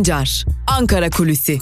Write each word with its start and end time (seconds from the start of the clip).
Sancar, 0.00 0.44
Ankara 0.66 1.10
Kulüsi. 1.10 1.58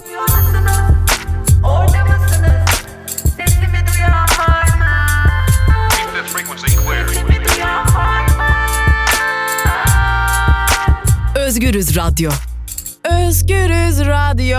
Özgürüz 11.37 11.97
Radyo. 11.97 12.31
Özgürüz 13.05 14.07
Radyo. 14.07 14.59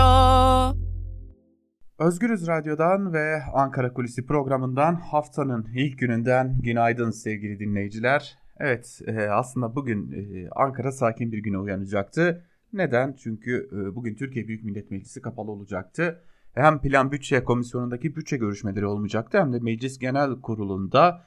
Özgürüz 1.98 2.46
Radyo'dan 2.48 3.12
ve 3.12 3.42
Ankara 3.54 3.92
Kulisi 3.92 4.26
programından 4.26 4.94
haftanın 4.94 5.66
ilk 5.74 5.98
gününden 5.98 6.58
günaydın 6.62 7.10
sevgili 7.10 7.58
dinleyiciler. 7.58 8.38
Evet 8.58 9.00
e, 9.06 9.28
aslında 9.28 9.74
bugün 9.74 10.12
e, 10.12 10.48
Ankara 10.56 10.92
sakin 10.92 11.32
bir 11.32 11.38
güne 11.38 11.58
uyanacaktı. 11.58 12.49
Neden? 12.72 13.16
Çünkü 13.18 13.68
e, 13.72 13.94
bugün 13.94 14.14
Türkiye 14.14 14.48
Büyük 14.48 14.64
Millet 14.64 14.90
Meclisi 14.90 15.22
kapalı 15.22 15.50
olacaktı. 15.50 16.22
Hem 16.54 16.80
Plan 16.80 17.12
Bütçe 17.12 17.44
Komisyonu'ndaki 17.44 18.16
bütçe 18.16 18.36
görüşmeleri 18.36 18.86
olmayacaktı 18.86 19.38
hem 19.38 19.52
de 19.52 19.58
Meclis 19.58 19.98
Genel 19.98 20.40
Kurulu'nda 20.40 21.22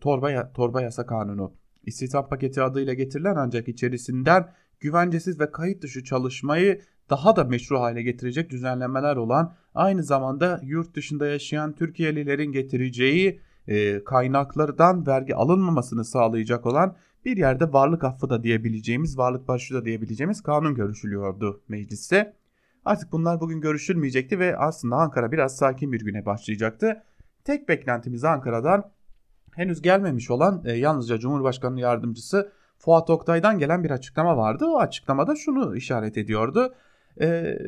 torba, 0.00 0.52
torba 0.52 0.82
yasa 0.82 1.06
kanunu 1.06 1.52
istihdam 1.86 2.28
paketi 2.28 2.62
adıyla 2.62 2.94
getirilen 2.94 3.36
ancak 3.36 3.68
içerisinden 3.68 4.48
güvencesiz 4.80 5.40
ve 5.40 5.50
kayıt 5.50 5.82
dışı 5.82 6.04
çalışmayı 6.04 6.80
daha 7.10 7.36
da 7.36 7.44
meşru 7.44 7.80
hale 7.80 8.02
getirecek 8.02 8.50
düzenlemeler 8.50 9.16
olan 9.16 9.54
aynı 9.74 10.02
zamanda 10.02 10.60
yurt 10.62 10.94
dışında 10.94 11.26
yaşayan 11.26 11.72
Türkiye'lilerin 11.72 12.52
getireceği 12.52 13.40
e, 13.68 14.04
kaynaklardan 14.04 15.06
vergi 15.06 15.34
alınmamasını 15.34 16.04
sağlayacak 16.04 16.66
olan 16.66 16.96
bir 17.24 17.36
yerde 17.36 17.72
varlık 17.72 18.04
affı 18.04 18.30
da 18.30 18.42
diyebileceğimiz, 18.42 19.18
varlık 19.18 19.48
başlığı 19.48 19.76
da 19.80 19.84
diyebileceğimiz 19.84 20.42
kanun 20.42 20.74
görüşülüyordu 20.74 21.62
mecliste. 21.68 22.36
Artık 22.84 23.12
bunlar 23.12 23.40
bugün 23.40 23.60
görüşülmeyecekti 23.60 24.38
ve 24.38 24.56
aslında 24.56 24.96
Ankara 24.96 25.32
biraz 25.32 25.56
sakin 25.56 25.92
bir 25.92 26.00
güne 26.00 26.26
başlayacaktı. 26.26 27.02
Tek 27.44 27.68
beklentimiz 27.68 28.24
Ankara'dan 28.24 28.90
henüz 29.54 29.82
gelmemiş 29.82 30.30
olan 30.30 30.62
e, 30.66 30.72
yalnızca 30.72 31.18
Cumhurbaşkanı 31.18 31.80
Yardımcısı 31.80 32.52
Fuat 32.78 33.10
Oktay'dan 33.10 33.58
gelen 33.58 33.84
bir 33.84 33.90
açıklama 33.90 34.36
vardı. 34.36 34.66
O 34.66 34.78
açıklamada 34.78 35.36
şunu 35.36 35.76
işaret 35.76 36.18
ediyordu. 36.18 36.74
E, 37.20 37.58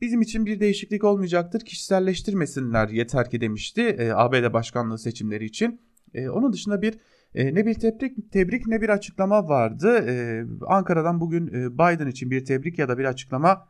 bizim 0.00 0.22
için 0.22 0.46
bir 0.46 0.60
değişiklik 0.60 1.04
olmayacaktır. 1.04 1.60
Kişiselleştirmesinler 1.60 2.88
yeter 2.88 3.30
ki 3.30 3.40
demişti 3.40 3.82
e, 3.82 4.12
ABD 4.12 4.52
başkanlığı 4.52 4.98
seçimleri 4.98 5.44
için. 5.44 5.80
E, 6.14 6.28
onun 6.28 6.52
dışında 6.52 6.82
bir 6.82 6.98
e, 7.34 7.54
ne 7.54 7.66
bir 7.66 7.74
tebrik, 7.74 8.32
tebrik 8.32 8.66
ne 8.66 8.80
bir 8.80 8.88
açıklama 8.88 9.48
vardı. 9.48 9.98
E, 10.08 10.44
Ankara'dan 10.66 11.20
bugün 11.20 11.46
e, 11.46 11.74
Biden 11.74 12.06
için 12.06 12.30
bir 12.30 12.44
tebrik 12.44 12.78
ya 12.78 12.88
da 12.88 12.98
bir 12.98 13.04
açıklama 13.04 13.68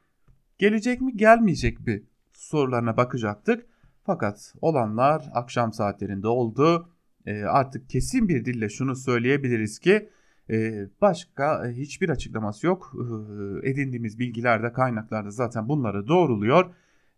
gelecek 0.59 1.01
mi 1.01 1.17
gelmeyecek 1.17 1.87
mi 1.87 2.03
sorularına 2.33 2.97
bakacaktık. 2.97 3.67
Fakat 4.03 4.55
olanlar 4.61 5.31
akşam 5.35 5.73
saatlerinde 5.73 6.29
oldu. 6.29 6.89
E, 7.27 7.43
artık 7.43 7.89
kesin 7.89 8.29
bir 8.29 8.45
dille 8.45 8.69
şunu 8.69 8.97
söyleyebiliriz 8.97 9.79
ki 9.79 10.09
ee, 10.51 10.89
başka 11.01 11.67
e, 11.67 11.73
hiçbir 11.73 12.09
açıklaması 12.09 12.67
yok. 12.67 12.93
Ee, 12.95 13.71
edindiğimiz 13.71 14.19
bilgilerde 14.19 14.73
kaynaklarda 14.73 15.31
zaten 15.31 15.69
bunları 15.69 16.09
doğruluyor. 16.09 16.75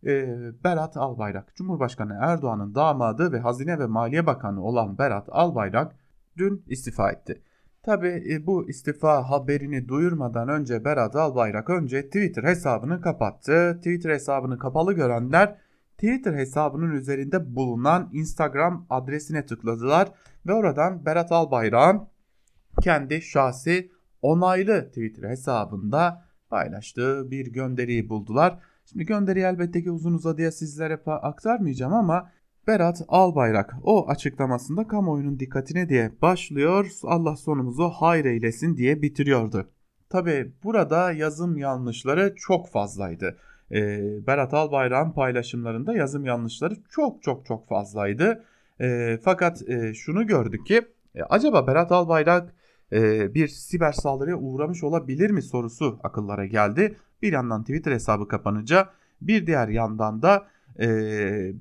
Ee, 0.07 0.29
Berat 0.65 0.97
Albayrak, 0.97 1.55
Cumhurbaşkanı 1.57 2.19
Erdoğan'ın 2.21 2.75
damadı 2.75 3.33
ve 3.33 3.41
Hazine 3.41 3.79
ve 3.79 3.87
Maliye 3.87 4.27
Bakanı 4.27 4.63
olan 4.63 4.99
Berat 4.99 5.29
Albayrak 5.33 5.97
dün 6.37 6.65
istifa 6.67 7.11
etti. 7.11 7.43
Tabi 7.83 8.25
e, 8.31 8.47
bu 8.47 8.69
istifa 8.69 9.31
haberini 9.31 9.89
duyurmadan 9.89 10.49
önce 10.49 10.85
Berat 10.85 11.17
Albayrak 11.17 11.71
önce 11.71 12.07
Twitter 12.07 12.43
hesabını 12.43 13.01
kapattı. 13.01 13.77
Twitter 13.79 14.11
hesabını 14.11 14.59
kapalı 14.59 14.93
görenler 14.93 15.57
Twitter 15.93 16.35
hesabının 16.35 16.91
üzerinde 16.91 17.57
bulunan 17.57 18.11
Instagram 18.13 18.87
adresine 18.91 19.47
tıkladılar 19.47 20.09
ve 20.47 20.53
oradan 20.53 21.07
Berat 21.07 21.33
Albayrak'ın 21.33 22.09
kendi 22.83 23.23
şahsi 23.23 23.91
onaylı 24.23 24.89
Twitter 24.89 25.29
hesabında 25.29 26.25
paylaştığı 26.51 27.31
bir 27.31 27.47
gönderiyi 27.47 28.09
buldular. 28.09 28.59
Şimdi 28.85 29.07
gönderiyi 29.07 29.45
elbette 29.45 29.83
ki 29.83 29.91
uzun 29.91 30.15
uzadıya 30.15 30.53
sizlere 30.53 31.01
aktarmayacağım 31.07 31.95
ama 31.95 32.31
Berat 32.67 33.03
Albayrak 33.09 33.75
o 33.83 34.09
açıklamasında 34.09 34.89
kamuoyunun 34.89 35.39
dikkatine 35.39 35.89
diye 35.89 36.13
başlıyor 36.23 36.91
Allah 37.03 37.37
sonumuzu 37.37 37.89
hayır 37.89 38.25
eylesin 38.25 38.77
diye 38.77 39.03
bitiriyordu. 39.03 39.69
Tabi 40.11 40.53
burada 40.65 41.13
yazım 41.13 41.57
yanlışları 41.57 42.35
çok 42.37 42.69
fazlaydı. 42.69 43.39
Ee, 43.73 44.27
Berat 44.27 44.55
Albayrak'ın 44.55 45.13
paylaşımlarında 45.13 45.97
yazım 45.97 46.25
yanlışları 46.25 46.75
çok 46.91 47.23
çok 47.23 47.47
çok 47.47 47.69
fazlaydı. 47.69 48.45
Ee, 48.81 49.19
fakat 49.23 49.69
e, 49.69 49.95
şunu 49.95 50.27
gördük 50.27 50.67
ki 50.67 50.83
e, 51.15 51.23
acaba 51.23 51.67
Berat 51.67 51.93
Albayrak 51.93 52.55
e, 52.93 53.35
bir 53.35 53.49
siber 53.49 53.93
saldırıya 53.93 54.37
uğramış 54.37 54.85
olabilir 54.85 55.31
mi 55.31 55.43
sorusu 55.43 56.01
akıllara 56.03 56.47
geldi. 56.47 56.97
Bir 57.23 57.33
yandan 57.33 57.63
Twitter 57.63 57.93
hesabı 57.93 58.29
kapanınca 58.29 58.89
bir 59.21 59.47
diğer 59.47 59.69
yandan 59.69 60.23
da 60.23 60.47
e, 60.81 60.89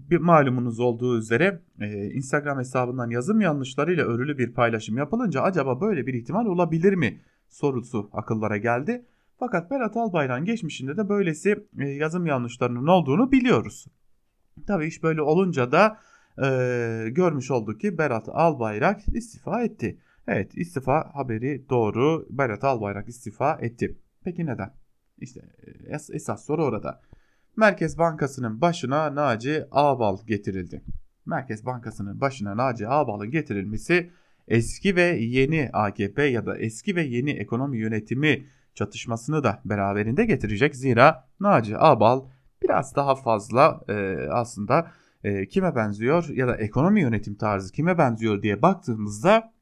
bir 0.09 0.18
malumunuz 0.18 0.80
olduğu 0.80 1.18
üzere 1.18 1.62
e, 1.81 2.06
Instagram 2.06 2.59
hesabından 2.59 3.09
yazım 3.09 3.42
yanlışlarıyla 3.42 4.06
örülü 4.06 4.38
bir 4.38 4.53
paylaşım 4.53 4.98
yapılınca 4.98 5.42
acaba 5.42 5.81
böyle 5.81 6.08
bir 6.08 6.14
ihtimal 6.14 6.46
olabilir 6.46 6.94
mi 6.94 7.22
sorusu 7.50 8.09
akıllara 8.14 8.58
geldi. 8.58 9.06
Fakat 9.40 9.72
Berat 9.72 9.98
Albayrak'ın 9.98 10.46
geçmişinde 10.46 10.98
de 10.98 11.09
böylesi 11.09 11.68
e, 11.80 11.88
yazım 11.88 12.26
yanlışlarının 12.26 12.88
olduğunu 12.88 13.31
biliyoruz. 13.31 13.86
Tabii 14.68 14.86
iş 14.86 15.03
böyle 15.03 15.22
olunca 15.22 15.72
da 15.72 16.00
e, 16.44 16.47
görmüş 17.09 17.52
olduk 17.52 17.82
ki 17.82 17.97
Berat 17.97 18.30
Albayrak 18.30 19.08
istifa 19.08 19.64
etti. 19.64 20.00
Evet 20.28 20.58
istifa 20.58 21.12
haberi 21.14 21.70
doğru. 21.70 22.28
Berat 22.30 22.64
Albayrak 22.64 23.09
istifa 23.09 23.58
etti. 23.62 23.97
Peki 24.24 24.46
neden? 24.46 24.74
İşte 25.18 25.42
es 25.88 26.09
esas 26.09 26.46
soru 26.46 26.64
orada. 26.64 27.02
Merkez 27.58 27.98
Bankası'nın 27.98 28.62
başına 28.62 29.16
Naci 29.16 29.66
Ağbal 29.72 30.18
getirildi. 30.28 30.84
Merkez 31.26 31.66
Bankası'nın 31.66 32.22
başına 32.22 32.58
Naci 32.58 32.88
Ağbal'ın 32.88 33.32
getirilmesi 33.32 34.12
eski 34.48 34.96
ve 34.96 35.02
yeni 35.02 35.70
AKP 35.74 36.24
ya 36.24 36.46
da 36.46 36.58
eski 36.58 36.96
ve 36.96 37.02
yeni 37.04 37.32
ekonomi 37.32 37.78
yönetimi 37.78 38.48
çatışmasını 38.74 39.44
da 39.44 39.62
beraberinde 39.66 40.26
getirecek. 40.26 40.76
Zira 40.76 41.28
Naci 41.40 41.78
Ağbal 41.78 42.26
biraz 42.64 42.96
daha 42.96 43.16
fazla 43.16 43.82
e, 43.90 44.28
aslında 44.32 44.92
e, 45.24 45.48
kime 45.48 45.76
benziyor 45.76 46.30
ya 46.30 46.48
da 46.48 46.56
ekonomi 46.58 47.02
yönetim 47.02 47.36
tarzı 47.36 47.72
kime 47.72 47.98
benziyor 47.98 48.42
diye 48.42 48.62
baktığımızda 48.62 49.54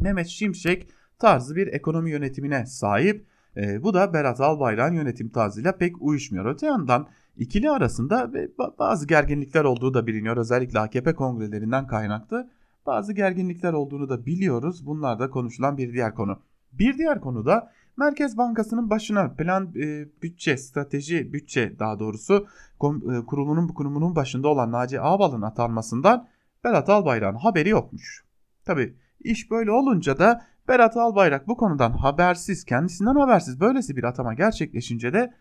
Mehmet 0.00 0.26
Şimşek 0.26 0.88
tarzı 1.18 1.56
bir 1.56 1.66
ekonomi 1.66 2.10
yönetimine 2.10 2.66
sahip. 2.66 3.26
E, 3.58 3.82
bu 3.82 3.94
da 3.94 4.12
Berat 4.12 4.40
Albayrak'ın 4.40 4.94
yönetim 4.94 5.28
tarzıyla 5.28 5.76
pek 5.76 6.02
uyuşmuyor. 6.02 6.44
Öte 6.44 6.66
yandan 6.66 7.08
ikili 7.36 7.70
arasında 7.70 8.30
bazı 8.78 9.06
gerginlikler 9.06 9.64
olduğu 9.64 9.94
da 9.94 10.06
biliniyor. 10.06 10.36
Özellikle 10.36 10.78
AKP 10.78 11.14
kongrelerinden 11.14 11.86
kaynaklı 11.86 12.50
bazı 12.86 13.12
gerginlikler 13.12 13.72
olduğunu 13.72 14.08
da 14.08 14.26
biliyoruz. 14.26 14.86
Bunlar 14.86 15.18
da 15.18 15.30
konuşulan 15.30 15.78
bir 15.78 15.92
diğer 15.92 16.14
konu. 16.14 16.38
Bir 16.72 16.98
diğer 16.98 17.20
konu 17.20 17.46
da 17.46 17.72
Merkez 17.96 18.36
Bankası'nın 18.36 18.90
başına 18.90 19.28
plan 19.28 19.74
e, 19.76 20.06
bütçe, 20.22 20.56
strateji 20.56 21.32
bütçe 21.32 21.78
daha 21.78 21.98
doğrusu 21.98 22.46
kom, 22.78 23.10
e, 23.10 23.26
kurulunun 23.26 23.68
kurumunun 23.68 24.16
başında 24.16 24.48
olan 24.48 24.72
Naci 24.72 25.00
Ağbal'ın 25.00 25.42
atanmasından 25.42 26.28
Berat 26.64 26.88
Albayrak'ın 26.88 27.38
haberi 27.38 27.68
yokmuş. 27.68 28.24
Tabi 28.64 28.94
İş 29.20 29.50
böyle 29.50 29.70
olunca 29.70 30.18
da 30.18 30.46
Berat 30.68 30.96
Albayrak 30.96 31.48
bu 31.48 31.56
konudan 31.56 31.92
habersiz, 31.92 32.64
kendisinden 32.64 33.14
habersiz 33.14 33.60
böylesi 33.60 33.96
bir 33.96 34.04
atama 34.04 34.34
gerçekleşince 34.34 35.12
de 35.12 35.34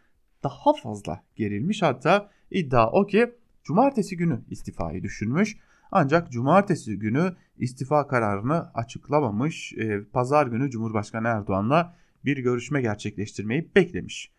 daha 0.44 0.74
fazla 0.84 1.24
gerilmiş. 1.36 1.82
Hatta 1.82 2.30
iddia 2.52 2.92
o 2.92 3.06
ki 3.06 3.36
cumartesi 3.64 4.18
günü 4.18 4.42
istifayı 4.50 5.04
düşünmüş. 5.04 5.58
Ancak 5.92 6.32
cumartesi 6.32 7.00
günü 7.00 7.36
istifa 7.58 8.08
kararını 8.08 8.72
açıklamamış. 8.74 9.74
E, 9.74 10.04
Pazar 10.04 10.48
günü 10.48 10.70
Cumhurbaşkanı 10.70 11.28
Erdoğan'la 11.28 11.96
bir 12.26 12.38
görüşme 12.38 12.82
gerçekleştirmeyi 12.82 13.72
beklemiş. 13.76 14.32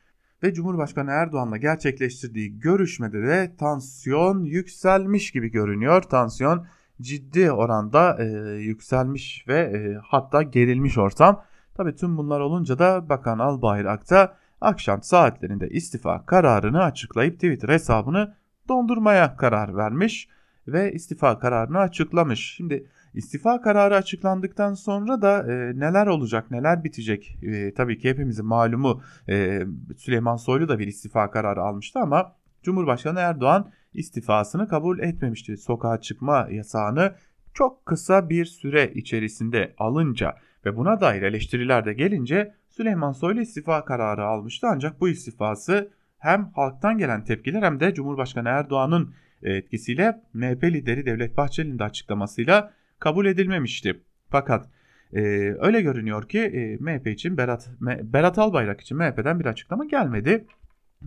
Ve 0.43 0.55
Cumhurbaşkanı 0.55 1.11
Erdoğan'la 1.11 1.57
gerçekleştirdiği 1.57 2.59
görüşmede 2.59 3.23
de 3.23 3.57
tansiyon 3.59 4.45
yükselmiş 4.45 5.31
gibi 5.31 5.49
görünüyor. 5.49 6.03
Tansiyon 6.03 6.67
ciddi 7.01 7.53
oranda 7.53 8.17
e, 8.23 8.25
yükselmiş 8.55 9.45
ve 9.49 9.59
e, 9.59 10.01
hatta 10.03 10.43
gerilmiş 10.43 10.99
ortam. 10.99 11.43
Tabi 11.75 11.97
tüm 11.97 12.17
bunlar 12.17 12.41
olunca 12.41 12.79
da 12.79 13.09
Bakan 13.09 13.39
Albayrak 13.39 14.11
da 14.11 14.37
akşam 14.61 15.03
saatlerinde 15.03 15.69
istifa 15.69 16.27
kararını 16.27 16.83
açıklayıp 16.83 17.35
Twitter 17.35 17.69
hesabını 17.69 18.35
dondurmaya 18.69 19.37
karar 19.37 19.77
vermiş. 19.77 20.29
ve 20.69 20.93
istifa 20.93 21.39
kararını 21.39 21.79
açıklamış. 21.79 22.55
Şimdi 22.57 22.87
istifa 23.15 23.61
kararı 23.61 23.97
açıklandıktan 23.97 24.75
sonra 24.75 25.23
da 25.23 25.53
e, 25.53 25.79
neler 25.81 26.07
olacak, 26.07 26.51
neler 26.51 26.85
bitecek? 26.85 27.39
E, 27.43 27.75
tabii 27.75 27.99
ki 27.99 28.11
hepimizin 28.11 28.47
malumu 28.47 29.03
e, 29.29 29.63
Süleyman 29.97 30.37
Soylu 30.37 30.69
da 30.69 30.79
bir 30.79 30.87
istifa 30.87 31.31
kararı 31.31 31.63
almıştı 31.63 31.99
ama 31.99 32.33
Cumhurbaşkanı 32.63 33.19
Erdoğan 33.19 33.71
istifasını 33.95 34.69
kabul 34.69 34.99
etmemişti. 34.99 35.57
Sokağa 35.57 36.01
çıkma 36.01 36.49
yasağını 36.51 37.15
çok 37.55 37.87
kısa 37.87 38.31
bir 38.31 38.45
süre 38.45 38.93
içerisinde 38.95 39.75
alınca 39.79 40.37
ve 40.65 40.77
buna 40.77 41.01
dair 41.01 41.23
eleştiriler 41.23 41.85
de 41.85 41.93
gelince 41.93 42.55
Süleyman 42.69 43.13
Soylu 43.13 43.41
istifa 43.41 43.85
kararı 43.85 44.25
almıştı. 44.25 44.67
Ancak 44.71 45.01
bu 45.01 45.09
istifası 45.09 45.91
hem 46.19 46.51
halktan 46.55 46.99
gelen 46.99 47.25
tepkiler 47.25 47.63
hem 47.63 47.81
de 47.81 47.95
Cumhurbaşkanı 47.95 48.49
Erdoğan'ın 48.49 49.15
etkisiyle 49.43 50.21
MHP 50.33 50.65
lideri 50.65 51.07
Devlet 51.07 51.37
Bahçeli'nin 51.37 51.79
de 51.79 51.85
açıklamasıyla 51.85 52.73
kabul 52.99 53.27
edilmemişti. 53.27 54.01
Fakat 54.31 54.69
e, 55.13 55.21
öyle 55.61 55.81
görünüyor 55.81 56.29
ki 56.29 56.39
e, 56.39 56.77
MHP 56.77 57.07
için 57.07 57.37
Berat, 57.37 57.71
Berat 57.81 58.39
Albayrak 58.39 58.81
için 58.81 58.97
MHP'den 58.99 59.41
bir 59.41 59.47
açıklama 59.47 59.85
gelmedi. 59.85 60.45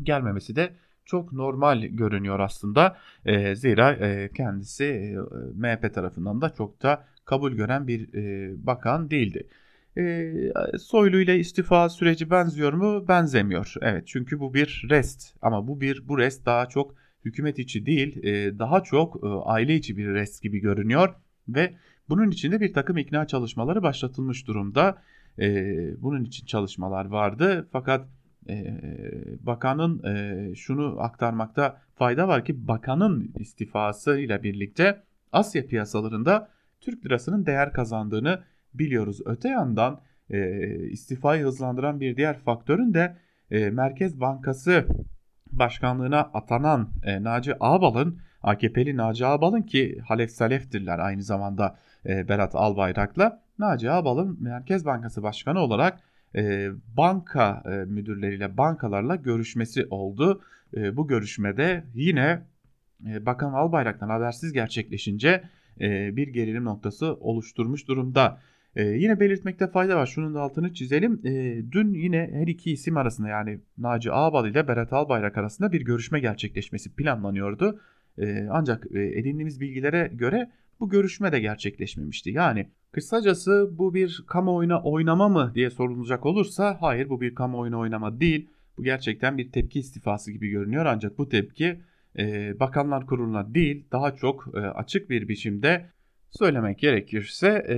Gelmemesi 0.03 0.55
de 0.55 0.69
çok 1.06 1.33
normal 1.33 1.81
görünüyor 1.81 2.39
aslında. 2.39 2.98
E, 3.25 3.56
zira 3.56 3.92
e, 3.94 4.30
kendisi 4.33 4.83
e, 4.83 5.18
MHP 5.56 5.94
tarafından 5.94 6.42
da 6.42 6.50
çok 6.50 6.83
da 6.83 7.06
kabul 7.25 7.51
gören 7.51 7.88
bir 7.88 8.13
e, 8.13 8.53
bakan 8.65 9.12
değildi. 9.12 9.48
E, 9.98 10.33
Soylu 10.80 11.19
ile 11.19 11.39
istifa 11.39 11.89
süreci 11.89 12.30
benziyor 12.30 12.74
mu? 12.74 13.07
Benzemiyor. 13.07 13.74
Evet 13.81 14.07
çünkü 14.07 14.39
bu 14.39 14.53
bir 14.53 14.88
rest 14.89 15.36
ama 15.42 15.68
bu 15.68 15.81
bir 15.81 16.07
bu 16.07 16.18
rest 16.18 16.45
daha 16.45 16.65
çok 16.65 16.95
hükümet 17.25 17.59
içi 17.59 17.86
değil 17.86 18.24
e, 18.24 18.59
daha 18.59 18.83
çok 18.83 19.24
e, 19.24 19.27
aile 19.27 19.75
içi 19.75 19.98
bir 19.98 20.07
rest 20.07 20.44
gibi 20.44 20.59
görünüyor 20.59 21.15
ve 21.48 21.74
bunun 22.09 22.31
içinde 22.31 22.62
bir 22.62 22.74
takım 22.74 22.98
ikna 22.98 23.27
çalışmaları 23.27 23.83
başlatılmış 23.83 24.48
durumda. 24.48 25.01
E, 25.39 25.75
bunun 26.01 26.24
için 26.24 26.45
çalışmalar 26.45 27.06
vardı 27.06 27.68
fakat 27.71 28.07
e, 28.49 28.81
bakanın 29.41 30.03
e, 30.03 30.55
şunu 30.55 30.95
aktarmakta 30.99 31.81
fayda 31.95 32.27
var 32.27 32.45
ki 32.45 32.67
bakanın 32.67 33.33
istifası 33.39 34.19
ile 34.19 34.43
birlikte 34.43 35.03
Asya 35.31 35.67
piyasalarında 35.67 36.49
Türk 36.81 37.05
lirasının 37.05 37.45
değer 37.45 37.73
kazandığını 37.73 38.43
biliyoruz. 38.73 39.21
Öte 39.25 39.49
yandan 39.49 40.01
e, 40.29 40.65
istifayı 40.89 41.43
hızlandıran 41.43 41.99
bir 41.99 42.17
diğer 42.17 42.39
faktörün 42.39 42.93
de 42.93 43.17
Merkez 43.71 44.21
Bankası 44.21 44.85
başkanlığına 45.51 46.19
atanan 46.19 46.89
e, 47.03 47.23
Naci 47.23 47.53
Ağbal'ın 47.59 48.19
AKP'li 48.43 48.97
Naci 48.97 49.25
Ağbal'ın 49.25 49.61
ki 49.61 49.99
Halef 50.07 50.31
Salef'tirler 50.31 50.99
aynı 50.99 51.23
zamanda 51.23 51.77
Berat 52.05 52.55
Albayrak'la 52.55 53.41
Naci 53.59 53.91
Ağbal'ın 53.91 54.38
Merkez 54.43 54.85
Bankası 54.85 55.23
Başkanı 55.23 55.59
olarak 55.59 55.99
e, 56.35 56.69
banka 56.97 57.63
e, 57.65 57.69
müdürleriyle 57.69 58.57
bankalarla 58.57 59.15
görüşmesi 59.15 59.87
oldu. 59.89 60.41
E, 60.77 60.97
bu 60.97 61.07
görüşmede 61.07 61.83
yine 61.93 62.41
e, 63.07 63.25
Bakan 63.25 63.53
Albayrak'tan 63.53 64.09
habersiz 64.09 64.53
gerçekleşince 64.53 65.43
e, 65.81 66.15
bir 66.15 66.27
gerilim 66.27 66.63
noktası 66.63 67.13
oluşturmuş 67.13 67.87
durumda. 67.87 68.39
E, 68.75 68.83
yine 68.83 69.19
belirtmekte 69.19 69.67
fayda 69.67 69.97
var. 69.97 70.05
Şunun 70.05 70.35
da 70.35 70.41
altını 70.41 70.73
çizelim. 70.73 71.21
Dün 71.71 71.93
yine 71.93 72.29
her 72.33 72.47
iki 72.47 72.71
isim 72.71 72.97
arasında 72.97 73.27
yani 73.27 73.59
Naci 73.77 74.11
Ağbal 74.11 74.47
ile 74.47 74.67
Berat 74.67 74.93
Albayrak 74.93 75.37
arasında 75.37 75.71
bir 75.71 75.81
görüşme 75.81 76.19
gerçekleşmesi 76.19 76.95
planlanıyordu. 76.95 77.79
Ancak 78.49 78.85
edindiğimiz 78.91 79.61
bilgilere 79.61 80.11
göre 80.13 80.51
bu 80.81 80.89
görüşme 80.89 81.31
de 81.31 81.39
gerçekleşmemişti. 81.39 82.29
Yani 82.29 82.67
kısacası 82.91 83.69
bu 83.71 83.93
bir 83.93 84.23
kamuoyuna 84.27 84.81
oynama 84.81 85.29
mı 85.29 85.51
diye 85.55 85.69
sorulacak 85.69 86.25
olursa 86.25 86.77
hayır 86.79 87.09
bu 87.09 87.21
bir 87.21 87.35
kamuoyuna 87.35 87.77
oynama 87.77 88.19
değil. 88.19 88.49
Bu 88.77 88.83
gerçekten 88.83 89.37
bir 89.37 89.51
tepki 89.51 89.79
istifası 89.79 90.31
gibi 90.31 90.49
görünüyor 90.49 90.85
ancak 90.85 91.17
bu 91.17 91.29
tepki 91.29 91.81
e, 92.17 92.53
Bakanlar 92.59 93.05
Kurulu'na 93.05 93.53
değil 93.53 93.85
daha 93.91 94.15
çok 94.15 94.47
e, 94.55 94.59
açık 94.59 95.09
bir 95.09 95.27
biçimde 95.27 95.89
söylemek 96.29 96.79
gerekirse 96.79 97.65
e, 97.69 97.75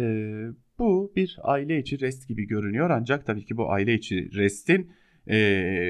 bu 0.79 1.13
bir 1.15 1.37
aile 1.43 1.79
içi 1.79 1.99
rest 1.99 2.27
gibi 2.27 2.47
görünüyor 2.47 2.89
ancak 2.89 3.25
tabii 3.25 3.45
ki 3.45 3.57
bu 3.57 3.71
aile 3.71 3.93
içi 3.93 4.29
restin 4.33 4.91
e, 5.27 5.37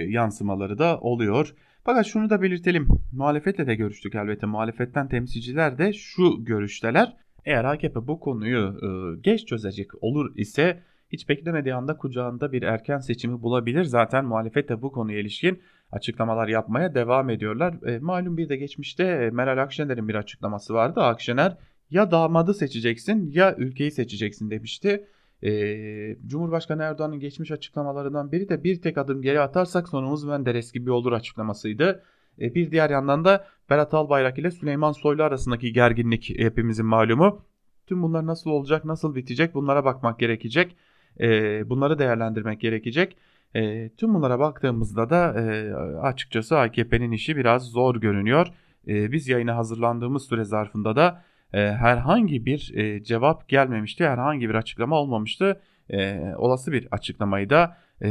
yansımaları 0.09 0.77
da 0.77 0.99
oluyor. 0.99 1.55
Fakat 1.85 2.05
şunu 2.05 2.29
da 2.29 2.41
belirtelim. 2.41 2.87
Muhalefetle 3.11 3.67
de 3.67 3.75
görüştük 3.75 4.15
elbette. 4.15 4.45
Muhalefetten 4.45 5.07
temsilciler 5.07 5.77
de 5.77 5.93
şu 5.93 6.45
görüşteler. 6.45 7.13
Eğer 7.45 7.65
AKP 7.65 8.07
bu 8.07 8.19
konuyu 8.19 8.79
e, 8.83 9.19
geç 9.21 9.45
çözecek 9.45 10.03
olur 10.03 10.37
ise 10.37 10.83
hiç 11.09 11.29
beklemediği 11.29 11.75
anda 11.75 11.97
kucağında 11.97 12.51
bir 12.51 12.61
erken 12.61 12.99
seçimi 12.99 13.41
bulabilir. 13.41 13.83
Zaten 13.83 14.25
muhalefet 14.25 14.69
de 14.69 14.81
bu 14.81 14.91
konuya 14.91 15.19
ilişkin 15.19 15.61
açıklamalar 15.91 16.47
yapmaya 16.47 16.95
devam 16.95 17.29
ediyorlar. 17.29 17.87
E, 17.87 17.99
malum 17.99 18.37
bir 18.37 18.49
de 18.49 18.55
geçmişte 18.55 19.03
e, 19.03 19.29
Meral 19.29 19.63
Akşener'in 19.63 20.07
bir 20.07 20.15
açıklaması 20.15 20.73
vardı. 20.73 21.01
Akşener 21.01 21.57
ya 21.89 22.11
damadı 22.11 22.53
seçeceksin 22.53 23.31
ya 23.31 23.55
ülkeyi 23.55 23.91
seçeceksin 23.91 24.49
demişti. 24.49 25.07
Ee, 25.45 26.17
Cumhurbaşkanı 26.27 26.83
Erdoğan'ın 26.83 27.19
geçmiş 27.19 27.51
açıklamalarından 27.51 28.31
biri 28.31 28.49
de 28.49 28.63
bir 28.63 28.81
tek 28.81 28.97
adım 28.97 29.21
geri 29.21 29.39
atarsak 29.39 29.89
sonumuz 29.89 30.23
Menderes 30.23 30.71
gibi 30.71 30.91
olur 30.91 31.11
açıklamasıydı. 31.11 32.03
Ee, 32.41 32.55
bir 32.55 32.71
diğer 32.71 32.89
yandan 32.89 33.25
da 33.25 33.45
Berat 33.69 33.93
Albayrak 33.93 34.37
ile 34.37 34.51
Süleyman 34.51 34.91
Soylu 34.91 35.23
arasındaki 35.23 35.73
gerginlik 35.73 36.39
hepimizin 36.39 36.85
malumu. 36.85 37.41
Tüm 37.87 38.03
bunlar 38.03 38.25
nasıl 38.25 38.49
olacak, 38.49 38.85
nasıl 38.85 39.15
bitecek 39.15 39.53
bunlara 39.53 39.85
bakmak 39.85 40.19
gerekecek. 40.19 40.77
Ee, 41.19 41.69
bunları 41.69 41.99
değerlendirmek 41.99 42.61
gerekecek. 42.61 43.17
E, 43.55 43.89
tüm 43.89 44.13
bunlara 44.13 44.39
baktığımızda 44.39 45.09
da 45.09 45.41
e, 45.41 45.73
açıkçası 46.01 46.59
AKP'nin 46.59 47.11
işi 47.11 47.37
biraz 47.37 47.63
zor 47.63 47.95
görünüyor. 47.95 48.47
E, 48.87 49.11
biz 49.11 49.27
yayına 49.27 49.55
hazırlandığımız 49.55 50.23
süre 50.23 50.43
zarfında 50.43 50.95
da 50.95 51.23
e, 51.53 51.59
herhangi 51.59 52.45
bir 52.45 52.71
e, 52.75 53.03
cevap 53.03 53.49
gelmemişti, 53.49 54.07
herhangi 54.07 54.49
bir 54.49 54.55
açıklama 54.55 54.95
olmamıştı. 54.95 55.61
E, 55.89 56.19
olası 56.37 56.71
bir 56.71 56.87
açıklamayı 56.91 57.49
da 57.49 57.77
e, 58.01 58.09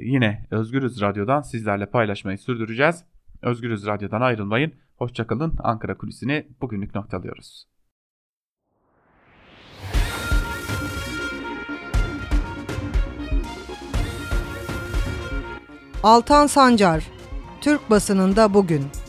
yine 0.00 0.46
Özgürüz 0.50 1.00
Radyo'dan 1.00 1.40
sizlerle 1.40 1.86
paylaşmayı 1.86 2.38
sürdüreceğiz. 2.38 3.04
Özgürüz 3.42 3.86
Radyo'dan 3.86 4.20
ayrılmayın. 4.20 4.72
Hoşçakalın. 4.96 5.54
Ankara 5.58 5.96
Kulisi'ni 5.96 6.46
bugünlük 6.60 6.94
noktalıyoruz. 6.94 7.66
Altan 16.02 16.46
Sancar, 16.46 17.04
Türk 17.60 17.90
basınında 17.90 18.54
bugün. 18.54 19.01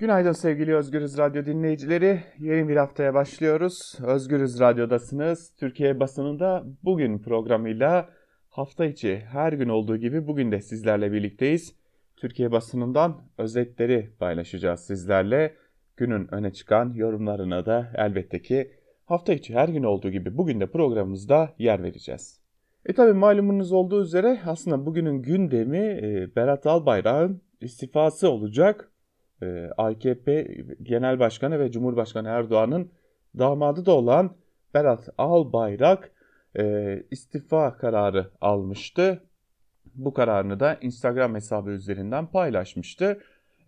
Günaydın 0.00 0.32
sevgili 0.32 0.76
Özgürüz 0.76 1.18
Radyo 1.18 1.44
dinleyicileri. 1.44 2.20
Yeni 2.38 2.68
bir 2.68 2.76
haftaya 2.76 3.14
başlıyoruz. 3.14 3.98
Özgürüz 4.06 4.60
Radyo'dasınız. 4.60 5.54
Türkiye 5.56 6.00
basınında 6.00 6.64
bugün 6.82 7.18
programıyla 7.18 8.08
hafta 8.50 8.84
içi 8.84 9.16
her 9.32 9.52
gün 9.52 9.68
olduğu 9.68 9.96
gibi 9.96 10.26
bugün 10.26 10.52
de 10.52 10.60
sizlerle 10.60 11.12
birlikteyiz. 11.12 11.74
Türkiye 12.16 12.52
basınından 12.52 13.22
özetleri 13.38 14.10
paylaşacağız 14.18 14.80
sizlerle. 14.80 15.54
Günün 15.96 16.34
öne 16.34 16.52
çıkan 16.52 16.92
yorumlarına 16.94 17.66
da 17.66 17.92
elbette 17.94 18.42
ki 18.42 18.72
hafta 19.04 19.32
içi 19.32 19.54
her 19.54 19.68
gün 19.68 19.82
olduğu 19.82 20.10
gibi 20.10 20.36
bugün 20.36 20.60
de 20.60 20.66
programımızda 20.66 21.54
yer 21.58 21.82
vereceğiz. 21.82 22.40
E 22.86 22.92
tabi 22.92 23.12
malumunuz 23.12 23.72
olduğu 23.72 24.02
üzere 24.02 24.40
aslında 24.46 24.86
bugünün 24.86 25.22
gündemi 25.22 25.78
e, 25.78 26.36
Berat 26.36 26.66
Albayrak'ın 26.66 27.42
istifası 27.60 28.30
olacak. 28.30 28.89
Ee, 29.42 29.70
AKP 29.78 30.56
Genel 30.82 31.18
Başkanı 31.18 31.58
ve 31.60 31.70
Cumhurbaşkanı 31.70 32.28
Erdoğan'ın 32.28 32.90
damadı 33.38 33.86
da 33.86 33.92
olan 33.92 34.36
Berat 34.74 35.08
Albayrak 35.18 36.10
e, 36.58 36.96
istifa 37.10 37.76
kararı 37.76 38.30
almıştı. 38.40 39.22
Bu 39.94 40.14
kararını 40.14 40.60
da 40.60 40.78
Instagram 40.80 41.34
hesabı 41.34 41.70
üzerinden 41.70 42.26
paylaşmıştı. 42.26 43.20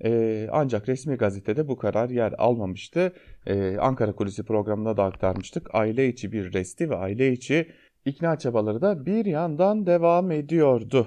Ee, 0.05 0.49
ancak 0.53 0.89
resmi 0.89 1.17
gazetede 1.17 1.69
bu 1.69 1.77
karar 1.77 2.11
yer 2.11 2.35
almamıştı. 2.39 3.13
Ee, 3.47 3.77
Ankara 3.81 4.13
Kulisi 4.13 4.45
programında 4.45 4.97
da 4.97 5.05
aktarmıştık. 5.05 5.75
Aile 5.75 6.09
içi 6.09 6.33
bir 6.33 6.53
resti 6.53 6.91
ve 6.91 6.97
aile 6.97 7.33
içi 7.33 7.69
ikna 8.05 8.39
çabaları 8.39 8.81
da 8.81 9.07
bir 9.07 9.27
yandan 9.27 9.87
devam 9.87 10.31
ediyordu. 10.31 11.07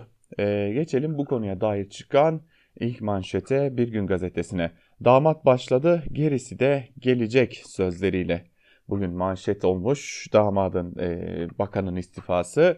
Geçelim 0.73 1.17
bu 1.17 1.25
konuya 1.25 1.61
dair 1.61 1.89
çıkan 1.89 2.41
ilk 2.79 3.01
manşete 3.01 3.77
Bir 3.77 3.87
Gün 3.87 4.07
Gazetesi'ne. 4.07 4.71
Damat 5.03 5.45
başladı, 5.45 6.03
gerisi 6.11 6.59
de 6.59 6.87
gelecek 6.99 7.61
sözleriyle. 7.65 8.45
Bugün 8.89 9.11
manşet 9.11 9.65
olmuş 9.65 10.27
damadın, 10.33 10.95
e, 10.99 11.47
bakanın 11.59 11.95
istifası. 11.95 12.77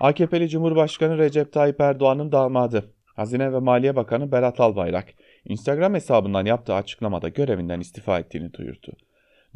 AKP'li 0.00 0.48
Cumhurbaşkanı 0.48 1.18
Recep 1.18 1.52
Tayyip 1.52 1.80
Erdoğan'ın 1.80 2.32
damadı, 2.32 2.92
Hazine 3.04 3.52
ve 3.52 3.58
Maliye 3.58 3.96
Bakanı 3.96 4.32
Berat 4.32 4.60
Albayrak, 4.60 5.06
Instagram 5.44 5.94
hesabından 5.94 6.44
yaptığı 6.44 6.74
açıklamada 6.74 7.28
görevinden 7.28 7.80
istifa 7.80 8.18
ettiğini 8.18 8.52
duyurdu. 8.52 8.92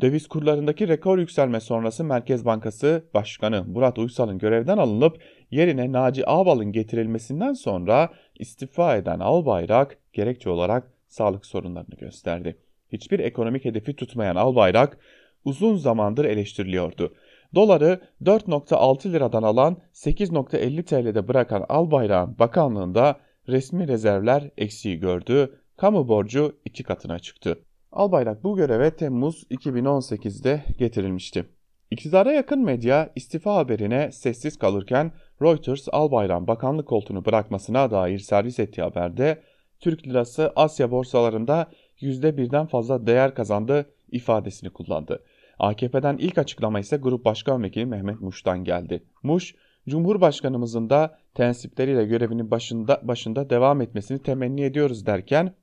Döviz 0.00 0.28
kurlarındaki 0.28 0.88
rekor 0.88 1.18
yükselme 1.18 1.60
sonrası 1.60 2.04
Merkez 2.04 2.44
Bankası 2.44 3.04
Başkanı 3.14 3.64
Murat 3.64 3.98
Uysal'ın 3.98 4.38
görevden 4.38 4.78
alınıp 4.78 5.22
yerine 5.50 5.92
Naci 5.92 6.30
Ağbal'ın 6.30 6.72
getirilmesinden 6.72 7.52
sonra 7.52 8.08
istifa 8.38 8.96
eden 8.96 9.20
Albayrak 9.20 9.98
gerekçe 10.12 10.50
olarak 10.50 10.92
sağlık 11.08 11.46
sorunlarını 11.46 11.94
gösterdi. 11.94 12.58
Hiçbir 12.92 13.18
ekonomik 13.18 13.64
hedefi 13.64 13.96
tutmayan 13.96 14.36
Albayrak 14.36 14.98
uzun 15.44 15.76
zamandır 15.76 16.24
eleştiriliyordu. 16.24 17.14
Doları 17.54 18.00
4.6 18.22 19.12
liradan 19.12 19.42
alan 19.42 19.76
8.50 19.94 20.82
TL'de 20.82 21.28
bırakan 21.28 21.66
Albayrak'ın 21.68 22.38
bakanlığında 22.38 23.20
resmi 23.48 23.88
rezervler 23.88 24.50
eksiği 24.58 25.00
gördü, 25.00 25.60
kamu 25.76 26.08
borcu 26.08 26.56
iki 26.64 26.82
katına 26.82 27.18
çıktı. 27.18 27.58
Albayrak 27.92 28.44
bu 28.44 28.56
göreve 28.56 28.90
Temmuz 28.96 29.44
2018'de 29.50 30.64
getirilmişti. 30.78 31.46
İktidara 31.90 32.32
yakın 32.32 32.64
medya 32.64 33.10
istifa 33.16 33.54
haberine 33.54 34.12
sessiz 34.12 34.58
kalırken 34.58 35.12
Reuters 35.42 35.88
Albayrak'ın 35.92 36.46
bakanlık 36.46 36.88
koltuğunu 36.88 37.24
bırakmasına 37.24 37.90
dair 37.90 38.18
servis 38.18 38.58
ettiği 38.58 38.82
haberde 38.82 39.42
Türk 39.80 40.06
lirası 40.06 40.52
Asya 40.56 40.90
borsalarında 40.90 41.70
%1'den 42.00 42.66
fazla 42.66 43.06
değer 43.06 43.34
kazandı 43.34 43.90
ifadesini 44.12 44.70
kullandı. 44.70 45.24
AKP'den 45.58 46.16
ilk 46.18 46.38
açıklama 46.38 46.80
ise 46.80 46.96
Grup 46.96 47.24
Başkan 47.24 47.62
Vekili 47.62 47.86
Mehmet 47.86 48.20
Muş'tan 48.20 48.64
geldi. 48.64 49.02
Muş, 49.22 49.54
Cumhurbaşkanımızın 49.88 50.90
da 50.90 51.18
tensipleriyle 51.34 52.04
görevinin 52.04 52.50
başında, 52.50 53.00
başında 53.02 53.50
devam 53.50 53.80
etmesini 53.80 54.22
temenni 54.22 54.62
ediyoruz 54.62 55.06
derken 55.06 55.54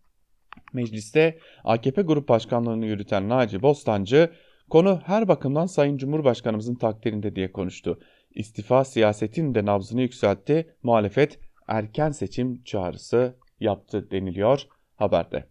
Mecliste 0.74 1.38
AKP 1.64 2.02
Grup 2.02 2.30
Başkanlığını 2.30 2.86
yürüten 2.86 3.30
Naci 3.30 3.62
Bostancı, 3.62 4.32
konu 4.70 5.02
her 5.06 5.28
bakımdan 5.28 5.66
Sayın 5.66 5.98
Cumhurbaşkanımızın 5.98 6.76
takdirinde 6.76 7.36
diye 7.36 7.52
konuştu. 7.52 8.00
İstifa 8.32 8.84
siyasetin 8.84 9.56
de 9.56 9.66
nabzını 9.66 10.02
yükseltti, 10.02 10.76
muhalefet 10.84 11.40
erken 11.68 12.12
seçim 12.12 12.64
çağrısı 12.64 13.36
yaptı 13.60 14.12
deniliyor 14.12 14.62
haberde. 14.96 15.48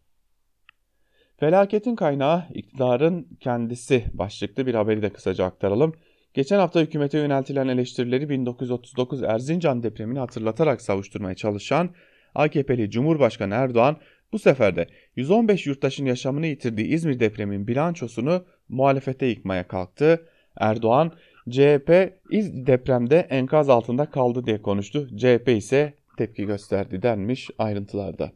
Felaketin 1.37 1.97
kaynağı 1.97 2.45
iktidarın 2.55 3.29
kendisi 3.41 4.05
başlıklı 4.13 4.67
bir 4.67 4.75
haberi 4.75 5.03
de 5.03 5.11
kısaca 5.11 5.45
aktaralım. 5.45 5.95
Geçen 6.35 6.59
hafta 6.59 6.81
hükümete 6.81 7.19
yöneltilen 7.19 7.69
eleştirileri 7.69 8.29
1939 8.29 9.23
Erzincan 9.23 9.83
depremini 9.83 10.19
hatırlatarak 10.19 10.83
savuşturmaya 10.83 11.35
çalışan 11.35 11.91
AKP'li 12.35 12.91
Cumhurbaşkanı 12.91 13.55
Erdoğan 13.55 13.97
bu 14.33 14.39
sefer 14.39 14.77
de 14.77 14.87
115 15.17 15.67
yurttaşın 15.67 16.07
yaşamını 16.07 16.47
yitirdiği 16.47 16.87
İzmir 16.87 17.21
depremin 17.21 17.67
bilançosunu 17.67 18.45
muhalefete 18.69 19.27
yıkmaya 19.27 19.69
kalktı. 19.69 20.29
Erdoğan 20.57 21.13
CHP 21.51 22.13
iz 22.31 22.67
depremde 22.67 23.19
enkaz 23.19 23.69
altında 23.69 24.11
kaldı 24.11 24.47
diye 24.47 24.63
konuştu. 24.63 25.09
CHP 25.17 25.49
ise 25.49 25.95
tepki 26.17 26.47
gösterdi 26.47 27.03
denmiş 27.03 27.51
ayrıntılarda. 27.59 28.33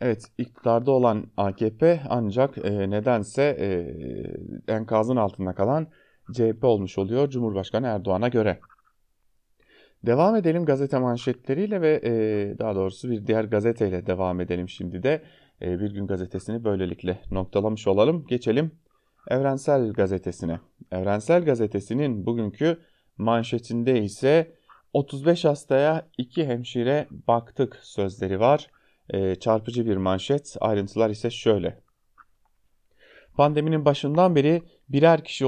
Evet 0.00 0.24
iktidarda 0.38 0.90
olan 0.90 1.26
AKP 1.36 2.00
ancak 2.08 2.58
e, 2.58 2.90
nedense 2.90 3.42
e, 3.42 3.68
enkazın 4.72 5.16
altında 5.16 5.52
kalan 5.54 5.86
CHP 6.32 6.64
olmuş 6.64 6.98
oluyor 6.98 7.30
Cumhurbaşkanı 7.30 7.86
Erdoğan'a 7.86 8.28
göre. 8.28 8.58
Devam 10.06 10.36
edelim 10.36 10.64
gazete 10.64 10.98
manşetleriyle 10.98 11.80
ve 11.80 12.00
e, 12.04 12.12
daha 12.58 12.74
doğrusu 12.74 13.10
bir 13.10 13.26
diğer 13.26 13.44
gazeteyle 13.44 14.06
devam 14.06 14.40
edelim 14.40 14.68
şimdi 14.68 15.02
de. 15.02 15.22
E, 15.62 15.80
bir 15.80 15.90
gün 15.90 16.06
gazetesini 16.06 16.64
böylelikle 16.64 17.18
noktalamış 17.30 17.86
olalım. 17.86 18.26
Geçelim 18.28 18.70
Evrensel 19.28 19.92
Gazetesi'ne. 19.92 20.60
Evrensel 20.92 21.44
Gazetesi'nin 21.44 22.26
bugünkü 22.26 22.78
manşetinde 23.18 24.02
ise 24.02 24.54
35 24.92 25.44
hastaya 25.44 26.06
2 26.18 26.46
hemşire 26.46 27.06
baktık 27.10 27.78
sözleri 27.82 28.40
var. 28.40 28.70
E, 29.10 29.34
çarpıcı 29.34 29.86
bir 29.86 29.96
manşet. 29.96 30.56
Ayrıntılar 30.60 31.10
ise 31.10 31.30
şöyle. 31.30 31.80
Pandeminin 33.36 33.84
başından 33.84 34.36
beri 34.36 34.62
birer 34.88 35.24
kişi 35.24 35.44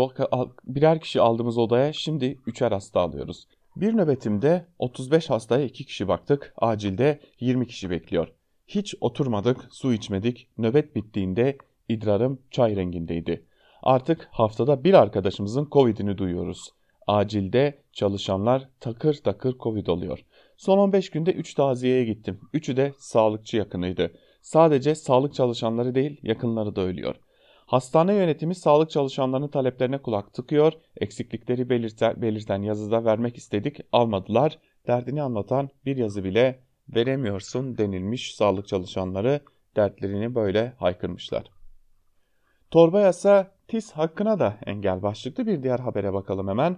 birer 0.65 1.01
kişi 1.01 1.21
aldığımız 1.21 1.59
odaya 1.59 1.93
şimdi 1.93 2.39
üçer 2.47 2.73
hasta 2.73 3.01
alıyoruz. 3.01 3.49
Bir 3.77 3.97
nöbetimde 3.97 4.67
35 4.79 5.31
hastaya 5.31 5.65
2 5.65 5.85
kişi 5.85 6.09
baktık, 6.09 6.55
acilde 6.57 7.21
20 7.41 7.67
kişi 7.67 7.91
bekliyor. 7.91 8.29
Hiç 8.67 8.95
oturmadık, 9.01 9.69
su 9.71 9.93
içmedik, 9.93 10.49
nöbet 10.59 10.97
bittiğinde 10.97 11.59
idrarım 11.89 12.39
çay 12.51 12.77
rengindeydi. 12.77 13.45
Artık 13.87 14.29
haftada 14.31 14.85
bir 14.85 14.95
arkadaşımızın 14.95 15.69
Covid'ini 15.73 16.19
duyuyoruz. 16.19 16.71
Acilde 17.07 17.79
çalışanlar 17.93 18.69
takır 18.81 19.15
takır 19.15 19.59
Covid 19.59 19.87
oluyor. 19.87 20.19
Son 20.57 20.79
15 20.79 21.11
günde 21.11 21.33
3 21.33 21.55
taziyeye 21.55 22.05
gittim. 22.05 22.41
Üçü 22.53 22.77
de 22.77 22.93
sağlıkçı 22.99 23.57
yakınıydı. 23.57 24.13
Sadece 24.41 24.95
sağlık 24.95 25.35
çalışanları 25.35 25.95
değil 25.95 26.21
yakınları 26.23 26.77
da 26.77 26.81
ölüyor. 26.81 27.15
Hastane 27.67 28.15
yönetimi 28.15 28.55
sağlık 28.55 28.91
çalışanlarının 28.91 29.49
taleplerine 29.49 29.99
kulak 29.99 30.33
tıkıyor, 30.35 30.73
eksiklikleri 30.97 31.71
belirten, 31.71 32.23
belirten 32.23 32.63
yazıda 32.63 33.05
vermek 33.05 33.37
istedik 33.37 33.77
almadılar, 33.93 34.59
derdini 34.87 35.23
anlatan 35.23 35.69
bir 35.85 35.97
yazı 35.97 36.25
bile 36.25 36.61
veremiyorsun 36.89 37.79
denilmiş 37.79 38.35
sağlık 38.35 38.69
çalışanları 38.69 39.41
dertlerini 39.77 40.35
böyle 40.35 40.73
haykırmışlar. 40.79 41.45
Torba 42.71 43.01
yasa 43.01 43.56
TİS 43.69 43.93
hakkına 43.93 44.39
da 44.39 44.57
engel 44.67 45.03
başlıklı 45.03 45.47
bir 45.47 45.63
diğer 45.63 45.79
habere 45.79 46.13
bakalım 46.13 46.49
hemen. 46.49 46.77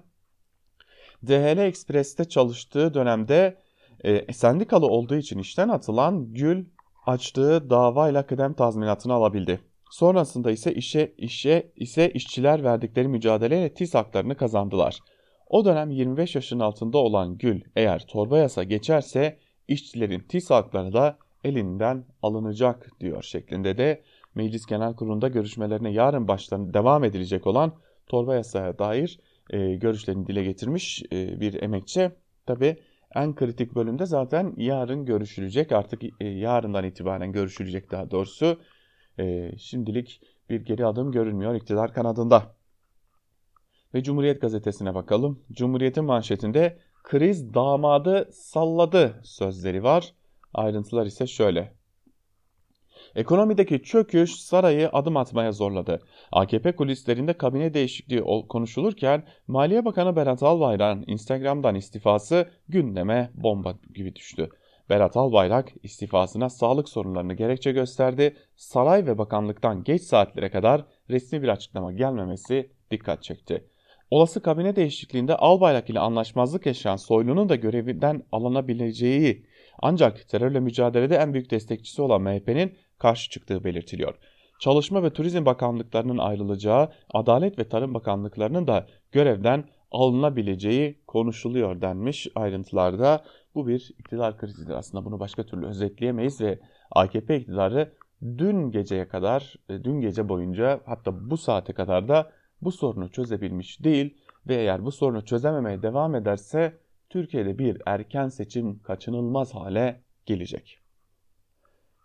DHL 1.26 1.58
Express'te 1.58 2.24
çalıştığı 2.24 2.94
dönemde 2.94 3.56
e, 4.04 4.32
sendikalı 4.32 4.86
olduğu 4.86 5.16
için 5.16 5.38
işten 5.38 5.68
atılan 5.68 6.32
Gül 6.32 6.64
açtığı 7.06 7.70
davayla 7.70 8.26
kıdem 8.26 8.54
tazminatını 8.54 9.12
alabildi. 9.12 9.60
Sonrasında 9.90 10.50
ise 10.50 10.74
işe 10.74 11.14
işe 11.18 11.72
ise 11.76 12.10
işçiler 12.10 12.64
verdikleri 12.64 13.08
mücadeleyle 13.08 13.74
TİS 13.74 13.94
haklarını 13.94 14.36
kazandılar. 14.36 14.98
O 15.46 15.64
dönem 15.64 15.90
25 15.90 16.34
yaşın 16.34 16.60
altında 16.60 16.98
olan 16.98 17.38
Gül 17.38 17.60
eğer 17.76 18.06
torba 18.06 18.38
yasa 18.38 18.64
geçerse 18.64 19.38
işçilerin 19.68 20.20
TİS 20.20 20.50
hakları 20.50 20.92
da 20.92 21.18
elinden 21.44 22.04
alınacak 22.22 22.90
diyor 23.00 23.22
şeklinde 23.22 23.78
de 23.78 24.02
Meclis 24.38 24.66
Genel 24.66 24.94
Kurulu'nda 24.94 25.28
görüşmelerine 25.28 25.92
yarın 25.92 26.28
baştan 26.28 26.74
devam 26.74 27.04
edilecek 27.04 27.46
olan 27.46 27.72
torba 28.06 28.34
yasaya 28.34 28.78
dair 28.78 29.20
e, 29.50 29.74
görüşlerini 29.74 30.26
dile 30.26 30.44
getirmiş 30.44 31.02
e, 31.12 31.40
bir 31.40 31.62
emekçi. 31.62 32.10
Tabi 32.46 32.76
en 33.14 33.34
kritik 33.34 33.74
bölümde 33.74 34.06
zaten 34.06 34.54
yarın 34.56 35.04
görüşülecek 35.04 35.72
artık 35.72 36.02
e, 36.20 36.26
yarından 36.26 36.84
itibaren 36.84 37.32
görüşülecek 37.32 37.90
daha 37.90 38.10
doğrusu 38.10 38.60
e, 39.18 39.52
şimdilik 39.58 40.20
bir 40.50 40.60
geri 40.60 40.86
adım 40.86 41.12
görünmüyor 41.12 41.54
iktidar 41.54 41.94
kanadında. 41.94 42.54
Ve 43.94 44.02
Cumhuriyet 44.02 44.40
gazetesine 44.40 44.94
bakalım. 44.94 45.42
Cumhuriyet'in 45.52 46.04
manşetinde 46.04 46.78
kriz 47.02 47.54
damadı 47.54 48.28
salladı 48.32 49.20
sözleri 49.24 49.82
var. 49.82 50.14
Ayrıntılar 50.54 51.06
ise 51.06 51.26
şöyle. 51.26 51.77
Ekonomideki 53.14 53.82
çöküş 53.82 54.34
sarayı 54.34 54.88
adım 54.88 55.16
atmaya 55.16 55.52
zorladı. 55.52 56.00
AKP 56.32 56.76
kulislerinde 56.76 57.32
kabine 57.32 57.74
değişikliği 57.74 58.22
konuşulurken 58.48 59.22
Maliye 59.46 59.84
Bakanı 59.84 60.16
Berat 60.16 60.42
Albayrak'ın 60.42 61.04
Instagram'dan 61.06 61.74
istifası 61.74 62.50
gündeme 62.68 63.30
bomba 63.34 63.74
gibi 63.94 64.14
düştü. 64.14 64.48
Berat 64.90 65.16
Albayrak 65.16 65.72
istifasına 65.82 66.48
sağlık 66.48 66.88
sorunlarını 66.88 67.34
gerekçe 67.34 67.72
gösterdi. 67.72 68.36
Saray 68.56 69.06
ve 69.06 69.18
bakanlıktan 69.18 69.84
geç 69.84 70.02
saatlere 70.02 70.50
kadar 70.50 70.84
resmi 71.10 71.42
bir 71.42 71.48
açıklama 71.48 71.92
gelmemesi 71.92 72.70
dikkat 72.90 73.22
çekti. 73.22 73.64
Olası 74.10 74.42
kabine 74.42 74.76
değişikliğinde 74.76 75.36
Albayrak 75.36 75.90
ile 75.90 76.00
anlaşmazlık 76.00 76.66
yaşayan 76.66 76.96
Soylu'nun 76.96 77.48
da 77.48 77.56
görevinden 77.56 78.22
alınabileceği 78.32 79.46
ancak 79.78 80.28
terörle 80.28 80.60
mücadelede 80.60 81.16
en 81.16 81.32
büyük 81.34 81.50
destekçisi 81.50 82.02
olan 82.02 82.22
MHP'nin 82.22 82.78
karşı 82.98 83.30
çıktığı 83.30 83.64
belirtiliyor. 83.64 84.14
Çalışma 84.58 85.02
ve 85.02 85.10
Turizm 85.10 85.44
Bakanlıklarının 85.44 86.18
ayrılacağı, 86.18 86.88
Adalet 87.14 87.58
ve 87.58 87.68
Tarım 87.68 87.94
Bakanlıklarının 87.94 88.66
da 88.66 88.86
görevden 89.12 89.64
alınabileceği 89.90 90.98
konuşuluyor 91.06 91.80
denmiş 91.80 92.28
ayrıntılarda. 92.34 93.24
Bu 93.54 93.68
bir 93.68 93.90
iktidar 93.98 94.38
krizidir 94.38 94.74
aslında 94.74 95.04
bunu 95.04 95.20
başka 95.20 95.46
türlü 95.46 95.66
özetleyemeyiz 95.66 96.40
ve 96.40 96.58
AKP 96.90 97.36
iktidarı 97.36 97.92
dün 98.22 98.70
geceye 98.70 99.08
kadar, 99.08 99.54
e, 99.68 99.84
dün 99.84 100.00
gece 100.00 100.28
boyunca 100.28 100.80
hatta 100.86 101.30
bu 101.30 101.36
saate 101.36 101.72
kadar 101.72 102.08
da 102.08 102.30
bu 102.62 102.72
sorunu 102.72 103.10
çözebilmiş 103.10 103.84
değil 103.84 104.18
ve 104.48 104.54
eğer 104.54 104.84
bu 104.84 104.92
sorunu 104.92 105.24
çözememeye 105.24 105.82
devam 105.82 106.14
ederse 106.14 106.78
Türkiye'de 107.10 107.58
bir 107.58 107.82
erken 107.86 108.28
seçim 108.28 108.78
kaçınılmaz 108.78 109.54
hale 109.54 110.02
gelecek. 110.26 110.87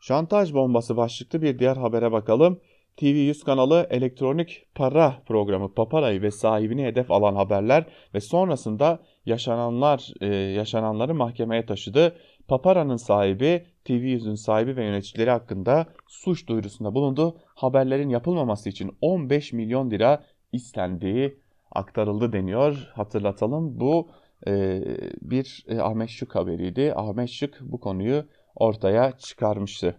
Şantaj 0.04 0.54
bombası 0.54 0.98
başlıklı 0.98 1.42
bir 1.42 1.60
diğer 1.60 1.78
habere 1.78 2.12
bakalım. 2.12 2.60
TV100 2.98 3.46
kanalı 3.46 3.88
elektronik 3.90 4.66
para 4.76 5.22
programı 5.26 5.74
Papara'yı 5.74 6.22
ve 6.22 6.32
sahibini 6.32 6.84
hedef 6.84 7.12
alan 7.12 7.36
haberler 7.36 7.86
ve 8.14 8.22
sonrasında 8.22 9.00
yaşananlar 9.26 10.14
e, 10.22 10.28
yaşananları 10.36 11.16
mahkemeye 11.16 11.66
taşıdı. 11.66 12.16
Papara'nın 12.48 12.96
sahibi, 12.96 13.66
TV100'ün 13.86 14.36
sahibi 14.36 14.76
ve 14.76 14.86
yöneticileri 14.86 15.30
hakkında 15.30 15.86
suç 16.08 16.48
duyurusunda 16.48 16.96
bulundu. 16.96 17.38
Haberlerin 17.56 18.10
yapılmaması 18.10 18.70
için 18.70 18.98
15 19.02 19.54
milyon 19.54 19.92
lira 19.92 20.24
istendiği 20.52 21.40
aktarıldı 21.72 22.34
deniyor. 22.34 22.92
Hatırlatalım 22.96 23.80
bu 23.80 24.10
e, 24.48 24.82
bir 25.22 25.66
e, 25.68 25.80
Ahmet 25.80 26.10
Şık 26.10 26.36
haberiydi. 26.36 26.94
Ahmet 26.96 27.30
Şık 27.30 27.62
bu 27.62 27.80
konuyu 27.80 28.26
ortaya 28.56 29.12
çıkarmıştı. 29.18 29.96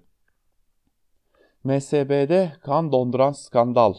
MSB'de 1.64 2.52
kan 2.61 2.92
donduran 2.92 3.32
skandal. 3.32 3.94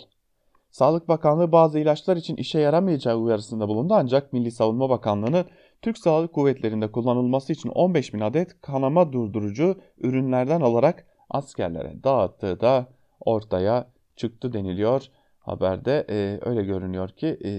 Sağlık 0.72 1.08
Bakanlığı 1.08 1.52
bazı 1.52 1.80
ilaçlar 1.80 2.18
için 2.18 2.36
işe 2.36 2.60
yaramayacağı 2.60 3.16
uyarısında 3.18 3.68
bulundu 3.68 3.94
ancak 3.94 4.34
Milli 4.34 4.52
Savunma 4.52 4.90
Bakanlığı'nın 4.90 5.46
Türk 5.82 5.98
Sağlık 5.98 6.34
Kuvvetleri'nde 6.34 6.92
kullanılması 6.92 7.54
için 7.54 7.70
15 7.70 8.14
bin 8.14 8.20
adet 8.20 8.62
kanama 8.62 9.14
durdurucu 9.14 9.76
ürünlerden 9.98 10.62
alarak 10.62 11.06
askerlere 11.30 12.04
dağıttığı 12.04 12.60
da 12.60 12.88
ortaya 13.20 13.88
çıktı 14.16 14.54
deniliyor. 14.54 15.04
Haberde 15.40 16.06
e, 16.10 16.40
öyle 16.42 16.64
görünüyor 16.64 17.10
ki 17.10 17.28
e, 17.46 17.52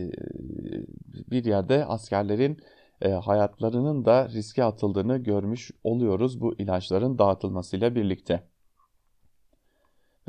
bir 1.31 1.45
yerde 1.45 1.85
askerlerin 1.85 2.61
e, 3.03 3.09
hayatlarının 3.09 4.05
da 4.05 4.29
riske 4.29 4.65
atıldığını 4.65 5.17
görmüş 5.19 5.71
oluyoruz 5.85 6.41
bu 6.41 6.55
ilaçların 6.55 7.19
dağıtılmasıyla 7.19 7.95
birlikte. 7.95 8.43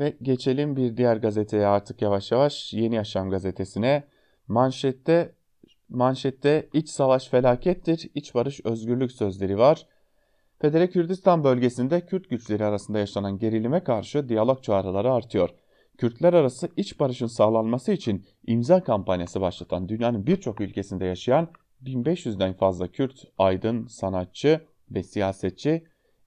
Ve 0.00 0.16
geçelim 0.22 0.76
bir 0.76 0.96
diğer 0.96 1.16
gazeteye 1.16 1.66
artık 1.66 2.02
yavaş 2.02 2.32
yavaş 2.32 2.74
Yeni 2.74 2.94
Yaşam 2.94 3.30
gazetesine. 3.30 4.04
Manşette 4.48 5.34
manşette 5.88 6.68
iç 6.72 6.88
savaş 6.88 7.28
felakettir, 7.28 8.10
iç 8.14 8.34
barış 8.34 8.60
özgürlük 8.64 9.12
sözleri 9.12 9.58
var. 9.58 9.86
Federe 10.60 10.90
Kürdistan 10.90 11.44
bölgesinde 11.44 12.06
Kürt 12.06 12.30
güçleri 12.30 12.64
arasında 12.64 12.98
yaşanan 12.98 13.38
gerilime 13.38 13.84
karşı 13.84 14.28
diyalog 14.28 14.62
çağrıları 14.62 15.12
artıyor. 15.12 15.50
Kürtler 15.98 16.32
arası 16.34 16.68
iç 16.76 17.00
barışın 17.00 17.26
sağlanması 17.26 17.92
için 17.92 18.26
imza 18.46 18.84
kampanyası 18.84 19.40
başlatan 19.40 19.88
dünyanın 19.88 20.26
birçok 20.26 20.60
ülkesinde 20.60 21.04
yaşayan 21.04 21.48
1500'den 21.84 22.52
fazla 22.52 22.88
Kürt, 22.88 23.24
aydın, 23.38 23.86
sanatçı 23.86 24.60
ve 24.90 25.02
siyasetçi 25.02 25.84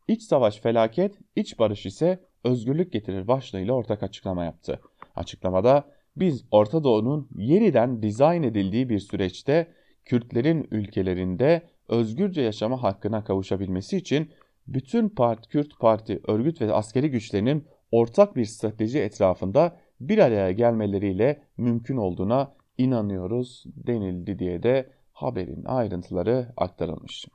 iç 0.08 0.22
savaş 0.22 0.60
felaket, 0.60 1.16
iç 1.36 1.60
barış 1.60 1.86
ise 1.86 2.20
özgürlük 2.44 2.92
getirir 2.92 3.28
başlığıyla 3.28 3.74
ortak 3.74 4.04
açıklama 4.04 4.44
yaptı. 4.44 4.80
Açıklamada 5.16 5.86
biz 6.16 6.46
Orta 6.52 6.84
Doğu'nun 6.84 7.28
yeniden 7.36 8.04
dizayn 8.04 8.44
edildiği 8.44 8.90
bir 8.90 9.00
süreçte 9.00 9.68
Kürtlerin 10.06 10.68
ülkelerinde 10.72 11.62
özgürce 11.88 12.42
yaşama 12.42 12.84
hakkına 12.84 13.24
kavuşabilmesi 13.24 13.98
için 13.98 14.32
bütün 14.68 15.10
part, 15.10 15.48
Kürt 15.48 15.80
parti, 15.80 16.20
örgüt 16.28 16.62
ve 16.62 16.74
askeri 16.74 17.12
güçlerinin 17.12 17.66
ortak 17.92 18.36
bir 18.36 18.46
strateji 18.46 19.00
etrafında 19.00 19.78
bir 20.00 20.18
araya 20.18 20.52
gelmeleriyle 20.52 21.42
mümkün 21.58 21.98
olduğuna 21.98 22.54
inanıyoruz 22.78 23.64
denildi 23.66 24.40
diye 24.40 24.64
de 24.64 24.90
haberin 25.22 25.66
ayrıntıları 25.66 26.54
aktarılmış. 26.58 27.26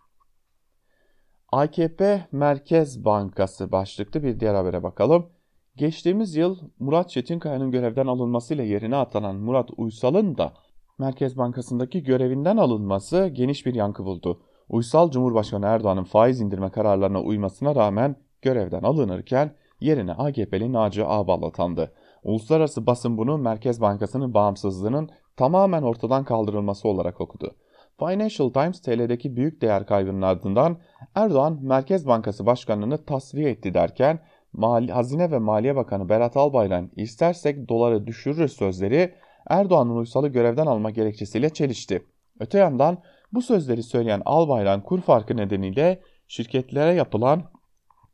AKP 1.53 2.27
Merkez 2.33 3.05
Bankası 3.05 3.73
başlıklı 3.73 4.23
bir 4.23 4.41
diğer 4.41 4.55
habere 4.55 4.83
bakalım. 4.83 5.27
Geçtiğimiz 5.77 6.37
yıl 6.37 6.57
Murat 6.79 7.11
Çetinkaya'nın 7.11 7.71
görevden 7.71 8.07
alınmasıyla 8.07 8.65
yerine 8.65 8.97
atanan 8.97 9.37
Murat 9.37 9.69
Uysal'ın 9.77 10.39
da 10.39 10.53
Merkez 10.99 11.39
Bankası'ndaki 11.39 12.03
görevinden 12.03 12.57
alınması 12.57 13.27
geniş 13.33 13.67
bir 13.67 13.75
yankı 13.75 14.05
buldu. 14.05 14.43
Uysal 14.69 15.11
Cumhurbaşkanı 15.11 15.67
Erdoğan'ın 15.67 16.05
faiz 16.05 16.41
indirme 16.41 16.71
kararlarına 16.71 17.21
uymasına 17.23 17.75
rağmen 17.75 18.17
görevden 18.43 18.83
alınırken 18.83 19.55
yerine 19.81 20.13
AKP'li 20.13 20.73
Naci 20.73 21.05
Ağbal 21.05 21.43
atandı. 21.43 21.93
Uluslararası 22.23 22.87
basın 22.87 23.19
bunu 23.19 23.39
Merkez 23.39 23.81
Bankası'nın 23.81 24.35
bağımsızlığının 24.35 25.11
tamamen 25.37 25.83
ortadan 25.83 26.25
kaldırılması 26.25 26.89
olarak 26.89 27.21
okudu. 27.21 27.57
Financial 27.99 28.51
Times 28.51 28.81
TL'deki 28.81 29.37
büyük 29.37 29.61
değer 29.61 29.87
kaybının 29.87 30.23
ardından 30.23 30.79
Erdoğan 31.15 31.59
Merkez 31.63 32.07
Bankası 32.07 32.47
Başkanlığını 32.47 33.05
tasfiye 33.05 33.51
etti 33.51 33.75
derken 33.75 34.21
Mali, 34.53 34.93
Hazine 34.93 35.31
ve 35.31 35.39
Maliye 35.39 35.77
Bakanı 35.77 36.09
Berat 36.09 36.37
Albayrak'ın 36.37 36.93
istersek 36.97 37.69
doları 37.69 38.07
düşürürüz 38.07 38.53
sözleri 38.53 39.15
Erdoğan'ın 39.51 39.97
uysalı 39.97 40.29
görevden 40.29 40.67
alma 40.67 40.91
gerekçesiyle 40.91 41.51
çelişti. 41.51 42.07
Öte 42.41 42.59
yandan 42.59 42.99
bu 43.33 43.43
sözleri 43.43 43.83
söyleyen 43.83 44.23
Albayrak'ın 44.25 44.81
kur 44.81 45.01
farkı 45.01 45.37
nedeniyle 45.37 46.01
şirketlere 46.29 46.95
yapılan 46.95 47.43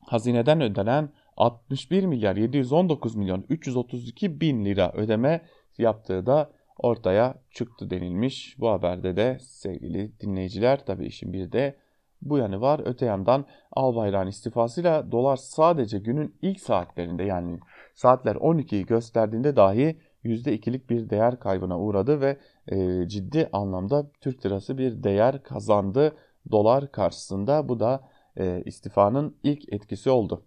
hazineden 0.06 0.60
ödenen 0.60 1.08
61 1.36 2.04
milyar 2.04 2.36
719 2.36 3.16
milyon 3.16 3.44
332 3.48 4.40
bin 4.40 4.64
lira 4.64 4.92
ödeme 4.92 5.40
yaptığı 5.78 6.26
da 6.26 6.50
ortaya 6.78 7.34
çıktı 7.50 7.90
denilmiş. 7.90 8.56
Bu 8.58 8.70
haberde 8.70 9.16
de 9.16 9.38
sevgili 9.40 10.20
dinleyiciler 10.20 10.86
tabii 10.86 11.06
işin 11.06 11.32
bir 11.32 11.52
de 11.52 11.76
bu 12.22 12.38
yanı 12.38 12.60
var. 12.60 12.80
Öte 12.84 13.06
yandan 13.06 13.46
Albayrak'ın 13.72 14.28
istifasıyla 14.28 15.12
dolar 15.12 15.36
sadece 15.36 15.98
günün 15.98 16.34
ilk 16.42 16.60
saatlerinde 16.60 17.24
yani 17.24 17.60
saatler 17.94 18.36
12'yi 18.36 18.86
gösterdiğinde 18.86 19.56
dahi 19.56 19.98
%2'lik 20.24 20.90
bir 20.90 21.10
değer 21.10 21.40
kaybına 21.40 21.78
uğradı 21.78 22.20
ve 22.20 22.36
e, 22.68 23.08
ciddi 23.08 23.48
anlamda 23.52 24.10
Türk 24.20 24.46
lirası 24.46 24.78
bir 24.78 25.02
değer 25.02 25.42
kazandı 25.42 26.16
dolar 26.50 26.92
karşısında. 26.92 27.68
Bu 27.68 27.80
da 27.80 28.08
e, 28.36 28.62
istifanın 28.64 29.36
ilk 29.42 29.72
etkisi 29.72 30.10
oldu. 30.10 30.42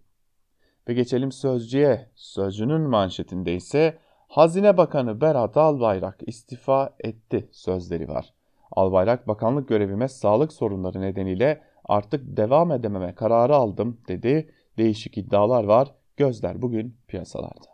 Ve 0.88 0.94
geçelim 0.94 1.32
Sözcü'ye. 1.32 2.10
Sözcü'nün 2.14 2.80
manşetinde 2.80 3.54
ise 3.54 3.98
Hazine 4.28 4.76
Bakanı 4.76 5.20
Berat 5.20 5.56
Albayrak 5.56 6.18
istifa 6.26 6.90
etti 7.00 7.48
sözleri 7.52 8.08
var. 8.08 8.32
Albayrak 8.72 9.28
bakanlık 9.28 9.68
görevime 9.68 10.08
sağlık 10.08 10.52
sorunları 10.52 11.00
nedeniyle 11.00 11.62
artık 11.84 12.36
devam 12.36 12.72
edememe 12.72 13.14
kararı 13.14 13.56
aldım 13.56 14.00
dedi. 14.08 14.50
Değişik 14.78 15.18
iddialar 15.18 15.64
var. 15.64 15.94
Gözler 16.16 16.62
bugün 16.62 16.96
piyasalarda. 17.08 17.66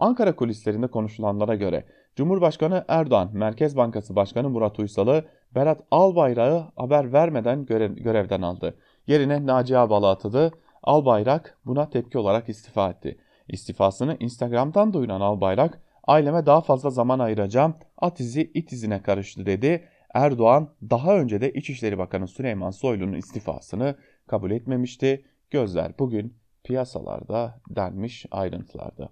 Ankara 0.00 0.36
kulislerinde 0.36 0.86
konuşulanlara 0.86 1.54
göre 1.54 1.84
Cumhurbaşkanı 2.16 2.84
Erdoğan, 2.88 3.30
Merkez 3.32 3.76
Bankası 3.76 4.16
Başkanı 4.16 4.50
Murat 4.50 4.78
Uysal'ı 4.78 5.24
Berat 5.54 5.80
Albayrak'ı 5.90 6.64
haber 6.76 7.12
vermeden 7.12 7.66
görev, 7.66 7.94
görevden 7.94 8.42
aldı. 8.42 8.74
Yerine 9.06 9.46
Naci 9.46 9.78
Ağbal'ı 9.78 10.08
atadı. 10.08 10.52
Albayrak 10.82 11.58
buna 11.66 11.90
tepki 11.90 12.18
olarak 12.18 12.48
istifa 12.48 12.90
etti. 12.90 13.18
İstifasını 13.52 14.16
Instagram'dan 14.20 14.92
duyuran 14.92 15.20
Albayrak, 15.20 15.80
aileme 16.06 16.46
daha 16.46 16.60
fazla 16.60 16.90
zaman 16.90 17.18
ayıracağım, 17.18 17.74
at 17.98 18.20
izi 18.20 18.50
it 18.54 18.72
izine 18.72 19.02
karıştı 19.02 19.46
dedi. 19.46 19.88
Erdoğan 20.14 20.68
daha 20.90 21.16
önce 21.16 21.40
de 21.40 21.52
İçişleri 21.52 21.98
Bakanı 21.98 22.28
Süleyman 22.28 22.70
Soylu'nun 22.70 23.16
istifasını 23.16 23.96
kabul 24.26 24.50
etmemişti. 24.50 25.24
Gözler 25.50 25.98
bugün 25.98 26.36
piyasalarda 26.64 27.60
denmiş 27.68 28.26
ayrıntılarda. 28.30 29.08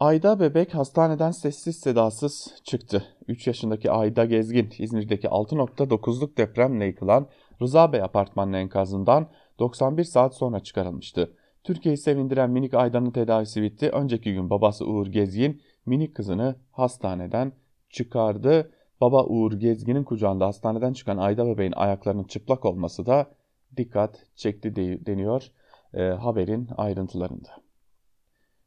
Ayda 0.00 0.40
bebek 0.40 0.74
hastaneden 0.74 1.30
sessiz 1.30 1.80
sedasız 1.80 2.54
çıktı. 2.64 3.04
3 3.28 3.46
yaşındaki 3.46 3.90
Ayda 3.90 4.24
Gezgin 4.24 4.72
İzmir'deki 4.78 5.26
6.9'luk 5.26 6.36
depremle 6.36 6.86
yıkılan 6.86 7.28
Rıza 7.62 7.92
Bey 7.92 8.02
apartmanının 8.02 8.56
enkazından 8.56 9.28
91 9.58 10.04
saat 10.04 10.34
sonra 10.34 10.60
çıkarılmıştı. 10.60 11.36
Türkiye'yi 11.64 11.98
sevindiren 11.98 12.50
minik 12.50 12.74
Ayda'nın 12.74 13.10
tedavisi 13.10 13.62
bitti. 13.62 13.90
Önceki 13.90 14.32
gün 14.32 14.50
babası 14.50 14.86
Uğur 14.86 15.06
Gezgin 15.06 15.62
minik 15.86 16.14
kızını 16.14 16.56
hastaneden 16.72 17.52
çıkardı. 17.90 18.72
Baba 19.00 19.24
Uğur 19.24 19.52
Gezgin'in 19.52 20.04
kucağında 20.04 20.46
hastaneden 20.46 20.92
çıkan 20.92 21.16
Ayda 21.16 21.46
bebeğin 21.46 21.72
ayaklarının 21.72 22.24
çıplak 22.24 22.64
olması 22.64 23.06
da 23.06 23.30
dikkat 23.76 24.26
çekti 24.36 24.76
deniyor 25.06 25.50
e, 25.94 26.02
haberin 26.02 26.68
ayrıntılarında. 26.76 27.48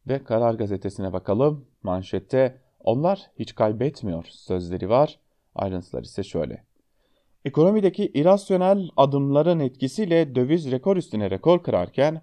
Ve 0.08 0.24
Karar 0.24 0.54
Gazetesi'ne 0.54 1.14
bakalım. 1.14 1.66
Manşette 1.84 2.62
onlar 2.80 3.22
hiç 3.40 3.56
kaybetmiyor 3.56 4.26
sözleri 4.30 4.90
var. 4.90 5.20
Ayrıntılar 5.56 6.04
ise 6.04 6.24
şöyle. 6.24 6.64
Ekonomideki 7.46 8.06
irasyonel 8.06 8.90
adımların 8.98 9.60
etkisiyle 9.60 10.36
döviz 10.36 10.72
rekor 10.72 10.98
üstüne 10.98 11.32
rekor 11.32 11.64
kırarken 11.64 12.22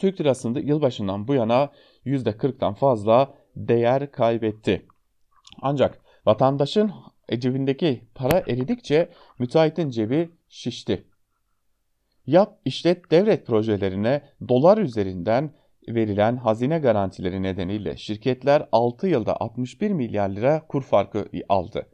Türk 0.00 0.20
lirasında 0.20 0.60
yılbaşından 0.60 1.28
bu 1.28 1.34
yana 1.34 1.70
%40'tan 2.06 2.74
fazla 2.74 3.34
değer 3.56 4.12
kaybetti. 4.12 4.86
Ancak 5.62 6.00
vatandaşın 6.26 6.92
cebindeki 7.38 8.04
para 8.14 8.38
eridikçe 8.38 9.08
müteahhitin 9.38 9.90
cebi 9.90 10.30
şişti. 10.48 11.04
Yap 12.26 12.58
işlet 12.64 13.10
devlet 13.10 13.46
projelerine 13.46 14.22
dolar 14.48 14.78
üzerinden 14.78 15.54
verilen 15.88 16.36
hazine 16.36 16.78
garantileri 16.78 17.42
nedeniyle 17.42 17.96
şirketler 17.96 18.68
6 18.72 19.08
yılda 19.08 19.40
61 19.40 19.90
milyar 19.90 20.28
lira 20.28 20.66
kur 20.68 20.82
farkı 20.82 21.28
aldı. 21.48 21.86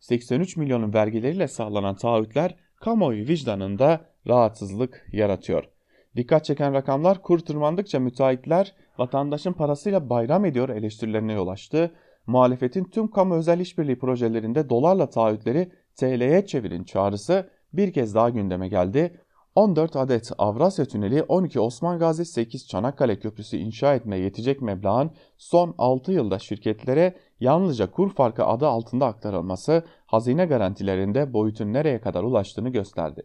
83 0.00 0.56
milyonun 0.56 0.94
vergileriyle 0.94 1.48
sağlanan 1.48 1.96
taahhütler 1.96 2.54
kamuoyu 2.76 3.28
vicdanında 3.28 4.04
rahatsızlık 4.28 5.06
yaratıyor. 5.12 5.73
Dikkat 6.16 6.44
çeken 6.44 6.74
rakamlar 6.74 7.22
kur 7.22 7.38
tırmandıkça 7.38 8.00
müteahhitler 8.00 8.74
vatandaşın 8.98 9.52
parasıyla 9.52 10.10
bayram 10.10 10.44
ediyor 10.44 10.68
eleştirilerine 10.68 11.32
yol 11.32 11.48
açtı. 11.48 11.94
Muhalefetin 12.26 12.84
tüm 12.84 13.10
kamu 13.10 13.34
özel 13.34 13.60
işbirliği 13.60 13.98
projelerinde 13.98 14.70
dolarla 14.70 15.10
taahhütleri 15.10 15.72
TL'ye 15.96 16.46
çevirin 16.46 16.84
çağrısı 16.84 17.50
bir 17.72 17.92
kez 17.92 18.14
daha 18.14 18.30
gündeme 18.30 18.68
geldi. 18.68 19.20
14 19.54 19.96
adet 19.96 20.32
Avrasya 20.38 20.84
Tüneli, 20.84 21.22
12 21.22 21.60
Osman 21.60 21.98
Gazi, 21.98 22.24
8 22.24 22.68
Çanakkale 22.68 23.18
Köprüsü 23.18 23.56
inşa 23.56 23.94
etmeye 23.94 24.22
yetecek 24.22 24.62
meblağın 24.62 25.10
son 25.38 25.74
6 25.78 26.12
yılda 26.12 26.38
şirketlere 26.38 27.14
yalnızca 27.40 27.90
kur 27.90 28.14
farkı 28.14 28.44
adı 28.44 28.66
altında 28.66 29.06
aktarılması 29.06 29.84
hazine 30.06 30.46
garantilerinde 30.46 31.32
boyutun 31.32 31.72
nereye 31.72 32.00
kadar 32.00 32.22
ulaştığını 32.22 32.68
gösterdi. 32.68 33.22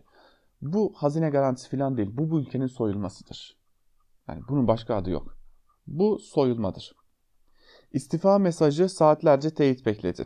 Bu 0.61 0.93
hazine 0.95 1.29
garantisi 1.29 1.69
falan 1.77 1.97
değil, 1.97 2.09
bu 2.13 2.31
bu 2.31 2.39
ülkenin 2.39 2.67
soyulmasıdır. 2.67 3.57
Yani 4.27 4.41
bunun 4.49 4.67
başka 4.67 4.95
adı 4.95 5.09
yok. 5.09 5.37
Bu 5.87 6.19
soyulmadır. 6.19 6.95
İstifa 7.91 8.39
mesajı 8.39 8.89
saatlerce 8.89 9.49
teyit 9.53 9.85
bekledi. 9.85 10.25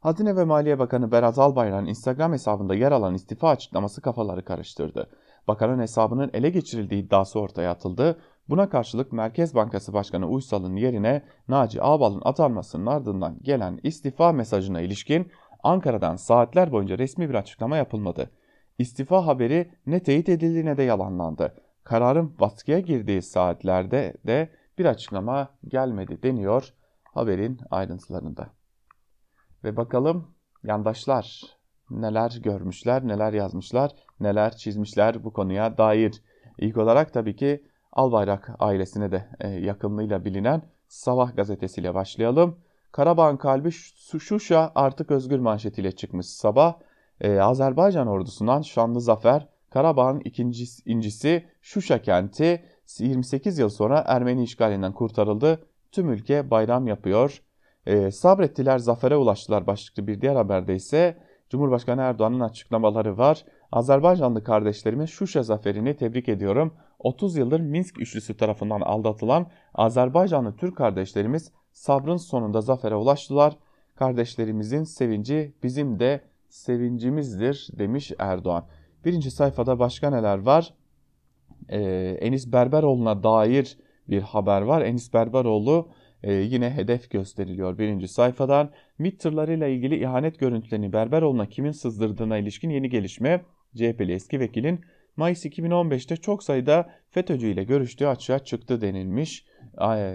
Hazine 0.00 0.36
ve 0.36 0.44
Maliye 0.44 0.78
Bakanı 0.78 1.12
Berat 1.12 1.38
Albayrak'ın 1.38 1.86
Instagram 1.86 2.32
hesabında 2.32 2.74
yer 2.74 2.92
alan 2.92 3.14
istifa 3.14 3.48
açıklaması 3.48 4.02
kafaları 4.02 4.44
karıştırdı. 4.44 5.10
Bakanın 5.48 5.80
hesabının 5.80 6.30
ele 6.32 6.50
geçirildiği 6.50 7.04
iddiası 7.04 7.40
ortaya 7.40 7.70
atıldı. 7.70 8.18
Buna 8.48 8.68
karşılık 8.68 9.12
Merkez 9.12 9.54
Bankası 9.54 9.92
Başkanı 9.92 10.28
Uysal'ın 10.28 10.76
yerine 10.76 11.24
Naci 11.48 11.82
Ağbal'ın 11.82 12.22
atanmasının 12.24 12.86
ardından 12.86 13.38
gelen 13.42 13.80
istifa 13.82 14.32
mesajına 14.32 14.80
ilişkin 14.80 15.32
Ankara'dan 15.62 16.16
saatler 16.16 16.72
boyunca 16.72 16.98
resmi 16.98 17.28
bir 17.28 17.34
açıklama 17.34 17.76
yapılmadı. 17.76 18.30
İstifa 18.78 19.26
haberi 19.26 19.70
ne 19.86 20.02
teyit 20.02 20.28
edildi 20.28 20.64
ne 20.64 20.76
de 20.76 20.82
yalanlandı. 20.82 21.54
Kararın 21.84 22.38
baskıya 22.40 22.80
girdiği 22.80 23.22
saatlerde 23.22 24.14
de 24.26 24.50
bir 24.78 24.84
açıklama 24.84 25.48
gelmedi 25.68 26.22
deniyor 26.22 26.74
haberin 27.04 27.60
ayrıntılarında. 27.70 28.50
Ve 29.64 29.76
bakalım 29.76 30.34
yandaşlar 30.64 31.42
neler 31.90 32.38
görmüşler, 32.42 33.08
neler 33.08 33.32
yazmışlar, 33.32 33.92
neler 34.20 34.56
çizmişler 34.56 35.24
bu 35.24 35.32
konuya 35.32 35.78
dair. 35.78 36.22
İlk 36.58 36.76
olarak 36.76 37.12
tabii 37.12 37.36
ki 37.36 37.64
Albayrak 37.92 38.50
ailesine 38.58 39.12
de 39.12 39.28
e, 39.40 39.48
yakınlığıyla 39.48 40.24
bilinen 40.24 40.62
Sabah 40.88 41.36
gazetesiyle 41.36 41.94
başlayalım. 41.94 42.58
Karabağ'ın 42.92 43.36
kalbi 43.36 43.70
Şuşa 43.72 44.72
artık 44.74 45.10
özgür 45.10 45.38
manşetiyle 45.38 45.92
çıkmış 45.92 46.26
sabah. 46.26 46.74
Ee, 47.20 47.40
Azerbaycan 47.40 48.06
ordusundan 48.06 48.62
şanlı 48.62 49.00
zafer 49.00 49.48
Karabağ'ın 49.70 50.20
ikinci 50.20 50.64
incisi 50.86 51.44
Şuşa 51.60 52.02
kenti 52.02 52.64
28 52.98 53.58
yıl 53.58 53.68
sonra 53.68 54.04
Ermeni 54.06 54.42
işgalinden 54.42 54.92
kurtarıldı. 54.92 55.66
Tüm 55.92 56.10
ülke 56.10 56.50
bayram 56.50 56.86
yapıyor. 56.86 57.42
E, 57.86 58.10
sabrettiler, 58.10 58.78
zafere 58.78 59.16
ulaştılar 59.16 59.66
başlıklı 59.66 60.06
bir 60.06 60.20
diğer 60.20 60.36
haberde 60.36 60.74
ise 60.74 61.18
Cumhurbaşkanı 61.50 62.00
Erdoğan'ın 62.00 62.40
açıklamaları 62.40 63.18
var. 63.18 63.44
Azerbaycanlı 63.72 64.44
kardeşlerime 64.44 65.06
Şuşa 65.06 65.42
zaferini 65.42 65.96
tebrik 65.96 66.28
ediyorum. 66.28 66.74
30 66.98 67.36
yıldır 67.36 67.60
Minsk 67.60 68.00
üçlüsü 68.00 68.36
tarafından 68.36 68.80
aldatılan 68.80 69.46
Azerbaycanlı 69.74 70.56
Türk 70.56 70.76
kardeşlerimiz 70.76 71.52
sabrın 71.72 72.16
sonunda 72.16 72.60
zafere 72.60 72.94
ulaştılar. 72.94 73.56
Kardeşlerimizin 73.94 74.84
sevinci 74.84 75.54
bizim 75.62 75.98
de 75.98 76.20
sevincimizdir 76.48 77.68
demiş 77.72 78.12
Erdoğan. 78.18 78.66
Birinci 79.04 79.30
sayfada 79.30 79.78
başka 79.78 80.10
neler 80.10 80.38
var? 80.38 80.74
Ee, 81.68 81.80
Enis 82.20 82.52
Berberoğlu'na 82.52 83.22
dair 83.22 83.78
bir 84.08 84.22
haber 84.22 84.62
var. 84.62 84.82
Enis 84.82 85.14
Berberoğlu 85.14 85.88
e, 86.22 86.32
yine 86.32 86.70
hedef 86.70 87.10
gösteriliyor 87.10 87.78
birinci 87.78 88.08
sayfadan. 88.08 88.70
MİT 88.98 89.20
tırlarıyla 89.20 89.66
ilgili 89.66 90.02
ihanet 90.02 90.38
görüntülerini 90.38 90.92
Berberoğlu'na 90.92 91.46
kimin 91.46 91.72
sızdırdığına 91.72 92.38
ilişkin 92.38 92.70
yeni 92.70 92.90
gelişme 92.90 93.44
CHP'li 93.74 94.12
eski 94.12 94.40
vekilin 94.40 94.80
Mayıs 95.18 95.46
2015'te 95.46 96.16
çok 96.16 96.42
sayıda 96.42 96.90
FETÖ'cü 97.10 97.46
ile 97.46 97.64
görüştüğü 97.64 98.06
açığa 98.06 98.38
çıktı 98.38 98.80
denilmiş. 98.80 99.46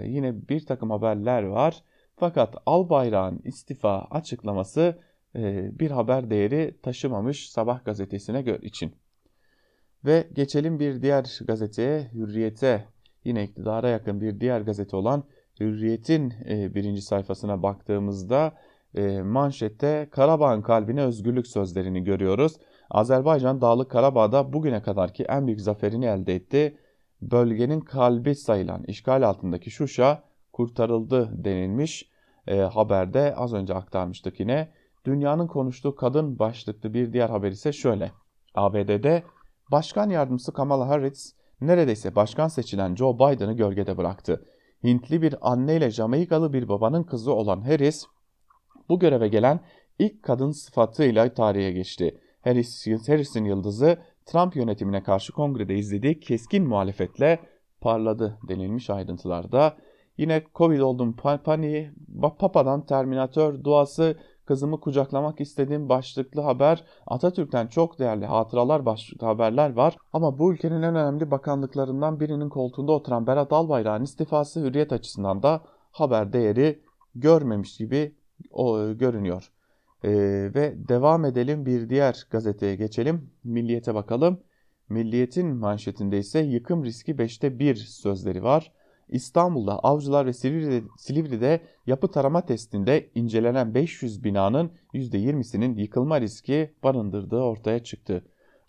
Yine 0.04 0.48
bir 0.48 0.66
takım 0.66 0.90
haberler 0.90 1.42
var. 1.42 1.82
Fakat 2.16 2.54
Albayrak'ın 2.66 3.40
istifa 3.44 4.06
açıklaması 4.10 4.98
bir 5.78 5.90
haber 5.90 6.30
değeri 6.30 6.76
taşımamış 6.82 7.50
Sabah 7.50 7.84
gazetesine 7.84 8.58
için. 8.62 8.94
Ve 10.04 10.28
geçelim 10.32 10.80
bir 10.80 11.02
diğer 11.02 11.40
gazeteye 11.46 12.10
Hürriyet'e 12.14 12.84
yine 13.24 13.44
iktidara 13.44 13.88
yakın 13.88 14.20
bir 14.20 14.40
diğer 14.40 14.60
gazete 14.60 14.96
olan 14.96 15.24
Hürriyet'in 15.60 16.34
e, 16.48 16.74
birinci 16.74 17.02
sayfasına 17.02 17.62
baktığımızda 17.62 18.52
e, 18.94 19.22
manşette 19.22 20.08
Karabağ'ın 20.10 20.62
kalbine 20.62 21.02
özgürlük 21.02 21.46
sözlerini 21.46 22.04
görüyoruz. 22.04 22.56
Azerbaycan 22.90 23.60
Dağlık 23.60 23.90
Karabağ'da 23.90 24.52
bugüne 24.52 24.82
kadarki 24.82 25.24
en 25.24 25.46
büyük 25.46 25.60
zaferini 25.60 26.06
elde 26.06 26.34
etti. 26.34 26.78
Bölgenin 27.22 27.80
kalbi 27.80 28.34
sayılan 28.34 28.84
işgal 28.84 29.22
altındaki 29.22 29.70
Şuşa 29.70 30.22
kurtarıldı 30.52 31.44
denilmiş. 31.44 32.10
E, 32.46 32.56
haberde 32.56 33.34
az 33.34 33.54
önce 33.54 33.74
aktarmıştık 33.74 34.40
yine. 34.40 34.68
Dünyanın 35.06 35.46
konuştuğu 35.46 35.94
kadın 35.94 36.38
başlıklı 36.38 36.94
bir 36.94 37.12
diğer 37.12 37.30
haber 37.30 37.50
ise 37.50 37.72
şöyle. 37.72 38.12
ABD'de 38.54 39.22
Başkan 39.70 40.10
Yardımcısı 40.10 40.52
Kamala 40.52 40.88
Harris 40.88 41.34
neredeyse 41.60 42.14
başkan 42.14 42.48
seçilen 42.48 42.94
Joe 42.94 43.14
Biden'ı 43.14 43.52
gölgede 43.52 43.96
bıraktı. 43.96 44.44
Hintli 44.84 45.22
bir 45.22 45.34
anne 45.40 45.76
ile 45.76 45.90
Jamaikalı 45.90 46.52
bir 46.52 46.68
babanın 46.68 47.02
kızı 47.02 47.32
olan 47.32 47.60
Harris 47.60 48.06
bu 48.88 48.98
göreve 48.98 49.28
gelen 49.28 49.60
ilk 49.98 50.22
kadın 50.22 50.50
sıfatıyla 50.50 51.34
tarihe 51.34 51.72
geçti. 51.72 52.20
Harris, 52.44 52.86
Harris'in 53.08 53.44
yıldızı 53.44 53.98
Trump 54.26 54.56
yönetimine 54.56 55.02
karşı 55.02 55.32
kongrede 55.32 55.74
izlediği 55.74 56.20
keskin 56.20 56.68
muhalefetle 56.68 57.40
parladı 57.80 58.38
denilmiş 58.48 58.90
ayrıntılarda. 58.90 59.76
Yine 60.18 60.42
Covid 60.54 60.80
oldum 60.80 61.16
paniği, 61.44 61.90
Papa'dan 62.38 62.86
Terminator 62.86 63.64
duası, 63.64 64.16
kızımı 64.46 64.80
kucaklamak 64.80 65.40
istediğim 65.40 65.88
başlıklı 65.88 66.40
haber, 66.40 66.84
Atatürk'ten 67.06 67.66
çok 67.66 67.98
değerli 67.98 68.26
hatıralar 68.26 68.86
başlıklı 68.86 69.26
haberler 69.26 69.72
var. 69.72 69.96
Ama 70.12 70.38
bu 70.38 70.52
ülkenin 70.52 70.82
en 70.82 70.96
önemli 70.96 71.30
bakanlıklarından 71.30 72.20
birinin 72.20 72.48
koltuğunda 72.48 72.92
oturan 72.92 73.26
Berat 73.26 73.52
Albayrak'ın 73.52 74.04
istifası 74.04 74.60
hürriyet 74.60 74.92
açısından 74.92 75.42
da 75.42 75.62
haber 75.90 76.32
değeri 76.32 76.82
görmemiş 77.14 77.76
gibi 77.76 78.14
o, 78.50 78.92
görünüyor. 78.92 79.52
Ee, 80.04 80.10
ve 80.54 80.88
devam 80.88 81.24
edelim 81.24 81.66
bir 81.66 81.88
diğer 81.88 82.26
gazeteye 82.30 82.76
geçelim. 82.76 83.30
Milliyete 83.44 83.94
bakalım. 83.94 84.40
Milliyetin 84.88 85.56
manşetinde 85.56 86.18
ise 86.18 86.40
yıkım 86.40 86.84
riski 86.84 87.12
5'te 87.12 87.58
1 87.58 87.74
sözleri 87.74 88.42
var. 88.42 88.72
İstanbul'da 89.08 89.78
Avcılar 89.78 90.26
ve 90.26 90.32
Silivri'de, 90.32 90.82
Silivri'de 90.98 91.60
yapı 91.86 92.08
tarama 92.08 92.40
testinde 92.40 93.10
incelenen 93.14 93.74
500 93.74 94.24
binanın 94.24 94.72
%20'sinin 94.94 95.76
yıkılma 95.76 96.20
riski 96.20 96.74
barındırdığı 96.84 97.40
ortaya 97.40 97.84
çıktı. 97.84 98.24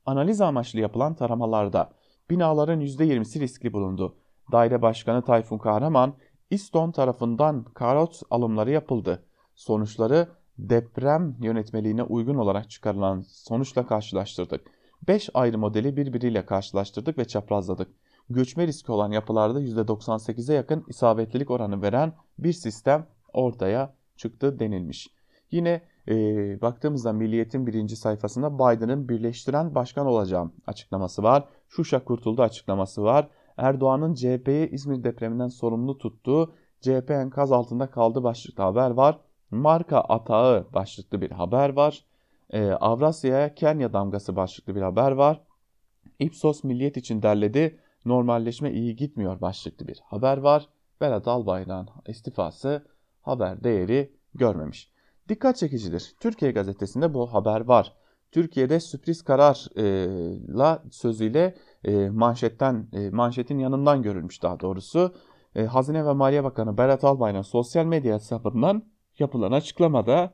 Analiz 0.05 0.41
amaçlı 0.41 0.79
yapılan 0.79 1.15
taramalarda 1.15 1.91
binaların 2.29 2.81
%20'si 2.81 3.39
riskli 3.39 3.73
bulundu. 3.73 4.15
Daire 4.51 4.81
Başkanı 4.81 5.21
Tayfun 5.21 5.57
Kahraman, 5.57 6.13
İston 6.49 6.91
tarafından 6.91 7.63
karot 7.63 8.21
alımları 8.29 8.71
yapıldı. 8.71 9.23
Sonuçları 9.55 10.27
deprem 10.57 11.35
yönetmeliğine 11.41 12.03
uygun 12.03 12.35
olarak 12.35 12.69
çıkarılan 12.69 13.21
sonuçla 13.27 13.87
karşılaştırdık. 13.87 14.61
5 15.07 15.29
ayrı 15.33 15.57
modeli 15.57 15.97
birbiriyle 15.97 16.45
karşılaştırdık 16.45 17.17
ve 17.17 17.25
çaprazladık 17.25 17.87
göçme 18.29 18.67
riski 18.67 18.91
olan 18.91 19.11
yapılarda 19.11 19.61
%98'e 19.61 20.55
yakın 20.55 20.83
isabetlilik 20.87 21.51
oranı 21.51 21.81
veren 21.81 22.13
bir 22.39 22.53
sistem 22.53 23.07
ortaya 23.33 23.93
çıktı 24.17 24.59
denilmiş. 24.59 25.09
Yine 25.51 25.81
e, 26.07 26.13
baktığımızda 26.61 27.13
Milliyet'in 27.13 27.67
birinci 27.67 27.95
sayfasında 27.95 28.55
Biden'ın 28.55 29.09
birleştiren 29.09 29.75
başkan 29.75 30.05
olacağım 30.05 30.53
açıklaması 30.67 31.23
var. 31.23 31.47
Şuşa 31.69 32.03
kurtuldu 32.03 32.41
açıklaması 32.41 33.03
var. 33.03 33.27
Erdoğan'ın 33.57 34.13
CHP'yi 34.13 34.69
İzmir 34.69 35.03
depreminden 35.03 35.47
sorumlu 35.47 35.97
tuttuğu 35.97 36.53
CHP 36.81 37.11
enkaz 37.11 37.51
altında 37.51 37.87
kaldı 37.87 38.23
başlıklı 38.23 38.63
haber 38.63 38.91
var. 38.91 39.19
Marka 39.51 39.99
atağı 39.99 40.67
başlıklı 40.73 41.21
bir 41.21 41.31
haber 41.31 41.69
var. 41.69 42.05
Ee, 42.49 42.71
Avrasya'ya 42.71 43.55
Kenya 43.55 43.93
damgası 43.93 44.35
başlıklı 44.35 44.75
bir 44.75 44.81
haber 44.81 45.11
var. 45.11 45.41
Ipsos 46.19 46.63
Milliyet 46.63 46.97
için 46.97 47.21
derledi. 47.21 47.79
Normalleşme 48.05 48.71
iyi 48.71 48.95
gitmiyor 48.95 49.41
başlıklı 49.41 49.87
bir 49.87 50.01
haber 50.05 50.37
var. 50.37 50.69
Berat 51.01 51.27
Albayrak'ın 51.27 51.89
istifası 52.07 52.85
haber 53.21 53.63
değeri 53.63 54.11
görmemiş. 54.35 54.91
Dikkat 55.29 55.57
çekicidir. 55.57 56.15
Türkiye 56.19 56.51
gazetesinde 56.51 57.13
bu 57.13 57.33
haber 57.33 57.61
var. 57.61 57.93
Türkiye'de 58.31 58.79
sürpriz 58.79 59.21
kararla 59.21 60.83
sözüyle 60.91 61.55
e, 61.83 62.09
manşetten 62.09 62.87
e, 62.93 63.09
manşetin 63.09 63.59
yanından 63.59 64.01
görülmüş 64.01 64.43
daha 64.43 64.59
doğrusu. 64.59 65.15
E, 65.55 65.65
Hazine 65.65 66.05
ve 66.05 66.13
Maliye 66.13 66.43
Bakanı 66.43 66.77
Berat 66.77 67.03
Albayrak'ın 67.03 67.41
sosyal 67.41 67.85
medya 67.85 68.15
hesabından 68.15 68.83
yapılan 69.19 69.51
açıklamada 69.51 70.33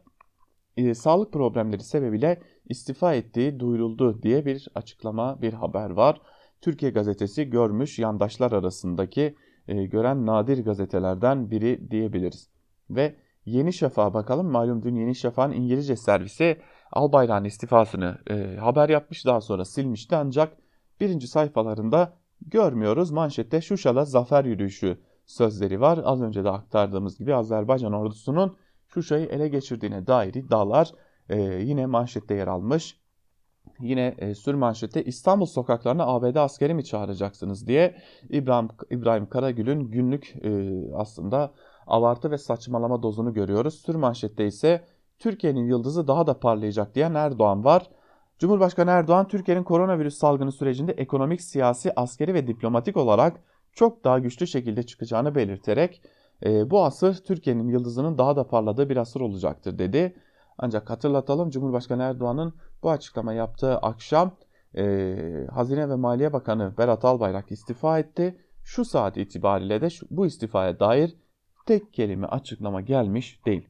sağlık 0.93 1.33
problemleri 1.33 1.83
sebebiyle 1.83 2.41
istifa 2.69 3.13
ettiği 3.13 3.59
duyuruldu 3.59 4.23
diye 4.23 4.45
bir 4.45 4.67
açıklama, 4.75 5.41
bir 5.41 5.53
haber 5.53 5.89
var. 5.89 6.21
Türkiye 6.61 6.91
gazetesi 6.91 7.49
görmüş 7.49 7.99
yandaşlar 7.99 8.51
arasındaki 8.51 9.35
gören 9.67 10.25
nadir 10.25 10.65
gazetelerden 10.65 11.51
biri 11.51 11.91
diyebiliriz. 11.91 12.49
Ve 12.89 13.15
Yeni 13.45 13.73
Şafak'a 13.73 14.13
bakalım. 14.13 14.47
Malum 14.47 14.83
dün 14.83 14.95
Yeni 14.95 15.15
Şafak'ın 15.15 15.51
İngilizce 15.51 15.95
servisi 15.95 16.57
Albayrak'ın 16.91 17.45
istifasını 17.45 18.17
e, 18.29 18.57
haber 18.57 18.89
yapmış 18.89 19.25
daha 19.25 19.41
sonra 19.41 19.65
silmişti 19.65 20.15
ancak 20.15 20.57
birinci 20.99 21.27
sayfalarında 21.27 22.13
görmüyoruz. 22.41 23.11
Manşette 23.11 23.61
Şuşa'da 23.61 24.05
zafer 24.05 24.45
yürüyüşü 24.45 24.97
sözleri 25.25 25.81
var. 25.81 25.99
Az 26.03 26.21
önce 26.21 26.43
de 26.43 26.49
aktardığımız 26.49 27.17
gibi 27.17 27.35
Azerbaycan 27.35 27.93
ordusunun 27.93 28.57
Şuşa'yı 28.87 29.25
ele 29.25 29.47
geçirdiğine 29.47 30.07
dair 30.07 30.33
iddialar 30.33 30.91
e, 31.29 31.41
yine 31.41 31.85
manşette 31.85 32.33
yer 32.33 32.47
almış. 32.47 33.00
Yine 33.79 34.15
e, 34.17 34.35
sür 34.35 34.53
manşette 34.53 35.03
İstanbul 35.03 35.45
sokaklarına 35.45 36.05
ABD 36.05 36.35
askeri 36.35 36.73
mi 36.73 36.83
çağıracaksınız 36.83 37.67
diye 37.67 37.95
İbrahim, 38.29 38.69
İbrahim 38.89 39.29
Karagül'ün 39.29 39.79
günlük 39.79 40.35
e, 40.43 40.71
aslında 40.95 41.51
abartı 41.87 42.31
ve 42.31 42.37
saçmalama 42.37 43.03
dozunu 43.03 43.33
görüyoruz. 43.33 43.81
Sür 43.85 43.95
manşette 43.95 44.45
ise 44.45 44.85
Türkiye'nin 45.19 45.65
yıldızı 45.65 46.07
daha 46.07 46.27
da 46.27 46.39
parlayacak 46.39 46.95
diyen 46.95 47.13
Erdoğan 47.13 47.63
var. 47.63 47.89
Cumhurbaşkanı 48.39 48.89
Erdoğan 48.89 49.27
Türkiye'nin 49.27 49.63
koronavirüs 49.63 50.17
salgını 50.17 50.51
sürecinde 50.51 50.91
ekonomik, 50.91 51.41
siyasi, 51.41 51.95
askeri 51.95 52.33
ve 52.33 52.47
diplomatik 52.47 52.97
olarak 52.97 53.43
çok 53.73 54.03
daha 54.03 54.19
güçlü 54.19 54.47
şekilde 54.47 54.83
çıkacağını 54.83 55.35
belirterek 55.35 56.01
e, 56.45 56.69
bu 56.69 56.83
asır 56.83 57.15
Türkiye'nin 57.15 57.67
yıldızının 57.67 58.17
daha 58.17 58.35
da 58.35 58.47
parladığı 58.47 58.89
bir 58.89 58.97
asır 58.97 59.21
olacaktır 59.21 59.77
dedi. 59.77 60.15
Ancak 60.57 60.89
hatırlatalım 60.89 61.49
Cumhurbaşkanı 61.49 62.03
Erdoğan'ın 62.03 62.53
bu 62.83 62.91
açıklama 62.91 63.33
yaptığı 63.33 63.77
akşam 63.77 64.35
e, 64.77 65.15
Hazine 65.51 65.89
ve 65.89 65.95
Maliye 65.95 66.33
Bakanı 66.33 66.77
Berat 66.77 67.05
Albayrak 67.05 67.51
istifa 67.51 67.99
etti. 67.99 68.37
Şu 68.63 68.85
saat 68.85 69.17
itibariyle 69.17 69.81
de 69.81 69.89
şu, 69.89 70.07
bu 70.09 70.25
istifaya 70.25 70.79
dair 70.79 71.15
tek 71.65 71.93
kelime 71.93 72.27
açıklama 72.27 72.81
gelmiş 72.81 73.45
değil. 73.45 73.67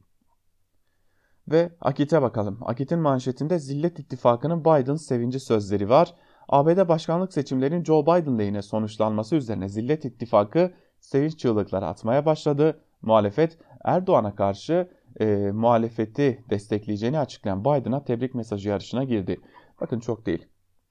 Ve 1.48 1.72
Akit'e 1.80 2.22
bakalım. 2.22 2.58
Akit'in 2.62 2.98
manşetinde 2.98 3.58
Zillet 3.58 3.98
İttifakı'nın 3.98 4.60
Biden 4.60 4.96
sevinci 4.96 5.40
sözleri 5.40 5.88
var. 5.88 6.14
ABD 6.48 6.88
başkanlık 6.88 7.32
seçimlerinin 7.32 7.84
Joe 7.84 8.02
Biden 8.02 8.38
lehine 8.38 8.62
sonuçlanması 8.62 9.36
üzerine 9.36 9.68
Zillet 9.68 10.04
İttifakı 10.04 10.72
sevinç 11.00 11.38
çığlıkları 11.38 11.86
atmaya 11.86 12.26
başladı. 12.26 12.80
Muhalefet 13.02 13.58
Erdoğan'a 13.84 14.34
karşı 14.34 14.88
e, 15.20 15.50
muhalefeti 15.52 16.44
destekleyeceğini 16.50 17.18
açıklayan 17.18 17.60
Biden'a 17.64 18.04
tebrik 18.04 18.34
mesajı 18.34 18.68
yarışına 18.68 19.04
girdi. 19.04 19.40
Bakın 19.80 20.00
çok 20.00 20.26
değil. 20.26 20.46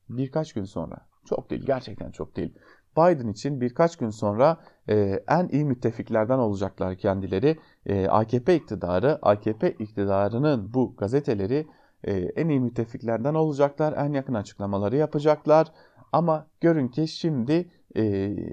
Birkaç 0.10 0.54
gün 0.54 0.64
sonra, 0.64 0.98
çok 1.26 1.50
değil 1.50 1.66
gerçekten 1.66 2.12
çok 2.12 2.36
değil. 2.36 2.54
Biden 2.98 3.28
için 3.28 3.62
birkaç 3.62 3.98
gün 3.98 4.10
sonra 4.10 4.58
e, 4.90 5.24
en 5.28 5.48
iyi 5.48 5.66
müttefiklerden 5.66 6.38
olacaklar 6.38 6.96
kendileri. 6.96 7.58
E, 7.86 8.08
AKP 8.08 8.56
iktidarı, 8.56 9.20
AKP 9.22 9.72
iktidarının 9.72 10.74
bu 10.74 10.96
gazeteleri 10.96 11.68
e, 12.04 12.14
en 12.14 12.50
iyi 12.50 12.60
müttefiklerden 12.60 13.34
olacaklar. 13.34 13.94
En 13.98 14.14
yakın 14.14 14.34
açıklamaları 14.34 14.98
yapacaklar. 14.98 15.68
Ama 16.12 16.48
görün 16.62 16.88
ki 16.88 17.08
şimdi 17.08 17.72
e, 17.96 18.04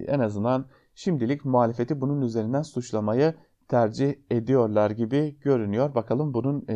en 0.06 0.20
azından 0.20 0.66
şimdilik 0.94 1.44
muhalefeti 1.44 2.00
bunun 2.00 2.20
üzerinden 2.22 2.62
suçlamayı 2.62 3.34
tercih 3.68 4.14
ediyorlar 4.30 4.90
gibi 4.90 5.36
görünüyor. 5.40 5.94
Bakalım 5.94 6.34
bunun 6.34 6.64
e, 6.68 6.74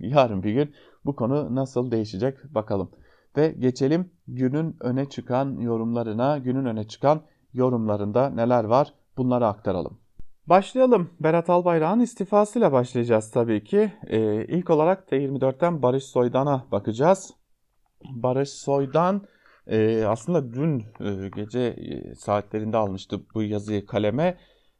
yarın 0.00 0.42
bir 0.42 0.52
gün 0.52 0.74
bu 1.04 1.16
konu 1.16 1.54
nasıl 1.54 1.90
değişecek 1.90 2.54
bakalım. 2.54 2.90
Ve 3.36 3.48
geçelim 3.58 4.10
günün 4.28 4.76
öne 4.80 5.08
çıkan 5.08 5.56
yorumlarına. 5.60 6.38
Günün 6.38 6.64
öne 6.64 6.88
çıkan 6.88 7.22
yorumlarında 7.52 8.30
neler 8.30 8.64
var 8.64 8.94
bunları 9.16 9.46
aktaralım. 9.46 9.98
Başlayalım. 10.46 11.10
Berat 11.20 11.50
Albayrak'ın 11.50 12.00
istifasıyla 12.00 12.72
başlayacağız 12.72 13.30
tabii 13.30 13.64
ki. 13.64 13.92
Ee, 14.06 14.44
ilk 14.44 14.70
olarak 14.70 15.08
T24'ten 15.08 15.82
Barış 15.82 16.04
Soydan'a 16.04 16.66
bakacağız. 16.72 17.34
Barış 18.10 18.48
Soydan 18.48 19.22
e, 19.66 20.04
aslında 20.04 20.52
dün 20.52 20.84
e, 21.00 21.28
gece 21.36 21.60
e, 21.60 22.14
saatlerinde 22.14 22.76
almıştı 22.76 23.20
bu 23.34 23.42
yazıyı 23.42 23.86
kaleme 23.86 24.38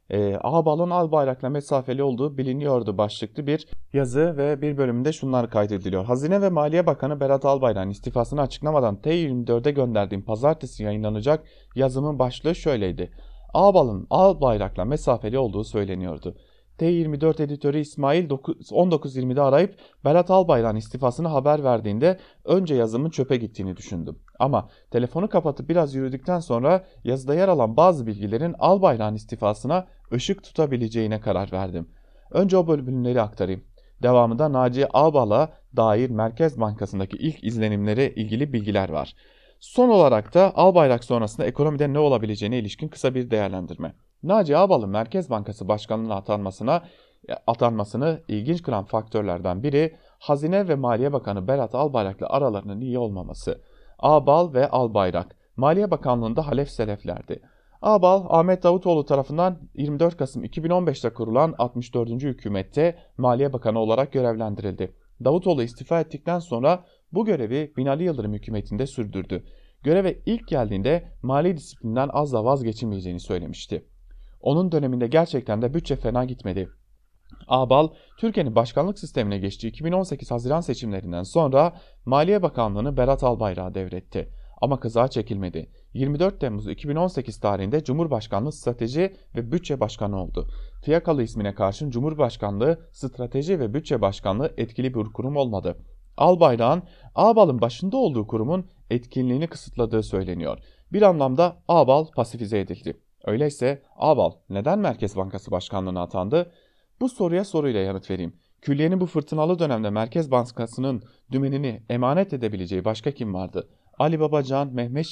e, 0.09 0.17
ee, 0.19 0.37
Ağbal'ın 0.41 0.89
Albayrak'la 0.89 1.49
mesafeli 1.49 2.03
olduğu 2.03 2.37
biliniyordu 2.37 2.97
başlıklı 2.97 3.47
bir 3.47 3.67
yazı 3.93 4.37
ve 4.37 4.61
bir 4.61 4.77
bölümünde 4.77 5.13
şunlar 5.13 5.49
kaydediliyor. 5.49 6.05
Hazine 6.05 6.41
ve 6.41 6.49
Maliye 6.49 6.85
Bakanı 6.85 7.19
Berat 7.19 7.45
Albayrak'ın 7.45 7.89
istifasını 7.89 8.41
açıklamadan 8.41 8.95
T24'e 8.95 9.71
gönderdiğim 9.71 10.25
pazartesi 10.25 10.83
yayınlanacak 10.83 11.43
yazımın 11.75 12.19
başlığı 12.19 12.55
şöyleydi. 12.55 13.11
Ağbal'ın 13.53 14.07
Albayrak'la 14.09 14.85
mesafeli 14.85 15.39
olduğu 15.39 15.63
söyleniyordu. 15.63 16.35
T24 16.79 17.43
editörü 17.43 17.79
İsmail 17.79 18.29
19.20'de 18.29 19.41
arayıp 19.41 19.75
Berat 20.05 20.31
Albayrak'ın 20.31 20.77
istifasını 20.77 21.27
haber 21.27 21.63
verdiğinde 21.63 22.19
önce 22.45 22.75
yazımın 22.75 23.09
çöpe 23.09 23.37
gittiğini 23.37 23.77
düşündüm. 23.77 24.19
Ama 24.39 24.69
telefonu 24.91 25.29
kapatıp 25.29 25.69
biraz 25.69 25.95
yürüdükten 25.95 26.39
sonra 26.39 26.85
yazıda 27.03 27.35
yer 27.35 27.47
alan 27.47 27.77
bazı 27.77 28.07
bilgilerin 28.07 28.55
Albayrak'ın 28.59 29.15
istifasına 29.15 29.87
ışık 30.13 30.43
tutabileceğine 30.43 31.19
karar 31.19 31.51
verdim. 31.51 31.89
Önce 32.31 32.57
o 32.57 32.67
bölümleri 32.67 33.21
aktarayım. 33.21 33.63
Devamında 34.03 34.53
Naci 34.53 34.87
Ağbal'a 34.93 35.53
dair 35.75 36.09
Merkez 36.09 36.59
Bankası'ndaki 36.59 37.17
ilk 37.17 37.43
izlenimlere 37.43 38.09
ilgili 38.09 38.53
bilgiler 38.53 38.89
var. 38.89 39.15
Son 39.59 39.89
olarak 39.89 40.33
da 40.33 40.55
Albayrak 40.55 41.03
sonrasında 41.03 41.45
ekonomide 41.45 41.93
ne 41.93 41.99
olabileceğine 41.99 42.59
ilişkin 42.59 42.87
kısa 42.87 43.15
bir 43.15 43.31
değerlendirme. 43.31 43.95
Naci 44.23 44.57
Ağbal'ın 44.57 44.89
Merkez 44.89 45.29
Bankası 45.29 45.67
Başkanlığı'na 45.67 46.15
atanmasına 46.15 46.83
e, 47.29 47.33
atanmasını 47.47 48.21
ilginç 48.27 48.61
kılan 48.61 48.83
faktörlerden 48.83 49.63
biri 49.63 49.95
Hazine 50.19 50.67
ve 50.67 50.75
Maliye 50.75 51.13
Bakanı 51.13 51.47
Berat 51.47 51.75
Albayrak'la 51.75 52.27
aralarının 52.29 52.81
iyi 52.81 52.99
olmaması. 52.99 53.61
Ağbal 53.99 54.53
ve 54.53 54.69
Albayrak 54.69 55.35
Maliye 55.57 55.91
Bakanlığı'nda 55.91 56.47
halef 56.47 56.69
seleflerdi. 56.69 57.41
Ağbal, 57.81 58.25
Ahmet 58.29 58.63
Davutoğlu 58.63 59.05
tarafından 59.05 59.57
24 59.73 60.17
Kasım 60.17 60.43
2015'te 60.43 61.13
kurulan 61.13 61.55
64. 61.57 62.09
hükümette 62.09 62.97
Maliye 63.17 63.53
Bakanı 63.53 63.79
olarak 63.79 64.11
görevlendirildi. 64.11 64.95
Davutoğlu 65.23 65.63
istifa 65.63 65.99
ettikten 65.99 66.39
sonra 66.39 66.83
bu 67.11 67.25
görevi 67.25 67.73
Binali 67.77 68.03
Yıldırım 68.03 68.33
hükümetinde 68.33 68.87
sürdürdü. 68.87 69.43
Göreve 69.83 70.19
ilk 70.25 70.47
geldiğinde 70.47 71.11
mali 71.23 71.57
disiplinden 71.57 72.09
az 72.13 72.33
da 72.33 72.45
vazgeçilmeyeceğini 72.45 73.19
söylemişti. 73.19 73.85
Onun 74.43 74.71
döneminde 74.71 75.07
gerçekten 75.07 75.61
de 75.61 75.73
bütçe 75.73 75.95
fena 75.95 76.25
gitmedi. 76.25 76.69
Ağbal, 77.47 77.87
Türkiye'nin 78.17 78.55
başkanlık 78.55 78.99
sistemine 78.99 79.37
geçtiği 79.37 79.67
2018 79.67 80.31
Haziran 80.31 80.61
seçimlerinden 80.61 81.23
sonra 81.23 81.73
Maliye 82.05 82.41
Bakanlığı'nı 82.41 82.97
Berat 82.97 83.23
Albayrak'a 83.23 83.75
devretti. 83.75 84.29
Ama 84.61 84.79
kıza 84.79 85.07
çekilmedi. 85.07 85.69
24 85.93 86.39
Temmuz 86.39 86.67
2018 86.67 87.39
tarihinde 87.39 87.83
Cumhurbaşkanlığı 87.83 88.51
Strateji 88.51 89.15
ve 89.35 89.51
Bütçe 89.51 89.79
Başkanı 89.79 90.23
oldu. 90.23 90.47
Fiyakalı 90.85 91.23
ismine 91.23 91.53
karşın 91.53 91.89
Cumhurbaşkanlığı 91.89 92.89
Strateji 92.91 93.59
ve 93.59 93.73
Bütçe 93.73 94.01
Başkanlığı 94.01 94.53
etkili 94.57 94.93
bir 94.93 95.03
kurum 95.03 95.35
olmadı. 95.35 95.77
Albayrak'ın 96.17 96.83
Ağbal'ın 97.15 97.61
başında 97.61 97.97
olduğu 97.97 98.27
kurumun 98.27 98.65
etkinliğini 98.89 99.47
kısıtladığı 99.47 100.03
söyleniyor. 100.03 100.57
Bir 100.93 101.01
anlamda 101.01 101.57
Ağbal 101.67 102.05
pasifize 102.15 102.59
edildi. 102.59 102.97
Öyleyse 103.23 103.81
Ağbal 103.95 104.31
neden 104.49 104.79
Merkez 104.79 105.15
Bankası 105.15 105.51
Başkanlığı'na 105.51 106.01
atandı? 106.01 106.51
Bu 107.01 107.09
soruya 107.09 107.43
soruyla 107.45 107.79
yanıt 107.79 108.09
vereyim. 108.09 108.33
Külliyenin 108.61 109.01
bu 109.01 109.05
fırtınalı 109.05 109.59
dönemde 109.59 109.89
Merkez 109.89 110.31
Bankası'nın 110.31 111.03
dümenini 111.31 111.83
emanet 111.89 112.33
edebileceği 112.33 112.85
başka 112.85 113.11
kim 113.11 113.33
vardı? 113.33 113.69
Ali 113.99 114.19
Babacan, 114.19 114.73
Mehmet 114.73 115.05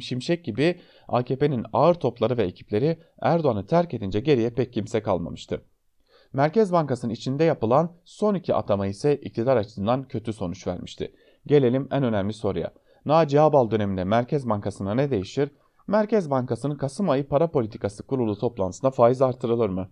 Şimşek 0.00 0.44
gibi 0.44 0.80
AKP'nin 1.08 1.66
ağır 1.72 1.94
topları 1.94 2.36
ve 2.36 2.42
ekipleri 2.42 2.98
Erdoğan'ı 3.22 3.66
terk 3.66 3.94
edince 3.94 4.20
geriye 4.20 4.50
pek 4.50 4.72
kimse 4.72 5.02
kalmamıştı. 5.02 5.62
Merkez 6.32 6.72
Bankası'nın 6.72 7.12
içinde 7.12 7.44
yapılan 7.44 7.92
son 8.04 8.34
iki 8.34 8.54
atama 8.54 8.86
ise 8.86 9.16
iktidar 9.16 9.56
açısından 9.56 10.08
kötü 10.08 10.32
sonuç 10.32 10.66
vermişti. 10.66 11.14
Gelelim 11.46 11.88
en 11.90 12.02
önemli 12.02 12.32
soruya. 12.32 12.72
Naci 13.04 13.40
Ağbal 13.40 13.70
döneminde 13.70 14.04
Merkez 14.04 14.48
Bankası'na 14.48 14.94
ne 14.94 15.10
değişir? 15.10 15.50
Merkez 15.86 16.30
Bankası'nın 16.30 16.76
Kasım 16.76 17.10
ayı 17.10 17.28
para 17.28 17.50
politikası 17.50 18.02
kurulu 18.02 18.38
toplantısında 18.38 18.90
faiz 18.90 19.22
artırılır 19.22 19.68
mı? 19.68 19.88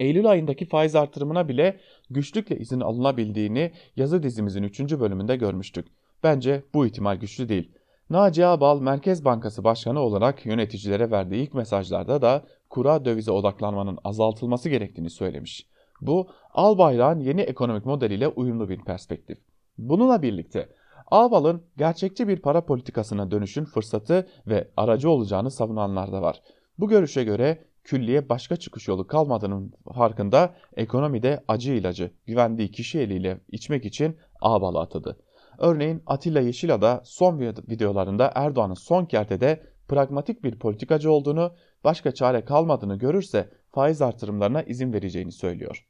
Eylül 0.00 0.30
ayındaki 0.30 0.68
faiz 0.68 0.94
artırımına 0.96 1.48
bile 1.48 1.80
güçlükle 2.10 2.58
izin 2.58 2.80
alınabildiğini 2.80 3.72
yazı 3.96 4.22
dizimizin 4.22 4.62
3. 4.62 4.80
bölümünde 4.80 5.36
görmüştük. 5.36 5.86
Bence 6.22 6.64
bu 6.74 6.86
ihtimal 6.86 7.16
güçlü 7.16 7.48
değil. 7.48 7.72
Naci 8.10 8.46
Ağbal 8.46 8.80
Merkez 8.80 9.24
Bankası 9.24 9.64
Başkanı 9.64 10.00
olarak 10.00 10.46
yöneticilere 10.46 11.10
verdiği 11.10 11.42
ilk 11.42 11.54
mesajlarda 11.54 12.22
da 12.22 12.44
kura 12.70 13.04
dövize 13.04 13.30
odaklanmanın 13.30 13.98
azaltılması 14.04 14.68
gerektiğini 14.68 15.10
söylemiş. 15.10 15.66
Bu 16.00 16.28
Albayrak'ın 16.54 17.20
yeni 17.20 17.40
ekonomik 17.40 17.86
modeliyle 17.86 18.28
uyumlu 18.28 18.68
bir 18.68 18.78
perspektif. 18.78 19.38
Bununla 19.78 20.22
birlikte 20.22 20.68
Ağbal'ın 21.12 21.62
gerçekçi 21.76 22.28
bir 22.28 22.36
para 22.36 22.64
politikasına 22.64 23.30
dönüşün 23.30 23.64
fırsatı 23.64 24.26
ve 24.46 24.70
aracı 24.76 25.10
olacağını 25.10 25.50
savunanlar 25.50 26.12
da 26.12 26.22
var. 26.22 26.42
Bu 26.78 26.88
görüşe 26.88 27.24
göre 27.24 27.64
külliye 27.84 28.28
başka 28.28 28.56
çıkış 28.56 28.88
yolu 28.88 29.06
kalmadığının 29.06 29.72
farkında 29.94 30.54
ekonomide 30.76 31.44
acı 31.48 31.72
ilacı 31.72 32.10
güvendiği 32.26 32.70
kişi 32.70 32.98
eliyle 32.98 33.40
içmek 33.48 33.84
için 33.84 34.16
Ağbal'ı 34.40 34.80
atadı. 34.80 35.18
Örneğin 35.58 36.02
Atilla 36.06 36.40
Yeşila 36.40 36.82
da 36.82 37.00
son 37.04 37.40
videolarında 37.40 38.32
Erdoğan'ın 38.34 38.74
son 38.74 39.04
kertede 39.04 39.62
pragmatik 39.88 40.44
bir 40.44 40.58
politikacı 40.58 41.12
olduğunu, 41.12 41.52
başka 41.84 42.12
çare 42.12 42.44
kalmadığını 42.44 42.98
görürse 42.98 43.50
faiz 43.70 44.02
artırımlarına 44.02 44.62
izin 44.62 44.92
vereceğini 44.92 45.32
söylüyor. 45.32 45.86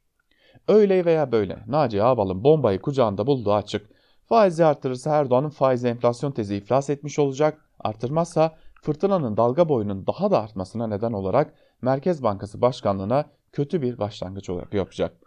Öyle 0.67 1.05
veya 1.05 1.31
böyle 1.31 1.59
Naci 1.67 2.03
Ağbal'ın 2.03 2.43
bombayı 2.43 2.81
kucağında 2.81 3.27
bulduğu 3.27 3.53
açık. 3.53 4.02
Faizi 4.25 4.65
artırırsa 4.65 5.15
Erdoğan'ın 5.15 5.49
faiz 5.49 5.85
enflasyon 5.85 6.31
tezi 6.31 6.55
iflas 6.55 6.89
etmiş 6.89 7.19
olacak. 7.19 7.65
Artırmazsa 7.79 8.55
fırtınanın 8.81 9.37
dalga 9.37 9.69
boyunun 9.69 10.07
daha 10.07 10.31
da 10.31 10.41
artmasına 10.41 10.87
neden 10.87 11.13
olarak 11.13 11.53
Merkez 11.81 12.23
Bankası 12.23 12.61
Başkanlığı'na 12.61 13.25
kötü 13.51 13.81
bir 13.81 13.97
başlangıç 13.97 14.49
yapacak. 14.71 15.17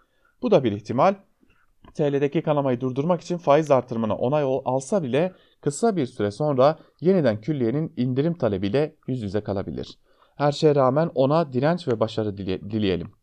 Bu 0.43 0.51
da 0.51 0.65
bir 0.65 0.73
ihtimal. 0.73 1.15
TL'deki 1.95 2.43
kanamayı 2.43 2.81
durdurmak 2.81 3.21
için 3.21 3.39
faiz 3.39 3.71
artırımına 3.71 4.17
onay 4.17 4.61
alsa 4.65 5.03
bile 5.03 5.33
kısa 5.61 5.97
bir 5.97 6.07
süre 6.07 6.31
sonra 6.31 6.79
yeniden 7.01 7.41
külliyenin 7.41 7.93
indirim 7.97 8.35
talebiyle 8.35 8.97
yüz 9.07 9.23
yüze 9.23 9.41
kalabilir. 9.41 9.99
Her 10.37 10.53
şeye 10.53 10.75
rağmen 10.75 11.11
ona 11.15 11.53
direnç 11.53 11.89
ve 11.89 12.01
başarı 12.01 12.37
dileyelim. 12.39 13.16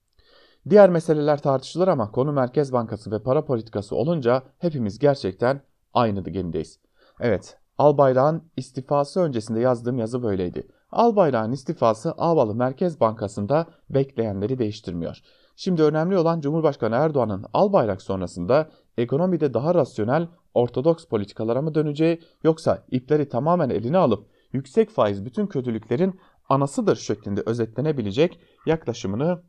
Diğer 0.69 0.89
meseleler 0.89 1.41
tartışılır 1.41 1.87
ama 1.87 2.11
konu 2.11 2.31
Merkez 2.31 2.73
Bankası 2.73 3.11
ve 3.11 3.23
para 3.23 3.45
politikası 3.45 3.95
olunca 3.95 4.43
hepimiz 4.59 4.99
gerçekten 4.99 5.61
aynı 5.93 6.29
gemideyiz. 6.29 6.79
Evet, 7.19 7.57
Albayrak'ın 7.77 8.43
istifası 8.57 9.21
öncesinde 9.21 9.59
yazdığım 9.59 9.97
yazı 9.97 10.23
böyleydi. 10.23 10.67
Albayrak'ın 10.91 11.51
istifası 11.51 12.13
Ağbalı 12.17 12.55
Merkez 12.55 12.99
Bankası'nda 12.99 13.67
bekleyenleri 13.89 14.59
değiştirmiyor. 14.59 15.17
Şimdi 15.55 15.83
önemli 15.83 16.17
olan 16.17 16.41
Cumhurbaşkanı 16.41 16.95
Erdoğan'ın 16.95 17.45
Albayrak 17.53 18.01
sonrasında 18.01 18.69
ekonomide 18.97 19.53
daha 19.53 19.75
rasyonel, 19.75 20.27
ortodoks 20.53 21.05
politikalara 21.05 21.61
mı 21.61 21.75
döneceği 21.75 22.21
yoksa 22.43 22.83
ipleri 22.91 23.29
tamamen 23.29 23.69
eline 23.69 23.97
alıp 23.97 24.27
yüksek 24.53 24.89
faiz 24.89 25.25
bütün 25.25 25.47
kötülüklerin 25.47 26.19
anasıdır 26.49 26.95
şeklinde 26.95 27.43
özetlenebilecek 27.45 28.39
yaklaşımını 28.65 29.41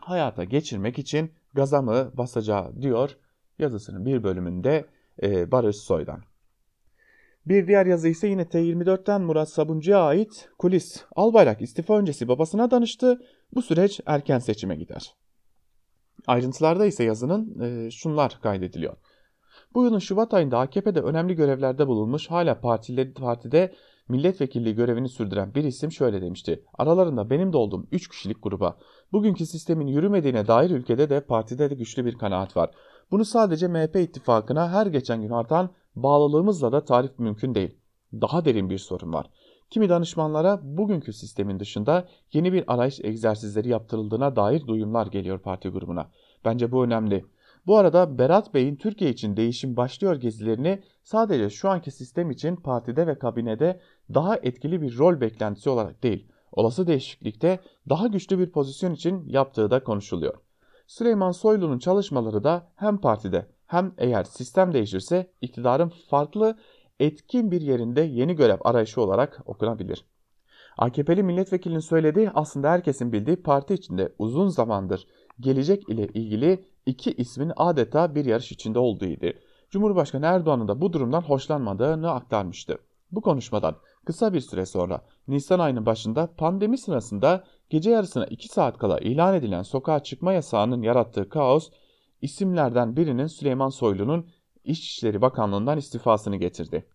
hayata 0.00 0.44
geçirmek 0.44 0.98
için 0.98 1.32
gaza 1.54 1.82
mı 1.82 2.10
basacağı 2.14 2.82
diyor 2.82 3.16
yazısının 3.58 4.06
bir 4.06 4.22
bölümünde 4.22 4.84
e, 5.22 5.52
Barış 5.52 5.76
Soy'dan. 5.76 6.22
Bir 7.46 7.66
diğer 7.66 7.86
yazı 7.86 8.08
ise 8.08 8.28
yine 8.28 8.42
T24'ten 8.42 9.20
Murat 9.22 9.48
Sabuncu'ya 9.48 10.00
ait 10.00 10.48
kulis. 10.58 11.04
Albayrak 11.16 11.62
istifa 11.62 11.98
öncesi 11.98 12.28
babasına 12.28 12.70
danıştı. 12.70 13.20
Bu 13.54 13.62
süreç 13.62 14.00
erken 14.06 14.38
seçime 14.38 14.76
gider. 14.76 15.14
Ayrıntılarda 16.26 16.86
ise 16.86 17.04
yazının 17.04 17.60
e, 17.60 17.90
şunlar 17.90 18.38
kaydediliyor. 18.42 18.96
Bu 19.74 19.84
yılın 19.84 19.98
Şubat 19.98 20.34
ayında 20.34 20.58
AKP'de 20.58 21.00
önemli 21.00 21.34
görevlerde 21.34 21.86
bulunmuş 21.86 22.30
hala 22.30 22.60
partide, 22.60 23.12
partide 23.12 23.74
milletvekilliği 24.08 24.74
görevini 24.74 25.08
sürdüren 25.08 25.54
bir 25.54 25.64
isim 25.64 25.92
şöyle 25.92 26.22
demişti. 26.22 26.64
Aralarında 26.78 27.30
benim 27.30 27.52
de 27.52 27.56
olduğum 27.56 27.86
3 27.92 28.08
kişilik 28.08 28.42
gruba 28.42 28.78
bugünkü 29.12 29.46
sistemin 29.46 29.86
yürümediğine 29.86 30.46
dair 30.46 30.70
ülkede 30.70 31.10
de 31.10 31.20
partide 31.20 31.70
de 31.70 31.74
güçlü 31.74 32.04
bir 32.04 32.18
kanaat 32.18 32.56
var. 32.56 32.70
Bunu 33.10 33.24
sadece 33.24 33.68
MHP 33.68 33.96
ittifakına 33.96 34.70
her 34.70 34.86
geçen 34.86 35.22
gün 35.22 35.30
artan 35.30 35.70
bağlılığımızla 35.96 36.72
da 36.72 36.84
tarif 36.84 37.18
mümkün 37.18 37.54
değil. 37.54 37.74
Daha 38.12 38.44
derin 38.44 38.70
bir 38.70 38.78
sorun 38.78 39.12
var. 39.12 39.26
Kimi 39.70 39.88
danışmanlara 39.88 40.60
bugünkü 40.62 41.12
sistemin 41.12 41.60
dışında 41.60 42.08
yeni 42.32 42.52
bir 42.52 42.64
arayış 42.66 43.00
egzersizleri 43.00 43.68
yaptırıldığına 43.68 44.36
dair 44.36 44.66
duyumlar 44.66 45.06
geliyor 45.06 45.38
parti 45.38 45.68
grubuna. 45.68 46.10
Bence 46.44 46.72
bu 46.72 46.84
önemli. 46.84 47.24
Bu 47.68 47.78
arada 47.78 48.18
Berat 48.18 48.54
Bey'in 48.54 48.76
Türkiye 48.76 49.10
için 49.10 49.36
değişim 49.36 49.76
başlıyor 49.76 50.16
gezilerini 50.16 50.82
sadece 51.02 51.50
şu 51.50 51.68
anki 51.68 51.90
sistem 51.90 52.30
için 52.30 52.56
partide 52.56 53.06
ve 53.06 53.18
kabinede 53.18 53.80
daha 54.14 54.36
etkili 54.36 54.82
bir 54.82 54.98
rol 54.98 55.20
beklentisi 55.20 55.70
olarak 55.70 56.02
değil, 56.02 56.28
olası 56.52 56.86
değişiklikte 56.86 57.60
daha 57.88 58.06
güçlü 58.06 58.38
bir 58.38 58.50
pozisyon 58.50 58.94
için 58.94 59.24
yaptığı 59.26 59.70
da 59.70 59.84
konuşuluyor. 59.84 60.34
Süleyman 60.86 61.30
Soylu'nun 61.30 61.78
çalışmaları 61.78 62.44
da 62.44 62.68
hem 62.76 62.98
partide 62.98 63.46
hem 63.66 63.94
eğer 63.98 64.24
sistem 64.24 64.74
değişirse 64.74 65.30
iktidarın 65.40 65.92
farklı 66.10 66.58
etkin 67.00 67.50
bir 67.50 67.60
yerinde 67.60 68.00
yeni 68.00 68.36
görev 68.36 68.58
arayışı 68.60 69.00
olarak 69.00 69.42
okunabilir. 69.46 70.04
AKP'li 70.78 71.22
milletvekilinin 71.22 71.80
söylediği 71.80 72.30
aslında 72.30 72.70
herkesin 72.70 73.12
bildiği 73.12 73.36
parti 73.36 73.74
içinde 73.74 74.12
uzun 74.18 74.48
zamandır 74.48 75.06
gelecek 75.40 75.88
ile 75.88 76.06
ilgili 76.06 76.64
iki 76.88 77.12
ismin 77.12 77.52
adeta 77.56 78.14
bir 78.14 78.24
yarış 78.24 78.52
içinde 78.52 78.78
olduğuydu. 78.78 79.26
Cumhurbaşkanı 79.70 80.26
Erdoğan'ın 80.26 80.68
da 80.68 80.80
bu 80.80 80.92
durumdan 80.92 81.20
hoşlanmadığını 81.20 82.10
aktarmıştı. 82.10 82.78
Bu 83.12 83.20
konuşmadan 83.20 83.76
kısa 84.04 84.32
bir 84.32 84.40
süre 84.40 84.66
sonra 84.66 85.04
Nisan 85.28 85.58
ayının 85.58 85.86
başında 85.86 86.34
pandemi 86.36 86.78
sırasında 86.78 87.44
gece 87.70 87.90
yarısına 87.90 88.26
2 88.26 88.48
saat 88.48 88.78
kala 88.78 88.98
ilan 88.98 89.34
edilen 89.34 89.62
sokağa 89.62 90.02
çıkma 90.02 90.32
yasağının 90.32 90.82
yarattığı 90.82 91.28
kaos 91.28 91.70
isimlerden 92.22 92.96
birinin 92.96 93.26
Süleyman 93.26 93.68
Soylu'nun 93.68 94.26
İçişleri 94.64 95.22
Bakanlığı'ndan 95.22 95.78
istifasını 95.78 96.36
getirdi. 96.36 96.86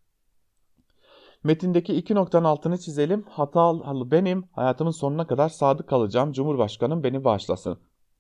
Metindeki 1.44 1.94
iki 1.94 2.16
noktanın 2.16 2.46
altını 2.46 2.78
çizelim. 2.78 3.26
Hatalı 3.30 4.12
benim, 4.12 4.46
hayatımın 4.52 4.92
sonuna 4.92 5.28
kadar 5.28 5.50
sadık 5.50 5.90
kalacağım. 5.90 6.32
Cumhurbaşkanım 6.32 7.04
beni 7.04 7.24
bağışlasın. 7.24 7.78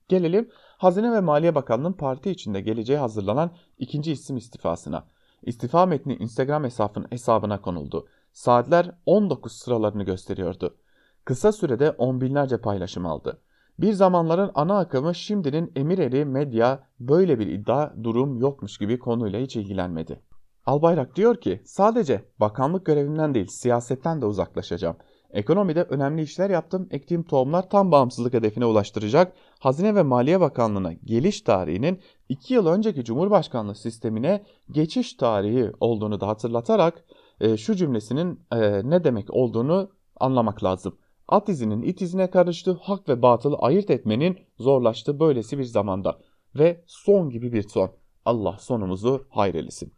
Gelelim 0.09 0.49
Hazine 0.83 1.11
ve 1.11 1.19
Maliye 1.19 1.55
Bakanlığı'nın 1.55 1.93
parti 1.93 2.31
içinde 2.31 2.61
geleceğe 2.61 2.97
hazırlanan 2.97 3.51
ikinci 3.77 4.11
isim 4.11 4.37
istifasına. 4.37 5.05
İstifa 5.43 5.85
metni 5.85 6.15
Instagram 6.15 6.63
hesabının 6.63 7.07
hesabına 7.09 7.61
konuldu. 7.61 8.07
Saatler 8.33 8.91
19 9.05 9.51
sıralarını 9.51 10.03
gösteriyordu. 10.03 10.77
Kısa 11.25 11.51
sürede 11.51 11.91
on 11.91 12.21
binlerce 12.21 12.57
paylaşım 12.57 13.05
aldı. 13.05 13.41
Bir 13.79 13.93
zamanların 13.93 14.51
ana 14.55 14.79
akımı 14.79 15.15
şimdinin 15.15 15.71
emir 15.75 15.99
eri 15.99 16.25
medya 16.25 16.83
böyle 16.99 17.39
bir 17.39 17.47
iddia 17.47 17.93
durum 18.03 18.37
yokmuş 18.37 18.77
gibi 18.77 18.99
konuyla 18.99 19.39
hiç 19.39 19.55
ilgilenmedi. 19.55 20.19
Albayrak 20.65 21.15
diyor 21.15 21.35
ki 21.35 21.61
sadece 21.65 22.25
bakanlık 22.39 22.85
görevimden 22.85 23.33
değil 23.33 23.47
siyasetten 23.47 24.21
de 24.21 24.25
uzaklaşacağım. 24.25 24.95
Ekonomide 25.33 25.83
önemli 25.83 26.21
işler 26.21 26.49
yaptım. 26.49 26.87
Ektiğim 26.91 27.23
tohumlar 27.23 27.69
tam 27.69 27.91
bağımsızlık 27.91 28.33
hedefine 28.33 28.65
ulaştıracak. 28.65 29.33
Hazine 29.59 29.95
ve 29.95 30.03
Maliye 30.03 30.39
Bakanlığı'na 30.39 30.93
geliş 30.93 31.41
tarihinin 31.41 31.99
2 32.29 32.53
yıl 32.53 32.67
önceki 32.67 33.03
Cumhurbaşkanlığı 33.03 33.75
sistemine 33.75 34.43
geçiş 34.71 35.13
tarihi 35.13 35.71
olduğunu 35.79 36.21
da 36.21 36.27
hatırlatarak 36.27 37.05
e, 37.39 37.57
şu 37.57 37.75
cümlesinin 37.75 38.39
e, 38.51 38.89
ne 38.89 39.03
demek 39.03 39.33
olduğunu 39.33 39.89
anlamak 40.19 40.63
lazım. 40.63 40.97
At 41.27 41.49
izinin 41.49 41.81
it 41.81 42.01
izine 42.01 42.29
karıştı, 42.29 42.79
hak 42.81 43.09
ve 43.09 43.21
batılı 43.21 43.55
ayırt 43.55 43.89
etmenin 43.89 44.37
zorlaştığı 44.59 45.19
böylesi 45.19 45.57
bir 45.57 45.63
zamanda. 45.63 46.19
Ve 46.55 46.83
son 46.87 47.29
gibi 47.29 47.53
bir 47.53 47.69
son. 47.69 47.91
Allah 48.25 48.57
sonumuzu 48.59 49.25
hayrelisin. 49.29 49.93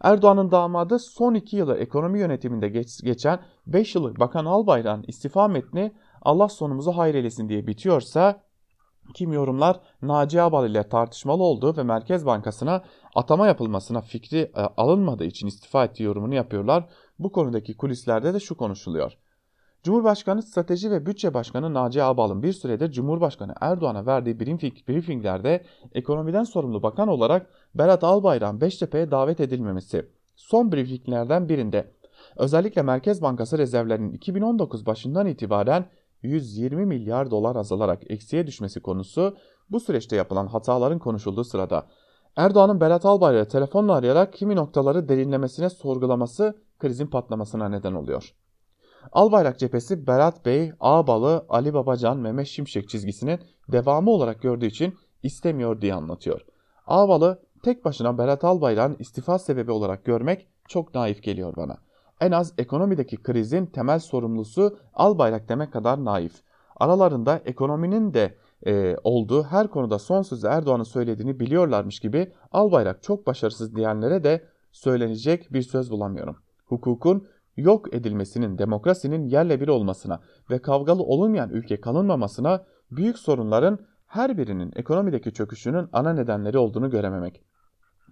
Erdoğan'ın 0.00 0.50
damadı 0.50 0.98
son 0.98 1.34
iki 1.34 1.56
yılı 1.56 1.76
ekonomi 1.76 2.20
yönetiminde 2.20 2.68
geç, 2.68 3.02
geçen 3.02 3.40
5 3.66 3.94
yıllık 3.94 4.20
Bakan 4.20 4.44
Albayrak'ın 4.44 5.04
istifa 5.08 5.48
metni 5.48 5.92
Allah 6.22 6.48
sonumuzu 6.48 6.92
hayrelesin 6.92 7.48
diye 7.48 7.66
bitiyorsa 7.66 8.40
Kim 9.14 9.32
yorumlar 9.32 9.80
Naci 10.02 10.42
Abal 10.42 10.70
ile 10.70 10.88
tartışmalı 10.88 11.42
olduğu 11.42 11.76
ve 11.76 11.82
Merkez 11.82 12.26
Bankası'na 12.26 12.82
atama 13.14 13.46
yapılmasına 13.46 14.00
fikri 14.00 14.38
e, 14.38 14.60
alınmadığı 14.76 15.24
için 15.24 15.46
istifa 15.46 15.84
ettiği 15.84 16.02
yorumunu 16.02 16.34
yapıyorlar. 16.34 16.88
Bu 17.18 17.32
konudaki 17.32 17.76
kulislerde 17.76 18.34
de 18.34 18.40
şu 18.40 18.56
konuşuluyor. 18.56 19.18
Cumhurbaşkanı 19.82 20.42
Strateji 20.42 20.90
ve 20.90 21.06
Bütçe 21.06 21.34
Başkanı 21.34 21.74
Naci 21.74 22.02
Abal'ın 22.02 22.42
bir 22.42 22.52
sürede 22.52 22.92
Cumhurbaşkanı 22.92 23.54
Erdoğan'a 23.60 24.06
verdiği 24.06 24.40
briefinglerde 24.40 25.64
ekonomiden 25.92 26.44
sorumlu 26.44 26.82
bakan 26.82 27.08
olarak 27.08 27.46
Berat 27.74 28.04
Albayrak'ın 28.04 28.60
Beştepe'ye 28.60 29.10
davet 29.10 29.40
edilmemesi. 29.40 30.08
Son 30.36 30.72
briefinglerden 30.72 31.48
birinde 31.48 31.92
özellikle 32.36 32.82
Merkez 32.82 33.22
Bankası 33.22 33.58
rezervlerinin 33.58 34.12
2019 34.12 34.86
başından 34.86 35.26
itibaren 35.26 35.86
120 36.22 36.86
milyar 36.86 37.30
dolar 37.30 37.56
azalarak 37.56 38.10
eksiye 38.10 38.46
düşmesi 38.46 38.80
konusu 38.80 39.36
bu 39.70 39.80
süreçte 39.80 40.16
yapılan 40.16 40.46
hataların 40.46 40.98
konuşulduğu 40.98 41.44
sırada 41.44 41.86
Erdoğan'ın 42.36 42.80
Berat 42.80 43.06
Albayrak'ı 43.06 43.50
telefonla 43.50 43.94
arayarak 43.94 44.32
kimi 44.32 44.56
noktaları 44.56 45.08
derinlemesine 45.08 45.70
sorgulaması 45.70 46.58
krizin 46.78 47.06
patlamasına 47.06 47.68
neden 47.68 47.92
oluyor. 47.92 48.34
Albayrak 49.12 49.58
cephesi 49.58 50.06
Berat 50.06 50.46
Bey, 50.46 50.72
Ağbalı, 50.80 51.46
Ali 51.48 51.74
Babacan, 51.74 52.18
Mehmet 52.18 52.46
Şimşek 52.46 52.88
çizgisinin 52.88 53.40
devamı 53.68 54.10
olarak 54.10 54.42
gördüğü 54.42 54.66
için 54.66 54.94
istemiyor 55.22 55.80
diye 55.80 55.94
anlatıyor. 55.94 56.40
Ağbalı 56.86 57.42
tek 57.62 57.84
başına 57.84 58.18
Berat 58.18 58.44
Albayrak'ın 58.44 58.96
istifa 58.98 59.38
sebebi 59.38 59.70
olarak 59.70 60.04
görmek 60.04 60.46
çok 60.68 60.94
naif 60.94 61.22
geliyor 61.22 61.56
bana. 61.56 61.78
En 62.20 62.32
az 62.32 62.54
ekonomideki 62.58 63.16
krizin 63.16 63.66
temel 63.66 63.98
sorumlusu 63.98 64.78
Albayrak 64.94 65.48
demek 65.48 65.72
kadar 65.72 66.04
naif. 66.04 66.32
Aralarında 66.76 67.40
ekonominin 67.44 68.14
de 68.14 68.34
e, 68.66 68.96
olduğu 69.04 69.42
her 69.42 69.68
konuda 69.68 69.98
son 69.98 70.22
sözü 70.22 70.46
Erdoğan'ın 70.46 70.82
söylediğini 70.82 71.40
biliyorlarmış 71.40 72.00
gibi 72.00 72.32
Albayrak 72.52 73.02
çok 73.02 73.26
başarısız 73.26 73.76
diyenlere 73.76 74.24
de 74.24 74.44
söylenecek 74.72 75.52
bir 75.52 75.62
söz 75.62 75.90
bulamıyorum. 75.90 76.36
Hukukun 76.66 77.26
yok 77.58 77.94
edilmesinin, 77.94 78.58
demokrasinin 78.58 79.26
yerle 79.26 79.60
bir 79.60 79.68
olmasına 79.68 80.20
ve 80.50 80.58
kavgalı 80.58 81.02
olunmayan 81.02 81.50
ülke 81.50 81.80
kalınmamasına 81.80 82.64
büyük 82.90 83.18
sorunların 83.18 83.78
her 84.06 84.38
birinin 84.38 84.72
ekonomideki 84.76 85.32
çöküşünün 85.32 85.88
ana 85.92 86.12
nedenleri 86.12 86.58
olduğunu 86.58 86.90
görememek. 86.90 87.42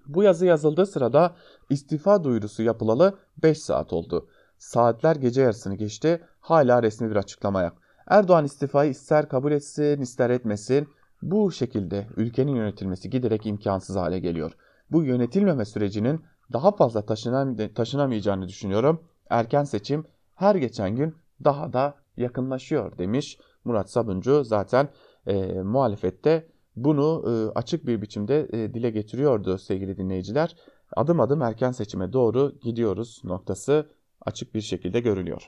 Bu 0.07 0.23
yazı 0.23 0.47
yazıldığı 0.47 0.87
sırada 0.87 1.35
istifa 1.71 2.25
duyurusu 2.25 2.63
yapılalı 2.63 3.19
5 3.43 3.59
saat 3.59 3.93
oldu. 3.93 4.29
Saatler 4.59 5.17
gece 5.17 5.43
yarısını 5.43 5.75
geçti, 5.75 6.21
hala 6.41 6.83
resmi 6.83 7.11
bir 7.11 7.17
açıklama 7.17 7.63
yok. 7.63 7.73
Erdoğan 8.07 8.45
istifayı 8.45 8.91
ister 8.91 9.29
kabul 9.29 9.53
etsin, 9.53 10.01
ister 10.01 10.31
etmesin, 10.31 10.89
bu 11.23 11.53
şekilde 11.53 12.07
ülkenin 12.17 12.55
yönetilmesi 12.55 13.11
giderek 13.11 13.47
imkansız 13.47 13.97
hale 13.97 14.19
geliyor. 14.19 14.53
Bu 14.91 15.05
yönetilmeme 15.05 15.65
sürecinin 15.65 16.25
daha 16.53 16.77
fazla 16.77 17.07
taşınam 17.07 17.57
taşınamayacağını 17.75 18.49
düşünüyorum 18.49 19.01
erken 19.31 19.65
seçim 19.65 20.05
her 20.35 20.55
geçen 20.55 20.97
gün 20.97 21.15
daha 21.45 21.73
da 21.73 21.95
yakınlaşıyor 22.17 22.99
demiş 22.99 23.39
Murat 23.65 23.91
Sabuncu. 23.91 24.45
Zaten 24.45 24.89
e, 25.27 25.53
muhalefette 25.63 26.47
bunu 26.77 27.25
e, 27.27 27.59
açık 27.59 27.87
bir 27.87 28.03
biçimde 28.03 28.49
e, 28.53 28.75
dile 28.75 28.91
getiriyordu 28.91 29.59
sevgili 29.59 29.97
dinleyiciler. 29.97 30.57
Adım 30.97 31.21
adım 31.21 31.43
erken 31.43 31.73
seçime 31.73 32.13
doğru 32.13 32.53
gidiyoruz 32.61 33.21
noktası 33.25 33.91
açık 34.21 34.55
bir 34.55 34.61
şekilde 34.61 35.01
görülüyor. 35.01 35.47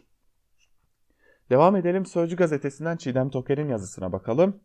Devam 1.51 1.77
edelim 1.77 2.07
Sözcü 2.07 2.37
gazetesinden 2.37 2.97
Çiğdem 2.97 3.31
Toker'in 3.31 3.69
yazısına 3.69 4.13
bakalım. 4.13 4.61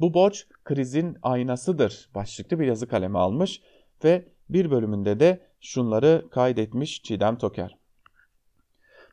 Bu 0.00 0.14
borç 0.14 0.46
krizin 0.64 1.16
aynasıdır 1.22 2.10
başlıklı 2.14 2.60
bir 2.60 2.66
yazı 2.66 2.88
kaleme 2.88 3.18
almış 3.18 3.62
ve 4.04 4.28
bir 4.50 4.70
bölümünde 4.70 5.20
de 5.20 5.40
şunları 5.60 6.24
kaydetmiş 6.30 7.02
Çiğdem 7.02 7.38
Toker. 7.38 7.78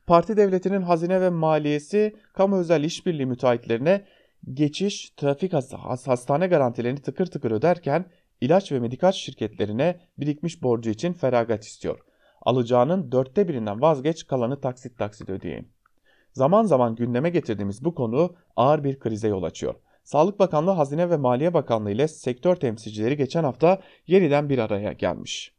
Parti 0.06 0.36
devletinin 0.36 0.82
hazine 0.82 1.20
ve 1.20 1.30
maliyesi 1.30 2.16
kamu 2.32 2.56
özel 2.56 2.84
işbirliği 2.84 3.26
müteahhitlerine 3.26 4.04
geçiş, 4.54 5.10
trafik 5.10 5.52
hastane 6.06 6.46
garantilerini 6.46 6.98
tıkır 6.98 7.26
tıkır 7.26 7.50
öderken 7.50 8.06
ilaç 8.40 8.72
ve 8.72 8.80
medikal 8.80 9.12
şirketlerine 9.12 10.00
birikmiş 10.18 10.62
borcu 10.62 10.90
için 10.90 11.12
feragat 11.12 11.64
istiyor. 11.64 11.98
Alacağının 12.42 13.12
dörtte 13.12 13.48
birinden 13.48 13.80
vazgeç 13.80 14.26
kalanı 14.26 14.60
taksit 14.60 14.98
taksit 14.98 15.30
ödeyeyim. 15.30 15.68
Zaman 16.32 16.64
zaman 16.64 16.94
gündeme 16.94 17.30
getirdiğimiz 17.30 17.84
bu 17.84 17.94
konu 17.94 18.34
ağır 18.56 18.84
bir 18.84 18.98
krize 18.98 19.28
yol 19.28 19.42
açıyor. 19.42 19.74
Sağlık 20.04 20.38
Bakanlığı, 20.38 20.70
Hazine 20.70 21.10
ve 21.10 21.16
Maliye 21.16 21.54
Bakanlığı 21.54 21.90
ile 21.90 22.08
sektör 22.08 22.56
temsilcileri 22.56 23.16
geçen 23.16 23.44
hafta 23.44 23.80
yeniden 24.06 24.48
bir 24.48 24.58
araya 24.58 24.92
gelmiş. 24.92 25.54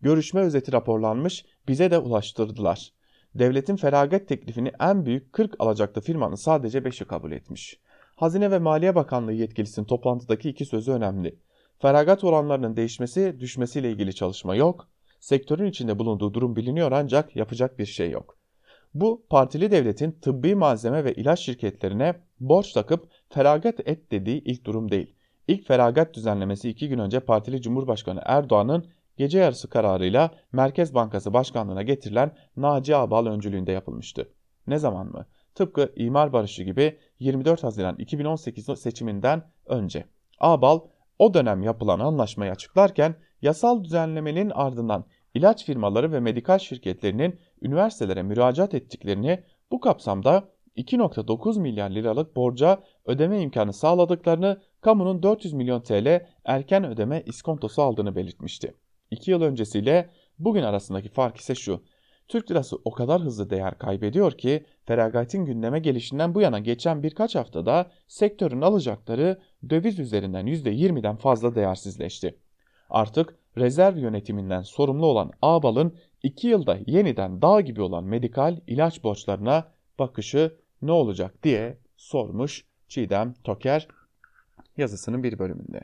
Görüşme 0.00 0.40
özeti 0.40 0.72
raporlanmış, 0.72 1.44
bize 1.68 1.90
de 1.90 1.98
ulaştırdılar. 1.98 2.92
Devletin 3.34 3.76
feragat 3.76 4.28
teklifini 4.28 4.72
en 4.80 5.06
büyük 5.06 5.32
40 5.32 5.54
alacaklı 5.58 6.00
firmanın 6.00 6.34
sadece 6.34 6.78
5'i 6.78 7.06
kabul 7.06 7.32
etmiş. 7.32 7.80
Hazine 8.16 8.50
ve 8.50 8.58
Maliye 8.58 8.94
Bakanlığı 8.94 9.32
yetkilisinin 9.32 9.86
toplantıdaki 9.86 10.50
iki 10.50 10.64
sözü 10.64 10.92
önemli. 10.92 11.38
Feragat 11.78 12.24
oranlarının 12.24 12.76
değişmesi, 12.76 13.36
düşmesiyle 13.40 13.90
ilgili 13.90 14.14
çalışma 14.14 14.54
yok. 14.54 14.88
Sektörün 15.20 15.66
içinde 15.66 15.98
bulunduğu 15.98 16.34
durum 16.34 16.56
biliniyor 16.56 16.92
ancak 16.92 17.36
yapacak 17.36 17.78
bir 17.78 17.86
şey 17.86 18.10
yok. 18.10 18.38
Bu 18.94 19.26
partili 19.30 19.70
devletin 19.70 20.12
tıbbi 20.12 20.54
malzeme 20.54 21.04
ve 21.04 21.14
ilaç 21.14 21.40
şirketlerine 21.40 22.14
borç 22.40 22.72
takıp 22.72 23.08
feragat 23.28 23.88
et 23.88 24.10
dediği 24.10 24.44
ilk 24.44 24.64
durum 24.64 24.90
değil. 24.90 25.14
İlk 25.48 25.66
feragat 25.66 26.14
düzenlemesi 26.14 26.70
iki 26.70 26.88
gün 26.88 26.98
önce 26.98 27.20
partili 27.20 27.62
Cumhurbaşkanı 27.62 28.22
Erdoğan'ın 28.24 28.86
gece 29.16 29.38
yarısı 29.38 29.68
kararıyla 29.68 30.30
Merkez 30.52 30.94
Bankası 30.94 31.32
Başkanlığı'na 31.32 31.82
getirilen 31.82 32.36
Naci 32.56 32.96
Ağbal 32.96 33.26
öncülüğünde 33.26 33.72
yapılmıştı. 33.72 34.28
Ne 34.66 34.78
zaman 34.78 35.06
mı? 35.06 35.26
Tıpkı 35.54 35.92
imar 35.96 36.32
barışı 36.32 36.62
gibi 36.62 36.98
24 37.18 37.64
Haziran 37.64 37.96
2018 37.96 38.66
seçiminden 38.76 39.42
önce. 39.66 40.04
Ağbal 40.38 40.80
o 41.18 41.34
dönem 41.34 41.62
yapılan 41.62 42.00
anlaşmayı 42.00 42.52
açıklarken 42.52 43.14
yasal 43.42 43.84
düzenlemenin 43.84 44.50
ardından 44.50 45.04
ilaç 45.34 45.64
firmaları 45.64 46.12
ve 46.12 46.20
medikal 46.20 46.58
şirketlerinin 46.58 47.40
üniversitelere 47.62 48.22
müracaat 48.22 48.74
ettiklerini 48.74 49.44
bu 49.70 49.80
kapsamda 49.80 50.48
2.9 50.76 51.60
milyar 51.60 51.90
liralık 51.90 52.36
borca 52.36 52.82
ödeme 53.04 53.40
imkanı 53.40 53.72
sağladıklarını, 53.72 54.60
kamunun 54.80 55.22
400 55.22 55.54
milyon 55.54 55.80
TL 55.80 56.26
erken 56.44 56.84
ödeme 56.84 57.22
iskontosu 57.26 57.82
aldığını 57.82 58.16
belirtmişti. 58.16 58.74
2 59.14 59.30
yıl 59.30 59.42
öncesiyle 59.42 60.10
bugün 60.38 60.62
arasındaki 60.62 61.08
fark 61.08 61.36
ise 61.36 61.54
şu. 61.54 61.82
Türk 62.28 62.50
lirası 62.50 62.76
o 62.84 62.90
kadar 62.90 63.22
hızlı 63.22 63.50
değer 63.50 63.78
kaybediyor 63.78 64.32
ki 64.32 64.66
feragatin 64.86 65.44
gündeme 65.44 65.78
gelişinden 65.78 66.34
bu 66.34 66.40
yana 66.40 66.58
geçen 66.58 67.02
birkaç 67.02 67.34
haftada 67.34 67.90
sektörün 68.08 68.60
alacakları 68.60 69.40
döviz 69.70 69.98
üzerinden 69.98 70.46
%20'den 70.46 71.16
fazla 71.16 71.54
değersizleşti. 71.54 72.38
Artık 72.90 73.38
rezerv 73.58 73.96
yönetiminden 73.96 74.62
sorumlu 74.62 75.06
olan 75.06 75.30
Ağbal'ın 75.42 75.96
2 76.22 76.48
yılda 76.48 76.78
yeniden 76.86 77.42
dağ 77.42 77.60
gibi 77.60 77.82
olan 77.82 78.04
medikal 78.04 78.60
ilaç 78.66 79.04
borçlarına 79.04 79.72
bakışı 79.98 80.56
ne 80.82 80.92
olacak 80.92 81.42
diye 81.42 81.78
sormuş 81.96 82.64
Çiğdem 82.88 83.34
Toker 83.44 83.88
yazısının 84.76 85.22
bir 85.22 85.38
bölümünde. 85.38 85.80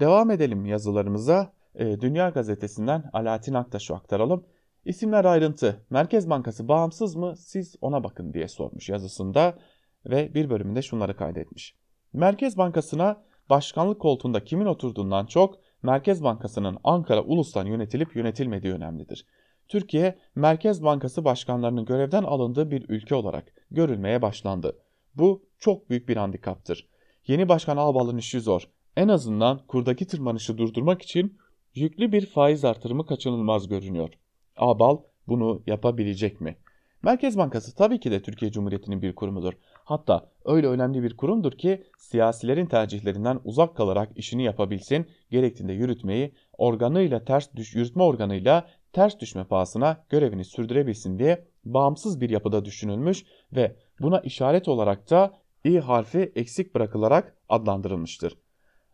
Devam 0.00 0.30
edelim 0.30 0.66
yazılarımıza. 0.66 1.52
Ee, 1.78 2.00
Dünya 2.00 2.28
Gazetesi'nden 2.28 3.10
Alaaddin 3.12 3.54
Aktaş'ı 3.54 3.94
aktaralım. 3.94 4.44
İsimler 4.84 5.24
ayrıntı. 5.24 5.86
Merkez 5.90 6.30
Bankası 6.30 6.68
bağımsız 6.68 7.16
mı? 7.16 7.36
Siz 7.36 7.76
ona 7.80 8.04
bakın 8.04 8.32
diye 8.32 8.48
sormuş 8.48 8.88
yazısında 8.88 9.58
ve 10.06 10.34
bir 10.34 10.50
bölümünde 10.50 10.82
şunları 10.82 11.16
kaydetmiş. 11.16 11.76
Merkez 12.12 12.56
Bankası'na 12.56 13.22
başkanlık 13.50 14.00
koltuğunda 14.00 14.44
kimin 14.44 14.66
oturduğundan 14.66 15.26
çok 15.26 15.54
Merkez 15.82 16.24
Bankası'nın 16.24 16.78
Ankara 16.84 17.22
Ulus'tan 17.22 17.66
yönetilip 17.66 18.16
yönetilmediği 18.16 18.72
önemlidir. 18.72 19.26
Türkiye, 19.68 20.18
Merkez 20.34 20.82
Bankası 20.82 21.24
başkanlarının 21.24 21.84
görevden 21.84 22.22
alındığı 22.24 22.70
bir 22.70 22.88
ülke 22.88 23.14
olarak 23.14 23.52
görülmeye 23.70 24.22
başlandı. 24.22 24.76
Bu 25.14 25.42
çok 25.58 25.90
büyük 25.90 26.08
bir 26.08 26.16
handikaptır. 26.16 26.88
Yeni 27.26 27.48
başkan 27.48 27.76
Albal'ın 27.76 28.16
işi 28.16 28.40
zor. 28.40 28.68
En 28.96 29.08
azından 29.08 29.66
kurdaki 29.66 30.06
tırmanışı 30.06 30.58
durdurmak 30.58 31.02
için 31.02 31.38
yüklü 31.80 32.12
bir 32.12 32.26
faiz 32.26 32.64
artırımı 32.64 33.06
kaçınılmaz 33.06 33.68
görünüyor. 33.68 34.10
Abal 34.56 34.98
bunu 35.28 35.62
yapabilecek 35.66 36.40
mi? 36.40 36.56
Merkez 37.02 37.38
Bankası 37.38 37.74
tabii 37.76 38.00
ki 38.00 38.10
de 38.10 38.22
Türkiye 38.22 38.52
Cumhuriyeti'nin 38.52 39.02
bir 39.02 39.14
kurumudur. 39.14 39.52
Hatta 39.84 40.30
öyle 40.44 40.66
önemli 40.66 41.02
bir 41.02 41.16
kurumdur 41.16 41.52
ki 41.52 41.82
siyasilerin 41.98 42.66
tercihlerinden 42.66 43.40
uzak 43.44 43.76
kalarak 43.76 44.18
işini 44.18 44.44
yapabilsin, 44.44 45.06
gerektiğinde 45.30 45.72
yürütmeyi 45.72 46.32
organıyla 46.58 47.24
ters 47.24 47.54
düş 47.56 47.74
yürütme 47.74 48.02
organıyla 48.02 48.68
ters 48.92 49.20
düşme 49.20 49.44
pahasına 49.44 50.04
görevini 50.08 50.44
sürdürebilsin 50.44 51.18
diye 51.18 51.44
bağımsız 51.64 52.20
bir 52.20 52.30
yapıda 52.30 52.64
düşünülmüş 52.64 53.24
ve 53.52 53.76
buna 54.00 54.20
işaret 54.20 54.68
olarak 54.68 55.10
da 55.10 55.32
i 55.64 55.78
harfi 55.78 56.32
eksik 56.36 56.74
bırakılarak 56.74 57.36
adlandırılmıştır. 57.48 58.38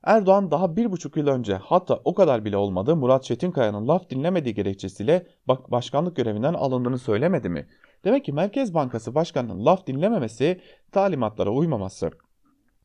Erdoğan 0.05 0.51
daha 0.51 0.77
bir 0.77 0.93
buçuk 0.93 1.17
yıl 1.17 1.27
önce 1.27 1.55
hatta 1.55 2.01
o 2.05 2.15
kadar 2.15 2.45
bile 2.45 2.57
olmadı 2.57 2.97
Murat 2.97 3.25
Çetinkaya'nın 3.25 3.89
laf 3.89 4.11
dinlemediği 4.11 4.55
gerekçesiyle 4.55 5.27
başkanlık 5.49 6.17
görevinden 6.17 6.55
alındığını 6.55 6.99
söylemedi 6.99 7.49
mi? 7.49 7.67
Demek 8.05 8.25
ki 8.25 8.33
Merkez 8.33 8.75
Bankası 8.75 9.15
Başkanı'nın 9.15 9.65
laf 9.65 9.87
dinlememesi, 9.87 10.61
talimatlara 10.93 11.51
uymaması, 11.51 12.11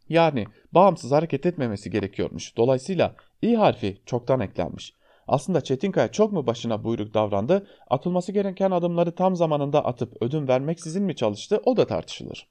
yani 0.10 0.46
bağımsız 0.72 1.12
hareket 1.12 1.46
etmemesi 1.46 1.92
gerekiyormuş. 1.92 2.58
Dolayısıyla 2.58 3.16
i 3.42 3.56
harfi 3.56 4.02
çoktan 4.06 4.40
eklenmiş. 4.40 4.94
Aslında 5.28 5.62
Çetinkaya 5.62 6.12
çok 6.12 6.32
mu 6.32 6.48
başına 6.48 6.84
buyruk 6.84 7.14
davrandı, 7.14 7.68
atılması 7.90 8.32
gereken 8.32 8.72
adımları 8.72 9.16
tam 9.16 9.36
zamanında 9.36 9.86
atıp 9.86 10.22
ödün 10.22 10.48
vermeksizin 10.48 11.04
mi 11.04 11.16
çalıştı 11.16 11.62
o 11.66 11.78
da 11.78 11.88
tartışılır. 11.88 12.48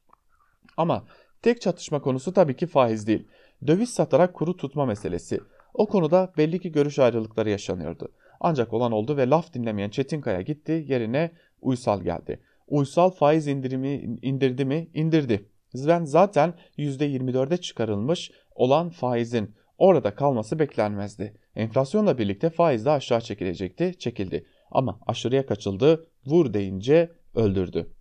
Ama 0.76 1.04
tek 1.42 1.60
çatışma 1.60 2.02
konusu 2.02 2.32
tabii 2.32 2.56
ki 2.56 2.66
faiz 2.66 3.06
değil. 3.06 3.28
Döviz 3.66 3.90
satarak 3.90 4.34
kuru 4.34 4.56
tutma 4.56 4.86
meselesi. 4.86 5.40
O 5.74 5.86
konuda 5.86 6.32
belli 6.36 6.60
ki 6.60 6.72
görüş 6.72 6.98
ayrılıkları 6.98 7.50
yaşanıyordu. 7.50 8.12
Ancak 8.40 8.72
olan 8.72 8.92
oldu 8.92 9.16
ve 9.16 9.30
laf 9.30 9.54
dinlemeyen 9.54 9.90
Çetinkaya 9.90 10.40
gitti 10.40 10.84
yerine 10.88 11.32
Uysal 11.60 12.00
geldi. 12.00 12.40
Uysal 12.66 13.10
faiz 13.10 13.46
indirimi 13.46 14.18
indirdi 14.22 14.64
mi? 14.64 14.90
İndirdi. 14.94 15.50
Ben 15.74 16.04
zaten 16.04 16.54
%24'e 16.78 17.56
çıkarılmış 17.56 18.30
olan 18.54 18.90
faizin 18.90 19.54
orada 19.78 20.14
kalması 20.14 20.58
beklenmezdi. 20.58 21.40
Enflasyonla 21.54 22.18
birlikte 22.18 22.50
faiz 22.50 22.84
de 22.84 22.90
aşağı 22.90 23.20
çekilecekti, 23.20 23.94
çekildi. 23.98 24.46
Ama 24.70 25.00
aşırıya 25.06 25.46
kaçıldı, 25.46 26.06
vur 26.26 26.54
deyince 26.54 27.12
öldürdü. 27.34 27.92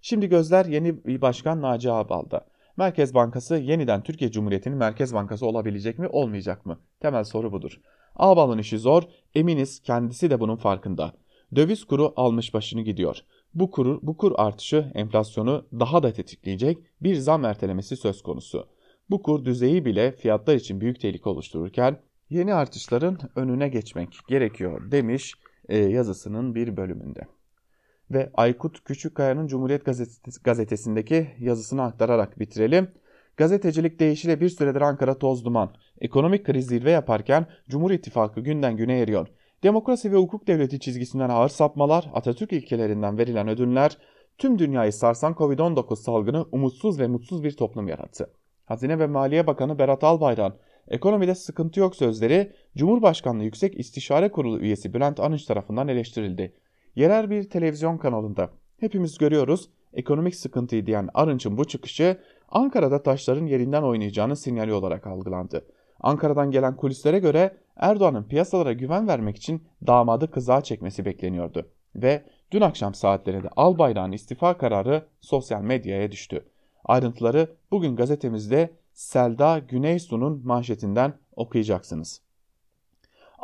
Şimdi 0.00 0.28
gözler 0.28 0.66
yeni 0.66 1.20
başkan 1.20 1.62
Naci 1.62 1.92
Ağbal'da. 1.92 2.46
Merkez 2.76 3.14
Bankası 3.14 3.56
yeniden 3.56 4.02
Türkiye 4.02 4.30
Cumhuriyeti'nin 4.30 4.76
Merkez 4.76 5.14
Bankası 5.14 5.46
olabilecek 5.46 5.98
mi, 5.98 6.08
olmayacak 6.08 6.66
mı? 6.66 6.78
Temel 7.00 7.24
soru 7.24 7.52
budur. 7.52 7.80
Ağbal'ın 8.16 8.58
işi 8.58 8.78
zor, 8.78 9.02
eminiz 9.34 9.82
kendisi 9.82 10.30
de 10.30 10.40
bunun 10.40 10.56
farkında. 10.56 11.12
Döviz 11.56 11.84
kuru 11.84 12.12
almış 12.16 12.54
başını 12.54 12.80
gidiyor. 12.80 13.18
Bu 13.54 13.70
kur, 13.70 13.98
bu 14.02 14.16
kur 14.16 14.32
artışı 14.36 14.92
enflasyonu 14.94 15.66
daha 15.72 16.02
da 16.02 16.12
tetikleyecek 16.12 16.78
bir 17.00 17.14
zam 17.14 17.44
ertelemesi 17.44 17.96
söz 17.96 18.22
konusu. 18.22 18.68
Bu 19.10 19.22
kur 19.22 19.44
düzeyi 19.44 19.84
bile 19.84 20.12
fiyatlar 20.12 20.54
için 20.54 20.80
büyük 20.80 21.00
tehlike 21.00 21.28
oluştururken 21.28 22.00
yeni 22.30 22.54
artışların 22.54 23.18
önüne 23.36 23.68
geçmek 23.68 24.18
gerekiyor 24.28 24.90
demiş 24.90 25.34
e, 25.68 25.78
yazısının 25.78 26.54
bir 26.54 26.76
bölümünde. 26.76 27.26
Ve 28.10 28.30
Aykut 28.34 28.84
Küçükkaya'nın 28.84 29.46
Cumhuriyet 29.46 29.82
Gazetesi'ndeki 30.44 31.26
yazısını 31.38 31.82
aktararak 31.82 32.40
bitirelim. 32.40 32.88
Gazetecilik 33.36 34.00
değişiyle 34.00 34.40
bir 34.40 34.48
süredir 34.48 34.80
Ankara 34.80 35.18
toz 35.18 35.44
duman. 35.44 35.74
Ekonomik 36.00 36.46
kriz 36.46 36.66
zirve 36.66 36.90
yaparken 36.90 37.46
Cumhur 37.68 37.90
İttifakı 37.90 38.40
günden 38.40 38.76
güne 38.76 39.00
eriyor. 39.00 39.28
Demokrasi 39.62 40.12
ve 40.12 40.16
hukuk 40.16 40.46
devleti 40.46 40.80
çizgisinden 40.80 41.28
ağır 41.28 41.48
sapmalar, 41.48 42.10
Atatürk 42.14 42.52
ilkelerinden 42.52 43.18
verilen 43.18 43.48
ödünler, 43.48 43.98
tüm 44.38 44.58
dünyayı 44.58 44.92
sarsan 44.92 45.32
Covid-19 45.32 45.96
salgını 45.96 46.46
umutsuz 46.52 47.00
ve 47.00 47.06
mutsuz 47.06 47.44
bir 47.44 47.56
toplum 47.56 47.88
yarattı. 47.88 48.30
Hazine 48.64 48.98
ve 48.98 49.06
Maliye 49.06 49.46
Bakanı 49.46 49.78
Berat 49.78 50.04
Albayrak'ın 50.04 50.58
ekonomide 50.88 51.34
sıkıntı 51.34 51.80
yok 51.80 51.96
sözleri 51.96 52.52
Cumhurbaşkanlığı 52.76 53.44
Yüksek 53.44 53.78
İstişare 53.78 54.30
Kurulu 54.30 54.60
üyesi 54.60 54.94
Bülent 54.94 55.20
Anış 55.20 55.44
tarafından 55.44 55.88
eleştirildi. 55.88 56.54
Yerel 56.96 57.30
bir 57.30 57.50
televizyon 57.50 57.98
kanalında 57.98 58.50
hepimiz 58.80 59.18
görüyoruz 59.18 59.68
ekonomik 59.92 60.34
sıkıntıyı 60.34 60.86
diyen 60.86 61.08
Arınç'ın 61.14 61.58
bu 61.58 61.64
çıkışı 61.64 62.18
Ankara'da 62.48 63.02
taşların 63.02 63.46
yerinden 63.46 63.82
oynayacağını 63.82 64.36
sinyali 64.36 64.72
olarak 64.72 65.06
algılandı. 65.06 65.66
Ankara'dan 66.00 66.50
gelen 66.50 66.76
kulislere 66.76 67.18
göre 67.18 67.56
Erdoğan'ın 67.76 68.24
piyasalara 68.24 68.72
güven 68.72 69.08
vermek 69.08 69.36
için 69.36 69.62
damadı 69.86 70.30
kızağa 70.30 70.60
çekmesi 70.60 71.04
bekleniyordu. 71.04 71.70
Ve 71.96 72.24
dün 72.50 72.60
akşam 72.60 72.94
saatlerinde 72.94 73.48
Albayrak'ın 73.56 74.12
istifa 74.12 74.58
kararı 74.58 75.06
sosyal 75.20 75.62
medyaya 75.62 76.12
düştü. 76.12 76.44
Ayrıntıları 76.84 77.56
bugün 77.70 77.96
gazetemizde 77.96 78.70
Selda 78.92 79.58
Güneysu'nun 79.58 80.42
manşetinden 80.44 81.14
okuyacaksınız. 81.36 82.23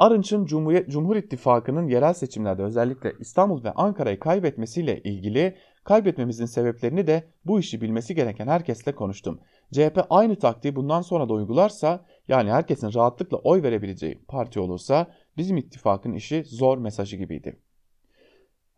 Arınç'ın 0.01 0.45
Cumhuriyet, 0.45 0.89
Cumhur 0.91 1.17
İttifakı'nın 1.17 1.89
yerel 1.89 2.13
seçimlerde 2.13 2.63
özellikle 2.63 3.13
İstanbul 3.21 3.65
ve 3.65 3.73
Ankara'yı 3.73 4.21
kaybetmesiyle 4.21 5.03
ilgili 5.03 5.57
kaybetmemizin 5.85 6.45
sebeplerini 6.45 7.07
de 7.07 7.25
bu 7.45 7.61
işi 7.61 7.81
bilmesi 7.81 8.15
gereken 8.15 8.47
herkesle 8.47 8.95
konuştum. 8.95 9.41
CHP 9.73 10.07
aynı 10.11 10.37
taktiği 10.37 10.77
bundan 10.77 11.01
sonra 11.01 11.29
da 11.29 11.33
uygularsa 11.33 12.05
yani 12.29 12.51
herkesin 12.51 12.95
rahatlıkla 12.95 13.37
oy 13.37 13.63
verebileceği 13.63 14.25
parti 14.29 14.61
olursa 14.61 15.07
bizim 15.37 15.57
ittifakın 15.57 16.13
işi 16.13 16.45
zor 16.45 16.79
mesajı 16.79 17.17
gibiydi. 17.17 17.61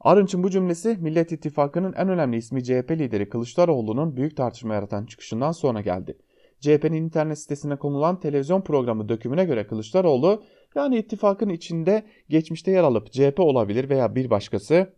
Arınç'ın 0.00 0.42
bu 0.42 0.50
cümlesi 0.50 0.96
Millet 1.00 1.32
İttifakı'nın 1.32 1.92
en 1.92 2.08
önemli 2.08 2.36
ismi 2.36 2.64
CHP 2.64 2.90
lideri 2.90 3.28
Kılıçdaroğlu'nun 3.28 4.16
büyük 4.16 4.36
tartışma 4.36 4.74
yaratan 4.74 5.06
çıkışından 5.06 5.52
sonra 5.52 5.80
geldi. 5.80 6.18
CHP'nin 6.62 7.02
internet 7.02 7.38
sitesine 7.38 7.76
konulan 7.76 8.20
televizyon 8.20 8.60
programı 8.60 9.08
dökümüne 9.08 9.44
göre 9.44 9.66
Kılıçdaroğlu 9.66 10.42
yani 10.74 10.98
ittifakın 10.98 11.48
içinde 11.48 12.06
geçmişte 12.28 12.70
yer 12.70 12.82
alıp 12.82 13.12
CHP 13.12 13.40
olabilir 13.40 13.88
veya 13.88 14.14
bir 14.14 14.30
başkası 14.30 14.94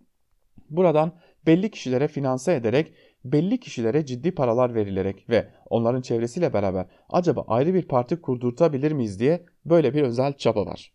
buradan 0.70 1.12
belli 1.46 1.70
kişilere 1.70 2.08
finanse 2.08 2.54
ederek 2.54 2.92
belli 3.24 3.60
kişilere 3.60 4.06
ciddi 4.06 4.34
paralar 4.34 4.74
verilerek 4.74 5.30
ve 5.30 5.48
onların 5.70 6.00
çevresiyle 6.00 6.52
beraber 6.52 6.86
acaba 7.08 7.44
ayrı 7.48 7.74
bir 7.74 7.88
parti 7.88 8.20
kurdurtabilir 8.20 8.92
miyiz 8.92 9.20
diye 9.20 9.46
böyle 9.64 9.94
bir 9.94 10.02
özel 10.02 10.36
çaba 10.36 10.66
var. 10.66 10.92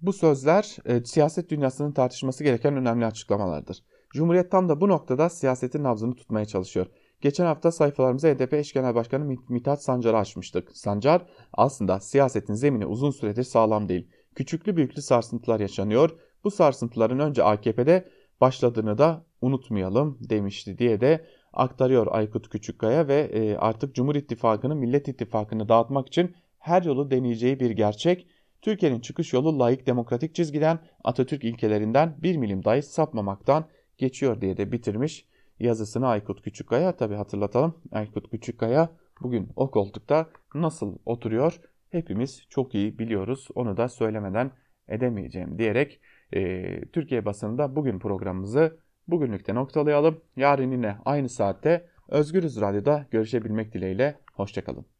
Bu 0.00 0.12
sözler 0.12 0.76
e, 0.86 1.04
siyaset 1.04 1.50
dünyasının 1.50 1.92
tartışması 1.92 2.44
gereken 2.44 2.76
önemli 2.76 3.06
açıklamalardır. 3.06 3.84
Cumhuriyet 4.10 4.50
tam 4.50 4.68
da 4.68 4.80
bu 4.80 4.88
noktada 4.88 5.28
siyasetin 5.28 5.84
nabzını 5.84 6.14
tutmaya 6.14 6.44
çalışıyor. 6.44 6.86
Geçen 7.24 7.44
hafta 7.44 7.72
sayfalarımıza 7.72 8.28
HDP 8.28 8.54
eş 8.54 8.72
genel 8.72 8.94
başkanı 8.94 9.36
Mithat 9.48 9.82
Sancar'ı 9.82 10.16
açmıştık. 10.16 10.76
Sancar 10.76 11.26
aslında 11.52 12.00
siyasetin 12.00 12.54
zemini 12.54 12.86
uzun 12.86 13.10
süredir 13.10 13.42
sağlam 13.42 13.88
değil. 13.88 14.08
Küçüklü 14.34 14.76
büyüklü 14.76 15.02
sarsıntılar 15.02 15.60
yaşanıyor. 15.60 16.10
Bu 16.44 16.50
sarsıntıların 16.50 17.18
önce 17.18 17.42
AKP'de 17.42 18.08
başladığını 18.40 18.98
da 18.98 19.26
unutmayalım 19.40 20.18
demişti 20.20 20.78
diye 20.78 21.00
de 21.00 21.26
aktarıyor 21.52 22.06
Aykut 22.10 22.48
Küçükkaya 22.48 23.08
ve 23.08 23.20
e, 23.20 23.56
artık 23.56 23.94
Cumhur 23.94 24.14
İttifakı'nın 24.14 24.76
Millet 24.76 25.08
İttifakı'nı 25.08 25.68
dağıtmak 25.68 26.08
için 26.08 26.34
her 26.58 26.82
yolu 26.82 27.10
deneyeceği 27.10 27.60
bir 27.60 27.70
gerçek. 27.70 28.26
Türkiye'nin 28.62 29.00
çıkış 29.00 29.32
yolu 29.32 29.58
layık 29.58 29.86
demokratik 29.86 30.34
çizgiden 30.34 30.78
Atatürk 31.04 31.44
ilkelerinden 31.44 32.16
bir 32.22 32.36
milim 32.36 32.64
dahi 32.64 32.82
sapmamaktan 32.82 33.64
geçiyor 33.98 34.40
diye 34.40 34.56
de 34.56 34.72
bitirmiş 34.72 35.26
yazısını 35.60 36.06
Aykut 36.06 36.42
Küçükkaya. 36.42 36.96
Tabi 36.96 37.14
hatırlatalım 37.14 37.74
Aykut 37.92 38.30
Küçükkaya 38.30 38.88
bugün 39.20 39.48
o 39.56 39.70
koltukta 39.70 40.26
nasıl 40.54 40.98
oturuyor 41.06 41.60
hepimiz 41.90 42.46
çok 42.48 42.74
iyi 42.74 42.98
biliyoruz. 42.98 43.48
Onu 43.54 43.76
da 43.76 43.88
söylemeden 43.88 44.50
edemeyeceğim 44.88 45.58
diyerek 45.58 46.00
e, 46.32 46.80
Türkiye 46.84 47.24
basınında 47.24 47.76
bugün 47.76 47.98
programımızı 47.98 48.78
bugünlükte 49.08 49.54
noktalayalım. 49.54 50.20
Yarın 50.36 50.72
yine 50.72 50.96
aynı 51.04 51.28
saatte 51.28 51.86
Özgürüz 52.08 52.60
Radyo'da 52.60 53.06
görüşebilmek 53.10 53.74
dileğiyle. 53.74 54.18
Hoşçakalın. 54.32 54.93